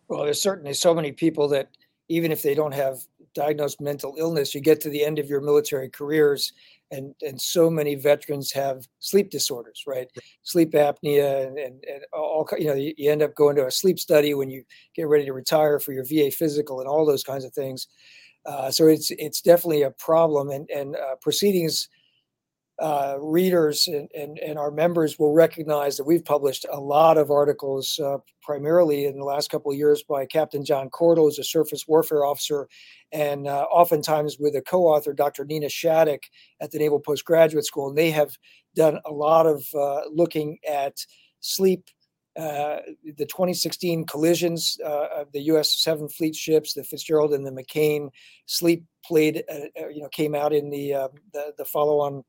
Well, 0.08 0.24
there's 0.24 0.42
certainly 0.42 0.74
so 0.74 0.94
many 0.94 1.12
people 1.12 1.48
that 1.50 1.70
even 2.10 2.32
if 2.32 2.42
they 2.42 2.56
don't 2.56 2.74
have 2.74 3.00
diagnosed 3.36 3.82
mental 3.82 4.16
illness, 4.18 4.56
you 4.56 4.62
get 4.62 4.80
to 4.82 4.90
the 4.90 5.04
end 5.04 5.20
of 5.20 5.30
your 5.30 5.42
military 5.42 5.90
careers, 5.90 6.54
and 6.92 7.14
and 7.22 7.40
so 7.42 7.70
many 7.70 7.96
veterans 7.96 8.52
have 8.54 8.88
sleep 9.00 9.30
disorders, 9.30 9.84
right? 9.86 10.08
Sleep 10.44 10.72
apnea 10.72 11.46
and, 11.48 11.58
and, 11.58 11.84
and 11.84 12.04
all 12.14 12.48
you 12.58 12.68
know, 12.68 12.74
you, 12.76 12.94
you 12.98 13.12
end 13.12 13.22
up 13.22 13.36
going 13.36 13.58
to 13.58 13.66
a 13.68 13.72
sleep 13.72 14.00
study 14.00 14.34
when 14.34 14.50
you 14.50 14.64
get 14.96 15.08
ready 15.08 15.26
to 15.26 15.34
retire 15.34 15.80
for 15.80 15.92
your 15.92 16.06
VA 16.06 16.32
physical 16.32 16.80
and 16.80 16.88
all 16.88 17.06
those 17.06 17.24
kinds 17.24 17.44
of 17.44 17.54
things. 17.54 17.88
Uh, 18.46 18.72
so 18.72 18.88
it's 18.88 19.12
it's 19.12 19.42
definitely 19.42 19.82
a 19.82 19.92
problem, 19.92 20.50
and 20.50 20.70
and 20.70 20.96
uh, 20.96 21.16
proceedings 21.22 21.90
uh, 22.80 23.16
readers 23.20 23.88
and, 23.88 24.08
and, 24.16 24.38
and, 24.38 24.60
our 24.60 24.70
members 24.70 25.18
will 25.18 25.34
recognize 25.34 25.98
that 25.98 26.04
we've 26.04 26.24
published 26.24 26.64
a 26.72 26.80
lot 26.80 27.18
of 27.18 27.32
articles, 27.32 28.00
uh, 28.04 28.18
primarily 28.44 29.06
in 29.06 29.18
the 29.18 29.24
last 29.24 29.50
couple 29.50 29.72
of 29.72 29.78
years 29.78 30.04
by 30.04 30.28
Captain 30.28 30.64
John 30.64 30.90
Cordle, 30.92 31.24
who's 31.24 31.40
a 31.40 31.44
surface 31.44 31.88
warfare 31.88 32.24
officer, 32.24 32.68
and 33.12 33.48
uh, 33.48 33.64
oftentimes 33.64 34.38
with 34.40 34.56
a 34.56 34.62
co-author, 34.62 35.14
Dr. 35.14 35.44
Nita 35.44 35.70
Shattuck 35.70 36.22
at 36.62 36.70
the 36.70 36.78
Naval 36.78 37.00
Postgraduate 37.00 37.66
School. 37.66 37.90
And 37.90 37.98
they 37.98 38.12
have 38.12 38.38
done 38.76 39.00
a 39.06 39.12
lot 39.12 39.48
of 39.48 39.66
uh, 39.74 40.02
looking 40.12 40.60
at 40.68 40.98
sleep. 41.40 41.86
Uh, 42.38 42.82
the 43.18 43.26
2016 43.26 44.06
collisions 44.06 44.78
uh, 44.86 45.08
of 45.16 45.32
the 45.32 45.42
U.S. 45.46 45.82
Seven 45.82 46.08
Fleet 46.08 46.36
ships, 46.36 46.74
the 46.74 46.84
Fitzgerald 46.84 47.34
and 47.34 47.44
the 47.44 47.50
McCain, 47.50 48.10
sleep 48.46 48.84
played, 49.04 49.44
you 49.92 50.04
know, 50.04 50.10
came 50.10 50.36
out 50.36 50.54
in 50.54 50.70
the 50.70 51.10
the, 51.34 51.54
the 51.58 51.66
follow-on 51.66 52.24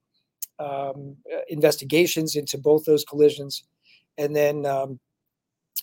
um, 0.59 1.17
uh, 1.33 1.41
investigations 1.49 2.37
into 2.37 2.59
both 2.59 2.85
those 2.85 3.05
collisions. 3.05 3.65
And 4.17 4.35
then 4.35 4.67
um, 4.67 4.99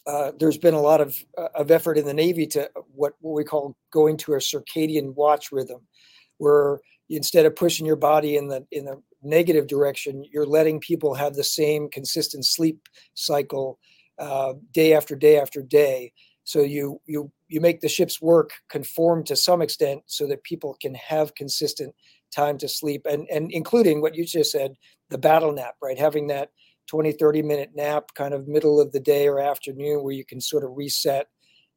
uh, 0.05 0.31
there's 0.37 0.57
been 0.57 0.73
a 0.73 0.81
lot 0.81 1.01
of, 1.01 1.23
uh, 1.37 1.49
of 1.55 1.71
effort 1.71 1.97
in 1.97 2.05
the 2.05 2.13
Navy 2.13 2.45
to 2.47 2.69
what, 2.93 3.13
what 3.21 3.33
we 3.33 3.43
call 3.43 3.75
going 3.91 4.17
to 4.17 4.33
a 4.33 4.37
circadian 4.37 5.13
watch 5.15 5.51
rhythm, 5.51 5.81
where 6.37 6.79
instead 7.09 7.45
of 7.45 7.55
pushing 7.55 7.85
your 7.85 7.95
body 7.95 8.35
in 8.35 8.47
the 8.47 8.65
in 8.71 8.85
the 8.85 8.99
negative 9.25 9.67
direction. 9.67 10.23
You're 10.31 10.45
letting 10.45 10.79
people 10.79 11.13
have 11.15 11.33
the 11.33 11.43
same 11.43 11.89
consistent 11.89 12.45
sleep 12.45 12.87
cycle 13.15 13.79
uh, 14.19 14.53
day 14.71 14.93
after 14.93 15.15
day 15.15 15.39
after 15.39 15.61
day. 15.61 16.13
So 16.43 16.61
you 16.61 17.01
you 17.05 17.31
you 17.47 17.59
make 17.59 17.81
the 17.81 17.89
ship's 17.89 18.21
work 18.21 18.51
conform 18.69 19.23
to 19.25 19.35
some 19.35 19.61
extent 19.61 20.03
so 20.05 20.27
that 20.27 20.43
people 20.43 20.77
can 20.79 20.95
have 20.95 21.35
consistent 21.35 21.93
time 22.33 22.57
to 22.57 22.67
sleep 22.67 23.05
and 23.09 23.27
and 23.29 23.51
including 23.51 24.01
what 24.01 24.15
you 24.15 24.25
just 24.25 24.51
said 24.51 24.75
the 25.09 25.17
battle 25.17 25.51
nap 25.51 25.75
right? 25.81 25.99
Having 25.99 26.27
that 26.27 26.49
20 26.87 27.11
30 27.13 27.41
minute 27.41 27.71
nap 27.75 28.13
kind 28.13 28.33
of 28.33 28.47
middle 28.47 28.79
of 28.79 28.91
the 28.91 28.99
day 28.99 29.27
or 29.27 29.39
afternoon 29.39 30.03
where 30.03 30.13
you 30.13 30.25
can 30.25 30.39
sort 30.41 30.63
of 30.63 30.71
reset 30.75 31.27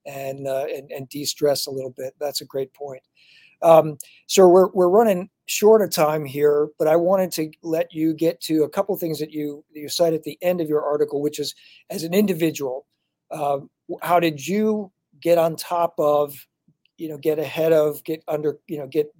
and 0.06 0.46
uh, 0.46 0.66
and, 0.74 0.90
and 0.90 1.08
de-stress 1.08 1.66
a 1.66 1.70
little 1.70 1.94
bit. 1.96 2.14
That's 2.20 2.40
a 2.40 2.46
great 2.46 2.72
point. 2.74 3.02
Um, 3.60 3.98
so 4.26 4.48
we're, 4.48 4.68
we're 4.68 4.88
running 4.88 5.30
short 5.48 5.80
of 5.80 5.90
time 5.90 6.26
here 6.26 6.68
but 6.78 6.86
i 6.86 6.94
wanted 6.94 7.32
to 7.32 7.50
let 7.62 7.92
you 7.92 8.12
get 8.12 8.38
to 8.38 8.64
a 8.64 8.68
couple 8.68 8.94
things 8.96 9.18
that 9.18 9.32
you 9.32 9.64
you 9.72 9.88
cite 9.88 10.12
at 10.12 10.22
the 10.22 10.38
end 10.42 10.60
of 10.60 10.68
your 10.68 10.84
article 10.84 11.22
which 11.22 11.38
is 11.38 11.54
as 11.88 12.02
an 12.02 12.12
individual 12.12 12.86
uh, 13.30 13.58
how 14.02 14.20
did 14.20 14.46
you 14.46 14.92
get 15.20 15.38
on 15.38 15.56
top 15.56 15.94
of 15.98 16.46
you 16.98 17.08
know 17.08 17.16
get 17.16 17.38
ahead 17.38 17.72
of 17.72 18.04
get 18.04 18.22
under 18.28 18.58
you 18.66 18.78
know 18.78 18.86
get 18.86 19.10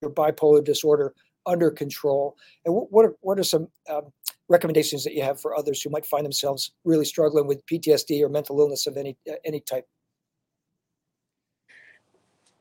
your 0.00 0.10
bipolar 0.10 0.62
disorder 0.62 1.14
under 1.46 1.70
control. 1.70 2.36
And 2.64 2.74
what 2.74 2.92
what 2.92 3.04
are, 3.04 3.14
what 3.20 3.38
are 3.38 3.44
some 3.44 3.68
um, 3.88 4.12
recommendations 4.48 5.04
that 5.04 5.14
you 5.14 5.22
have 5.22 5.40
for 5.40 5.56
others 5.56 5.82
who 5.82 5.90
might 5.90 6.06
find 6.06 6.24
themselves 6.24 6.72
really 6.84 7.04
struggling 7.04 7.46
with 7.46 7.64
PTSD 7.66 8.22
or 8.22 8.28
mental 8.28 8.60
illness 8.60 8.86
of 8.86 8.96
any 8.96 9.16
uh, 9.30 9.34
any 9.44 9.60
type? 9.60 9.86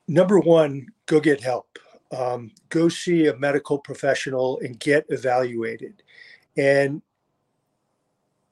Number 0.08 0.40
one 0.40 0.88
go 1.06 1.20
get 1.20 1.42
help. 1.42 1.80
Um, 2.16 2.52
go 2.68 2.90
see 2.90 3.28
a 3.28 3.38
medical 3.38 3.80
professional 3.80 4.60
and 4.60 4.78
get 4.78 5.06
evaluated. 5.10 6.04
And 6.58 7.02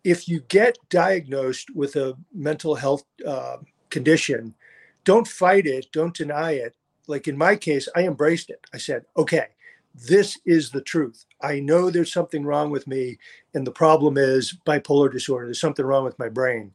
if 0.06 0.30
you 0.30 0.40
get 0.48 0.78
diagnosed 0.90 1.70
with 1.76 1.98
a 1.98 2.16
mental 2.34 2.76
health 2.76 3.04
uh, 3.28 3.58
condition, 3.90 4.56
don't 5.04 5.28
fight 5.28 5.66
it, 5.66 5.88
don't 5.92 6.16
deny 6.16 6.52
it. 6.54 6.74
Like 7.10 7.28
in 7.28 7.38
my 7.38 7.56
case, 7.56 7.90
I 7.96 8.04
embraced 8.04 8.50
it. 8.50 8.66
I 8.74 8.78
said, 8.78 9.06
okay, 9.18 9.48
this 9.96 10.40
is 10.46 10.70
the 10.70 10.82
truth. 10.82 11.26
I 11.42 11.60
know 11.60 11.90
there's 11.90 12.14
something 12.14 12.46
wrong 12.46 12.70
with 12.70 12.88
me, 12.88 13.18
and 13.54 13.66
the 13.66 13.72
problem 13.72 14.18
is 14.18 14.58
bipolar 14.66 15.12
disorder. 15.12 15.48
There's 15.48 15.60
something 15.60 15.86
wrong 15.86 16.06
with 16.06 16.20
my 16.20 16.30
brain. 16.30 16.72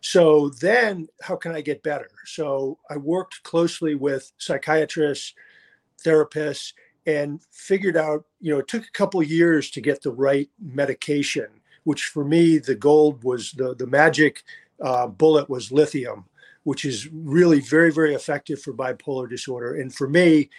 So 0.00 0.50
then, 0.60 1.08
how 1.22 1.36
can 1.36 1.54
I 1.54 1.60
get 1.60 1.82
better? 1.82 2.10
So 2.26 2.78
I 2.90 2.96
worked 2.96 3.42
closely 3.42 3.94
with 3.94 4.32
psychiatrists, 4.38 5.34
therapists, 6.04 6.72
and 7.06 7.40
figured 7.52 7.96
out, 7.96 8.24
you 8.40 8.52
know, 8.52 8.60
it 8.60 8.68
took 8.68 8.84
a 8.84 8.92
couple 8.92 9.22
years 9.22 9.70
to 9.70 9.80
get 9.80 10.02
the 10.02 10.12
right 10.12 10.48
medication 10.60 11.48
which 11.84 12.04
for 12.06 12.24
me 12.24 12.58
the 12.58 12.74
gold 12.74 13.22
was 13.22 13.52
the 13.52 13.74
the 13.74 13.86
magic 13.86 14.42
uh, 14.82 15.06
bullet 15.06 15.48
was 15.48 15.70
lithium, 15.70 16.24
which 16.64 16.84
is 16.84 17.08
really 17.12 17.60
very 17.60 17.92
very 17.92 18.14
effective 18.14 18.60
for 18.60 18.72
bipolar 18.72 19.28
disorder. 19.28 19.74
And 19.74 19.94
for 19.94 20.08
me, 20.08 20.50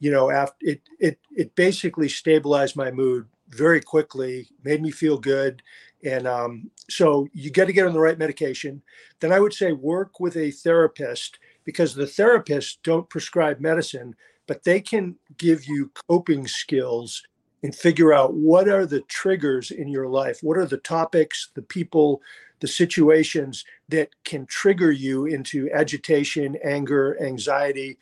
you 0.00 0.10
know, 0.10 0.30
after 0.30 0.56
it 0.60 0.80
it 0.98 1.18
it 1.36 1.54
basically 1.54 2.08
stabilized 2.08 2.76
my 2.76 2.90
mood 2.90 3.26
very 3.48 3.80
quickly, 3.80 4.48
made 4.64 4.82
me 4.82 4.90
feel 4.90 5.18
good. 5.18 5.62
And 6.04 6.26
um, 6.26 6.70
so 6.88 7.28
you 7.32 7.50
got 7.50 7.66
to 7.66 7.72
get 7.72 7.86
on 7.86 7.92
the 7.92 8.00
right 8.00 8.18
medication. 8.18 8.82
Then 9.20 9.32
I 9.32 9.40
would 9.40 9.52
say 9.52 9.72
work 9.72 10.18
with 10.18 10.36
a 10.36 10.50
therapist 10.50 11.38
because 11.64 11.94
the 11.94 12.04
therapists 12.04 12.78
don't 12.82 13.10
prescribe 13.10 13.60
medicine, 13.60 14.14
but 14.46 14.64
they 14.64 14.80
can 14.80 15.16
give 15.36 15.66
you 15.66 15.90
coping 16.08 16.46
skills 16.46 17.22
and 17.62 17.74
figure 17.74 18.12
out 18.12 18.34
what 18.34 18.68
are 18.68 18.86
the 18.86 19.00
triggers 19.02 19.70
in 19.70 19.88
your 19.88 20.08
life 20.08 20.38
what 20.42 20.56
are 20.56 20.66
the 20.66 20.78
topics 20.78 21.50
the 21.54 21.62
people 21.62 22.22
the 22.60 22.68
situations 22.68 23.64
that 23.88 24.10
can 24.24 24.46
trigger 24.46 24.92
you 24.92 25.26
into 25.26 25.70
agitation 25.72 26.56
anger 26.62 27.20
anxiety 27.22 27.98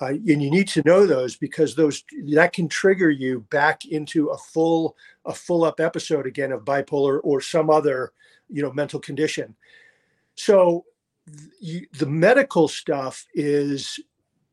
uh, 0.00 0.06
and 0.06 0.42
you 0.42 0.50
need 0.50 0.68
to 0.68 0.82
know 0.84 1.06
those 1.06 1.36
because 1.36 1.74
those 1.74 2.04
that 2.32 2.52
can 2.52 2.68
trigger 2.68 3.10
you 3.10 3.40
back 3.50 3.84
into 3.84 4.28
a 4.28 4.38
full 4.38 4.96
a 5.24 5.34
full 5.34 5.64
up 5.64 5.80
episode 5.80 6.26
again 6.26 6.52
of 6.52 6.64
bipolar 6.64 7.20
or 7.24 7.40
some 7.40 7.68
other 7.68 8.12
you 8.48 8.62
know 8.62 8.72
mental 8.72 9.00
condition. 9.00 9.56
So 10.36 10.84
you, 11.60 11.86
the 11.98 12.06
medical 12.06 12.68
stuff 12.68 13.26
is 13.34 13.98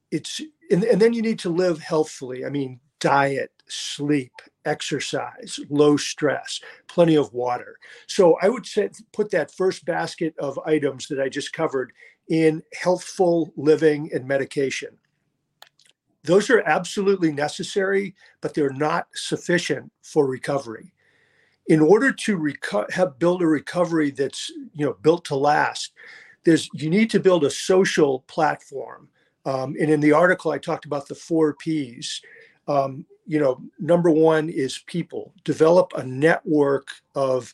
it's 0.10 0.42
and, 0.72 0.84
and 0.84 1.00
then 1.00 1.14
you 1.14 1.22
need 1.22 1.40
to 1.40 1.50
live 1.50 1.80
healthfully. 1.80 2.44
I 2.44 2.50
mean 2.50 2.80
diet, 3.00 3.52
sleep, 3.68 4.34
exercise, 4.66 5.60
low 5.70 5.98
stress, 5.98 6.60
plenty 6.88 7.16
of 7.16 7.34
water. 7.34 7.78
So 8.08 8.38
I 8.42 8.50
would 8.50 8.66
say 8.66 8.90
put 9.14 9.32
that 9.32 9.52
first 9.52 9.86
basket 9.86 10.36
of 10.40 10.60
items 10.66 11.08
that 11.08 11.20
I 11.20 11.30
just 11.30 11.54
covered 11.54 11.94
in 12.30 12.64
healthful 12.74 13.54
living 13.56 14.10
and 14.14 14.28
medication. 14.28 14.98
Those 16.24 16.50
are 16.50 16.62
absolutely 16.62 17.32
necessary, 17.32 18.16
but 18.42 18.54
they're 18.54 18.72
not 18.72 19.08
sufficient 19.14 19.92
for 20.02 20.26
recovery. 20.26 20.92
In 21.68 21.80
order 21.80 22.12
to 22.12 22.38
reco- 22.38 22.90
have 22.92 23.20
build 23.20 23.42
a 23.42 23.48
recovery 23.48 24.12
that's 24.12 24.52
you 24.74 24.86
know 24.86 24.94
built 25.02 25.26
to 25.26 25.36
last, 25.36 25.94
there's 26.44 26.70
you 26.74 26.90
need 26.90 27.10
to 27.12 27.20
build 27.20 27.44
a 27.44 27.50
social 27.50 28.20
platform. 28.28 29.10
Um, 29.46 29.76
and 29.80 29.92
in 29.92 30.00
the 30.00 30.12
article, 30.12 30.52
I 30.52 30.58
talked 30.58 30.86
about 30.86 31.08
the 31.08 31.16
four 31.16 31.54
P's 31.54 32.22
um, 32.68 33.06
you 33.26 33.40
know, 33.40 33.62
number 33.80 34.10
one 34.10 34.50
is 34.50 34.80
people. 34.86 35.34
Develop 35.44 35.92
a 35.96 36.04
network 36.04 36.90
of 37.16 37.54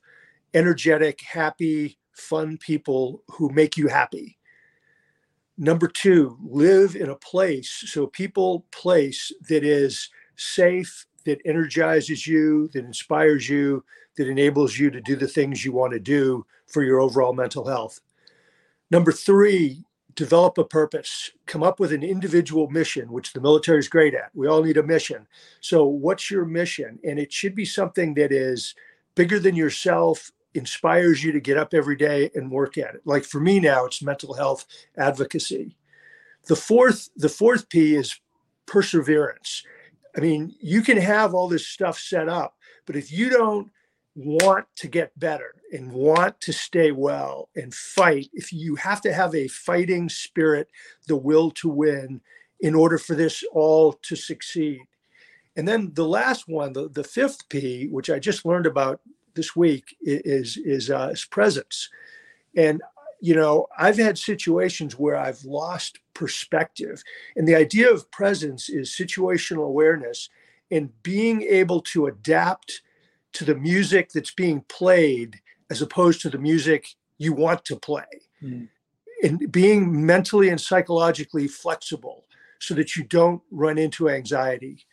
energetic, 0.54 1.22
happy, 1.22 1.98
fun 2.12 2.58
people 2.58 3.24
who 3.30 3.50
make 3.50 3.78
you 3.78 3.88
happy. 3.88 4.38
Number 5.58 5.88
two, 5.88 6.38
live 6.44 6.96
in 6.96 7.10
a 7.10 7.16
place, 7.16 7.84
so 7.88 8.08
people, 8.08 8.66
place 8.72 9.32
that 9.48 9.64
is 9.64 10.10
safe, 10.36 11.06
that 11.26 11.42
energizes 11.46 12.26
you, 12.26 12.68
that 12.70 12.84
inspires 12.84 13.48
you, 13.48 13.84
that 14.18 14.28
enables 14.28 14.78
you 14.78 14.90
to 14.90 15.00
do 15.02 15.16
the 15.16 15.28
things 15.28 15.64
you 15.64 15.72
want 15.72 15.94
to 15.94 16.00
do 16.00 16.46
for 16.68 16.84
your 16.84 17.00
overall 17.00 17.34
mental 17.34 17.68
health. 17.68 18.00
Number 18.90 19.12
three, 19.12 19.84
develop 20.16 20.58
a 20.58 20.64
purpose, 20.64 21.32
come 21.46 21.64
up 21.64 21.80
with 21.80 21.94
an 21.94 22.04
individual 22.04 22.70
mission, 22.70 23.12
which 23.12 23.34
the 23.34 23.42
military 23.42 23.80
is 23.80 23.88
great 23.88 24.14
at. 24.14 24.32
We 24.34 24.48
all 24.48 24.64
need 24.64 24.78
a 24.78 24.84
mission. 24.84 25.28
So, 25.62 25.86
what's 25.86 26.30
your 26.30 26.46
mission? 26.46 27.00
And 27.04 27.20
it 27.20 27.32
should 27.32 27.56
be 27.56 27.66
something 27.66 28.14
that 28.16 28.32
is 28.32 28.76
bigger 29.16 29.40
than 29.40 29.56
yourself, 29.56 30.32
inspires 30.54 31.24
you 31.24 31.32
to 31.32 31.40
get 31.40 31.58
up 31.58 31.74
every 31.74 31.96
day 31.96 32.30
and 32.36 32.52
work 32.52 32.78
at 32.78 32.96
it. 32.96 33.02
Like 33.06 33.24
for 33.24 33.40
me 33.40 33.60
now, 33.60 33.86
it's 33.86 34.02
mental 34.02 34.34
health 34.34 34.66
advocacy. 34.98 35.78
The 36.48 36.56
fourth, 36.56 37.10
the 37.16 37.30
fourth 37.30 37.70
P 37.70 37.96
is 37.96 38.20
perseverance. 38.66 39.64
I 40.16 40.20
mean, 40.20 40.56
you 40.60 40.82
can 40.82 40.98
have 40.98 41.34
all 41.34 41.48
this 41.48 41.68
stuff 41.68 41.98
set 41.98 42.28
up, 42.28 42.58
but 42.86 42.96
if 42.96 43.12
you 43.12 43.30
don't 43.30 43.72
want 44.16 44.66
to 44.76 44.88
get 44.88 45.18
better 45.18 45.56
and 45.72 45.92
want 45.92 46.40
to 46.42 46.52
stay 46.52 46.92
well 46.92 47.50
and 47.56 47.74
fight, 47.74 48.30
if 48.34 48.52
you 48.52 48.76
have 48.76 49.02
to 49.02 49.14
have 49.14 49.34
a 49.34 49.48
fighting 49.48 50.10
spirit, 50.10 50.68
the 51.08 51.16
will 51.16 51.52
to 51.52 51.70
win 51.70 52.22
in 52.60 52.76
order 52.76 52.98
for 52.98 53.16
this 53.16 53.44
all 53.54 53.94
to 53.94 54.16
succeed. 54.16 54.82
And 55.56 55.68
then 55.68 55.92
the 55.94 56.08
last 56.08 56.48
one, 56.48 56.74
the, 56.74 56.90
the 56.90 57.04
fifth 57.04 57.50
P, 57.50 57.88
which 57.88 58.10
I 58.10 58.20
just 58.20 58.46
learned 58.46 58.66
about 58.66 59.02
this 59.34 59.56
week, 59.56 59.96
is 60.02 60.58
is, 60.58 60.90
uh, 60.90 61.10
is 61.12 61.26
presence. 61.26 61.90
And 62.56 62.82
you 63.24 63.36
know, 63.36 63.68
I've 63.78 63.98
had 63.98 64.18
situations 64.18 64.98
where 64.98 65.16
I've 65.16 65.44
lost 65.44 66.00
perspective, 66.14 67.04
and 67.36 67.48
the 67.48 67.56
idea 67.56 67.92
of 67.92 68.10
presence 68.12 68.68
is 68.70 68.90
situational 68.90 69.68
awareness 69.68 70.30
and 70.72 70.90
being 71.04 71.44
able 71.44 71.82
to 71.82 72.08
adapt 72.08 72.82
to 73.34 73.46
the 73.46 73.56
music 73.56 74.12
that's 74.12 74.34
being 74.34 74.62
played 74.68 75.40
as 75.70 75.82
opposed 75.82 76.22
to 76.22 76.30
the 76.30 76.38
music 76.38 76.88
you 77.18 77.34
want 77.34 77.64
to 77.66 77.76
play. 77.76 78.04
Mm. 78.44 78.68
And 79.24 79.52
being 79.52 80.06
mentally 80.06 80.50
and 80.50 80.60
psychologically 80.60 81.48
flexible 81.48 82.26
so 82.60 82.74
that 82.76 82.96
you 82.96 83.04
don't 83.04 83.42
run 83.52 83.78
into 83.78 84.10
anxiety. 84.10 84.86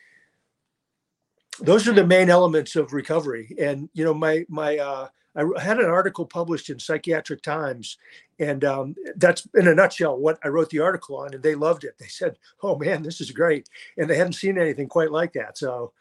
Those 1.60 1.88
are 1.88 1.92
the 1.92 2.06
main 2.06 2.30
elements 2.30 2.76
of 2.76 2.92
recovery. 2.92 3.54
And 3.58 3.88
you 3.92 4.04
know, 4.04 4.14
my 4.14 4.44
my 4.48 4.78
uh, 4.78 5.08
I 5.36 5.44
had 5.60 5.78
an 5.78 5.86
article 5.86 6.26
published 6.26 6.68
in 6.68 6.78
Psychiatric 6.78 7.42
Times, 7.42 7.96
and 8.38 8.64
um, 8.64 8.94
that's 9.16 9.46
in 9.54 9.68
a 9.68 9.74
nutshell 9.74 10.16
what 10.16 10.38
I 10.42 10.48
wrote 10.48 10.70
the 10.70 10.80
article 10.80 11.16
on, 11.16 11.34
and 11.34 11.42
they 11.42 11.54
loved 11.54 11.84
it. 11.84 11.96
They 11.98 12.06
said, 12.06 12.38
"Oh 12.62 12.76
man, 12.76 13.02
this 13.02 13.20
is 13.20 13.30
great," 13.30 13.68
and 13.96 14.08
they 14.10 14.16
hadn't 14.16 14.32
seen 14.34 14.58
anything 14.58 14.88
quite 14.88 15.12
like 15.12 15.34
that. 15.34 15.56
So, 15.58 15.92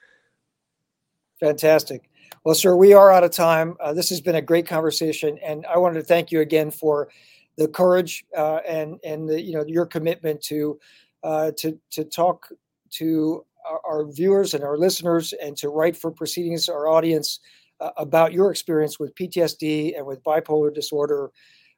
fantastic. 1.40 2.10
Well, 2.44 2.56
sir, 2.56 2.76
we 2.76 2.94
are 2.94 3.12
out 3.12 3.24
of 3.24 3.32
time. 3.32 3.76
Uh, 3.80 3.94
this 3.94 4.10
has 4.10 4.22
been 4.22 4.36
a 4.36 4.42
great 4.42 4.68
conversation, 4.68 5.38
and 5.44 5.66
I 5.66 5.78
wanted 5.78 6.00
to 6.00 6.06
thank 6.06 6.32
you 6.32 6.42
again 6.42 6.72
for 6.72 7.10
the 7.58 7.68
courage 7.68 8.26
uh, 8.36 8.60
and 8.68 9.00
and 9.04 9.28
the, 9.28 9.42
you 9.42 9.54
know 9.54 9.66
your 9.68 9.86
commitment 9.86 10.42
to 10.44 10.80
uh, 11.24 11.52
to 11.58 11.78
to 11.92 12.06
talk 12.06 12.48
to 12.90 13.46
our, 13.70 13.82
our, 13.86 14.06
viewers 14.06 14.54
and 14.54 14.64
our 14.64 14.78
listeners 14.78 15.34
and 15.34 15.58
to 15.58 15.68
write 15.68 15.98
for 15.98 16.10
proceedings, 16.10 16.70
our 16.70 16.88
audience, 16.88 17.40
uh, 17.82 17.90
about 17.98 18.32
your 18.32 18.50
experience 18.50 18.98
with 18.98 19.14
PTSD 19.16 19.98
and 19.98 20.06
with 20.06 20.24
bipolar 20.24 20.74
disorder. 20.74 21.32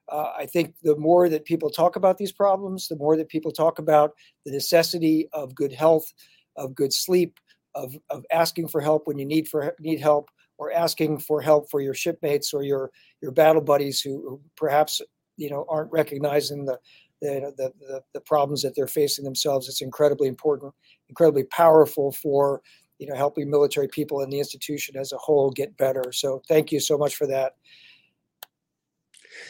Uh, 0.08 0.32
I 0.38 0.45
think 0.45 0.76
the 0.84 0.95
more 0.97 1.30
that 1.30 1.45
people 1.45 1.70
talk 1.70 1.95
about 1.95 2.18
these 2.18 2.32
problems, 2.32 2.88
the 2.88 2.95
more 2.95 3.18
that 3.18 3.30
people 3.30 3.52
talk 3.52 3.80
about 3.80 4.14
the 4.45 4.52
necessity 4.52 5.28
of 5.34 5.56
good 5.56 5.74
health, 5.74 6.14
of 6.56 6.76
good 6.76 6.93
sleep, 6.93 7.39
of, 7.76 7.97
of 8.10 8.26
asking 8.32 8.68
for 8.68 8.82
help 8.82 9.08
when 9.08 9.18
you 9.18 9.26
need 9.26 9.47
for 9.47 9.76
need 9.80 10.00
help, 10.00 10.30
or 10.60 10.72
asking 10.72 11.18
for 11.18 11.41
help 11.41 11.72
for 11.72 11.82
your 11.82 11.95
shipmates 11.95 12.53
or 12.53 12.62
your 12.62 12.91
your 13.22 13.32
battle 13.32 13.62
buddies 13.62 14.01
who, 14.01 14.22
who 14.30 14.41
perhaps 14.55 15.01
you 15.38 15.49
know 15.49 15.66
aren't 15.68 15.91
recognizing 15.91 16.66
the 16.66 16.78
the, 17.22 17.74
the, 17.82 18.01
the, 18.14 18.22
problems 18.22 18.62
that 18.62 18.74
they're 18.78 18.88
facing 18.88 19.26
themselves. 19.26 19.68
It's 19.68 19.82
incredibly 19.82 20.30
important, 20.30 20.74
incredibly 21.10 21.43
powerful 21.43 22.14
for 22.14 22.62
you 22.97 23.07
know 23.07 23.16
helping 23.16 23.49
military 23.49 23.88
people 23.88 24.22
and 24.22 24.32
the 24.32 24.39
institution 24.39 24.95
as 24.95 25.12
a 25.12 25.18
whole 25.18 25.49
get 25.49 25.76
better. 25.78 26.12
So 26.12 26.41
thank 26.47 26.72
you 26.72 26.80
so 26.80 26.97
much 26.97 27.16
for 27.16 27.28
that. 27.28 27.55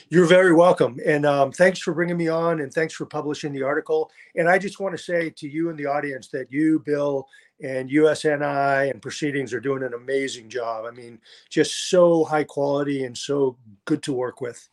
You're 0.10 0.28
very 0.28 0.54
welcome, 0.54 1.00
and 1.06 1.26
um, 1.26 1.52
thanks 1.52 1.80
for 1.80 1.94
bringing 1.94 2.18
me 2.18 2.28
on, 2.28 2.60
and 2.60 2.72
thanks 2.72 2.94
for 2.94 3.06
publishing 3.06 3.54
the 3.54 3.64
article. 3.64 4.12
And 4.36 4.50
I 4.50 4.58
just 4.58 4.80
want 4.80 4.96
to 4.96 5.02
say 5.02 5.30
to 5.30 5.48
you 5.48 5.70
and 5.70 5.80
the 5.80 5.86
audience 5.86 6.28
that 6.30 6.52
you, 6.52 6.84
Bill, 6.86 7.28
and 7.62 7.90
USNI 7.90 8.92
and 8.92 9.02
Proceedings 9.02 9.54
are 9.54 9.60
doing 9.60 9.84
an 9.84 9.94
amazing 9.94 10.50
job. 10.50 10.86
I 10.86 10.92
mean, 10.92 11.20
just 11.50 11.90
so 11.90 12.24
high 12.24 12.44
quality 12.44 13.04
and 13.06 13.18
so 13.18 13.58
good 13.86 14.02
to 14.04 14.14
work 14.14 14.42
with. 14.42 14.70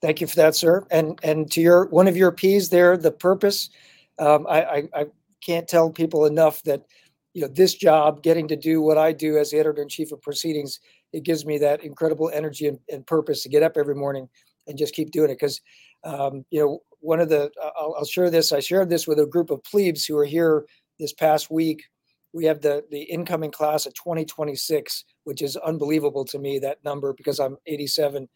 Thank 0.00 0.20
you 0.20 0.26
for 0.26 0.36
that, 0.36 0.54
sir. 0.54 0.86
And 0.90 1.18
and 1.22 1.50
to 1.52 1.60
your 1.60 1.86
one 1.86 2.08
of 2.08 2.16
your 2.16 2.32
P's 2.32 2.68
there, 2.68 2.96
the 2.96 3.10
purpose. 3.10 3.70
Um, 4.18 4.46
I, 4.48 4.62
I, 4.62 4.88
I 4.94 5.06
can't 5.44 5.66
tell 5.66 5.90
people 5.90 6.26
enough 6.26 6.62
that 6.64 6.84
you 7.32 7.42
know 7.42 7.48
this 7.48 7.74
job, 7.74 8.22
getting 8.22 8.48
to 8.48 8.56
do 8.56 8.80
what 8.80 8.98
I 8.98 9.12
do 9.12 9.38
as 9.38 9.50
the 9.50 9.58
editor 9.58 9.82
in 9.82 9.88
chief 9.88 10.12
of 10.12 10.22
Proceedings, 10.22 10.80
it 11.12 11.22
gives 11.22 11.46
me 11.46 11.58
that 11.58 11.82
incredible 11.82 12.30
energy 12.32 12.66
and, 12.66 12.78
and 12.90 13.06
purpose 13.06 13.42
to 13.42 13.48
get 13.48 13.62
up 13.62 13.76
every 13.76 13.94
morning 13.94 14.28
and 14.66 14.78
just 14.78 14.94
keep 14.94 15.10
doing 15.10 15.30
it. 15.30 15.34
Because 15.34 15.60
um, 16.04 16.44
you 16.50 16.60
know 16.60 16.80
one 17.00 17.20
of 17.20 17.28
the 17.28 17.50
I'll, 17.76 17.94
I'll 17.98 18.04
share 18.04 18.30
this. 18.30 18.52
I 18.52 18.60
shared 18.60 18.90
this 18.90 19.06
with 19.06 19.18
a 19.18 19.26
group 19.26 19.50
of 19.50 19.64
plebes 19.64 20.04
who 20.04 20.18
are 20.18 20.24
here 20.24 20.64
this 20.98 21.12
past 21.12 21.50
week. 21.50 21.84
We 22.32 22.44
have 22.46 22.60
the 22.60 22.84
the 22.90 23.02
incoming 23.02 23.50
class 23.50 23.86
of 23.86 23.94
2026, 23.94 25.04
which 25.24 25.42
is 25.42 25.56
unbelievable 25.56 26.24
to 26.26 26.38
me 26.38 26.58
that 26.60 26.84
number 26.84 27.12
because 27.12 27.38
I'm 27.38 27.56
87. 27.66 28.28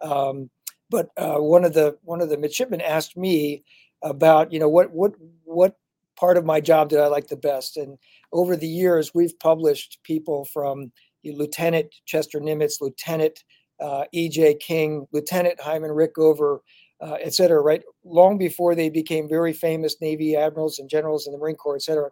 Um, 0.00 0.50
but 0.90 1.08
uh, 1.16 1.36
one 1.36 1.64
of 1.64 1.72
the 1.72 1.96
one 2.02 2.20
of 2.20 2.28
the 2.28 2.38
midshipmen 2.38 2.80
asked 2.80 3.16
me 3.16 3.64
about 4.02 4.52
you 4.52 4.58
know 4.58 4.68
what 4.68 4.90
what 4.90 5.12
what 5.44 5.76
part 6.16 6.36
of 6.36 6.44
my 6.44 6.60
job 6.60 6.88
did 6.88 7.00
I 7.00 7.06
like 7.06 7.28
the 7.28 7.36
best, 7.36 7.76
and 7.76 7.96
over 8.32 8.56
the 8.56 8.68
years 8.68 9.14
we've 9.14 9.38
published 9.38 10.00
people 10.02 10.44
from 10.46 10.92
Lieutenant 11.24 11.94
Chester 12.04 12.40
Nimitz, 12.40 12.80
Lieutenant 12.80 13.44
uh, 13.80 14.04
E.J. 14.12 14.54
King, 14.54 15.06
Lieutenant 15.12 15.60
Hyman 15.60 15.90
Rickover, 15.90 16.58
uh, 17.00 17.16
et 17.20 17.34
cetera, 17.34 17.60
right? 17.60 17.82
Long 18.04 18.38
before 18.38 18.74
they 18.74 18.88
became 18.88 19.28
very 19.28 19.52
famous 19.52 20.00
Navy 20.00 20.36
admirals 20.36 20.78
and 20.78 20.88
generals 20.88 21.26
in 21.26 21.32
the 21.32 21.38
Marine 21.38 21.56
Corps, 21.56 21.76
et 21.76 21.82
cetera. 21.82 22.10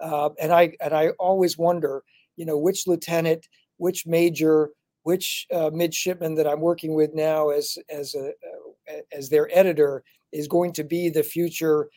Uh, 0.00 0.30
and 0.40 0.52
I 0.52 0.72
and 0.80 0.94
I 0.94 1.10
always 1.18 1.56
wonder, 1.58 2.02
you 2.36 2.46
know, 2.46 2.58
which 2.58 2.86
lieutenant, 2.86 3.48
which 3.76 4.06
major, 4.06 4.70
which 5.02 5.46
uh, 5.52 5.70
midshipman 5.72 6.34
that 6.34 6.46
I'm 6.46 6.60
working 6.60 6.94
with 6.94 7.14
now 7.14 7.50
as 7.50 7.78
as 7.88 8.14
a 8.14 8.28
uh, 8.28 9.00
as 9.12 9.28
their 9.28 9.48
editor 9.56 10.02
is 10.32 10.48
going 10.48 10.72
to 10.72 10.84
be 10.84 11.08
the 11.08 11.22
future 11.22 11.88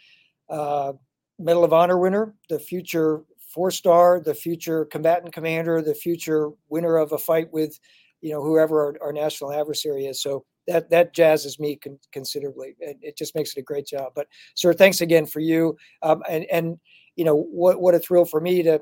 uh, 0.50 0.94
Medal 1.40 1.64
of 1.64 1.74
Honor 1.74 1.98
winner, 1.98 2.36
the 2.50 2.60
future 2.60 3.24
four 3.50 3.72
star, 3.72 4.20
the 4.20 4.36
future 4.36 4.86
combatant 4.86 5.34
commander, 5.34 5.82
the 5.82 5.96
future 5.96 6.52
winner 6.70 6.98
of 6.98 7.12
a 7.12 7.18
fight 7.18 7.52
with, 7.52 7.80
you 8.22 8.32
know, 8.32 8.44
whoever 8.44 8.86
our, 8.86 9.08
our 9.08 9.14
national 9.14 9.52
adversary 9.52 10.06
is. 10.06 10.22
So 10.22 10.46
that 10.68 10.90
that 10.90 11.14
jazzes 11.14 11.60
me 11.60 11.76
con- 11.76 12.00
considerably. 12.12 12.76
It, 12.80 12.98
it, 13.02 13.18
just 13.18 13.36
makes 13.36 13.56
it 13.56 13.60
a 13.60 13.64
great 13.64 13.88
job. 13.88 14.14
But 14.16 14.28
sir, 14.56 14.74
thanks 14.74 15.02
again 15.02 15.26
for 15.26 15.40
you. 15.40 15.78
Um, 16.02 16.24
and 16.30 16.46
and 16.52 16.80
you 17.16 17.26
know 17.26 17.36
what 17.36 17.82
what 17.82 17.96
a 17.96 18.00
thrill 18.00 18.26
for 18.26 18.42
me 18.42 18.64
to 18.64 18.82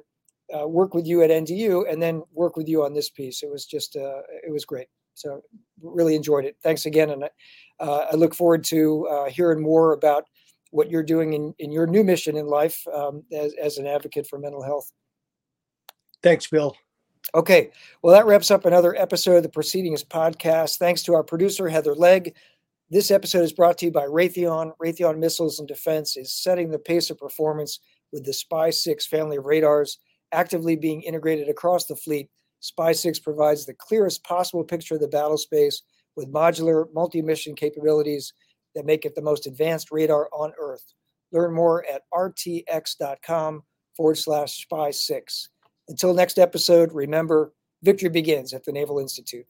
uh, 0.53 0.67
work 0.67 0.93
with 0.93 1.05
you 1.05 1.23
at 1.23 1.29
NDU 1.29 1.91
and 1.91 2.01
then 2.01 2.23
work 2.33 2.55
with 2.55 2.67
you 2.67 2.83
on 2.83 2.93
this 2.93 3.09
piece. 3.09 3.43
It 3.43 3.49
was 3.49 3.65
just, 3.65 3.95
uh, 3.95 4.21
it 4.45 4.51
was 4.51 4.65
great. 4.65 4.87
So 5.13 5.41
really 5.81 6.15
enjoyed 6.15 6.45
it. 6.45 6.57
Thanks 6.61 6.85
again. 6.85 7.11
And 7.11 7.23
uh, 7.79 8.05
I 8.11 8.15
look 8.15 8.35
forward 8.35 8.63
to 8.65 9.07
uh, 9.07 9.29
hearing 9.29 9.61
more 9.61 9.93
about 9.93 10.25
what 10.71 10.91
you're 10.91 11.03
doing 11.03 11.33
in, 11.33 11.53
in 11.59 11.71
your 11.71 11.87
new 11.87 12.03
mission 12.03 12.35
in 12.35 12.47
life 12.47 12.85
um, 12.93 13.23
as, 13.31 13.53
as 13.53 13.77
an 13.77 13.87
advocate 13.87 14.27
for 14.27 14.37
mental 14.37 14.61
health. 14.61 14.91
Thanks, 16.21 16.47
Bill. 16.47 16.75
Okay. 17.33 17.71
Well, 18.01 18.13
that 18.13 18.25
wraps 18.25 18.51
up 18.51 18.65
another 18.65 18.95
episode 18.95 19.37
of 19.37 19.43
the 19.43 19.49
Proceedings 19.49 20.03
podcast. 20.03 20.77
Thanks 20.77 21.03
to 21.03 21.13
our 21.13 21.23
producer, 21.23 21.67
Heather 21.67 21.95
Legg. 21.95 22.35
This 22.89 23.09
episode 23.09 23.43
is 23.43 23.51
brought 23.51 23.77
to 23.79 23.85
you 23.85 23.91
by 23.91 24.05
Raytheon. 24.05 24.73
Raytheon 24.77 25.17
Missiles 25.17 25.59
and 25.59 25.67
Defense 25.67 26.17
is 26.17 26.31
setting 26.31 26.69
the 26.69 26.79
pace 26.79 27.09
of 27.09 27.17
performance 27.17 27.79
with 28.13 28.25
the 28.25 28.33
Spy 28.33 28.69
6 28.69 29.05
family 29.07 29.37
of 29.37 29.45
radars 29.45 29.97
actively 30.31 30.75
being 30.75 31.01
integrated 31.01 31.49
across 31.49 31.85
the 31.85 31.95
fleet, 31.95 32.29
Spy 32.59 32.91
6 32.91 33.19
provides 33.19 33.65
the 33.65 33.73
clearest 33.73 34.23
possible 34.23 34.63
picture 34.63 34.95
of 34.95 35.01
the 35.01 35.07
battle 35.07 35.37
space 35.37 35.81
with 36.15 36.31
modular 36.31 36.85
multi 36.93 37.21
mission 37.21 37.55
capabilities 37.55 38.33
that 38.75 38.85
make 38.85 39.05
it 39.05 39.15
the 39.15 39.21
most 39.21 39.47
advanced 39.47 39.91
radar 39.91 40.29
on 40.33 40.53
Earth. 40.59 40.93
Learn 41.31 41.53
more 41.53 41.85
at 41.85 42.03
rtx.com 42.13 43.63
forward 43.95 44.17
slash 44.17 44.61
spy 44.61 44.91
6. 44.91 45.49
Until 45.87 46.13
next 46.13 46.39
episode, 46.39 46.93
remember 46.93 47.53
victory 47.83 48.09
begins 48.09 48.53
at 48.53 48.63
the 48.63 48.71
Naval 48.71 48.99
Institute. 48.99 49.45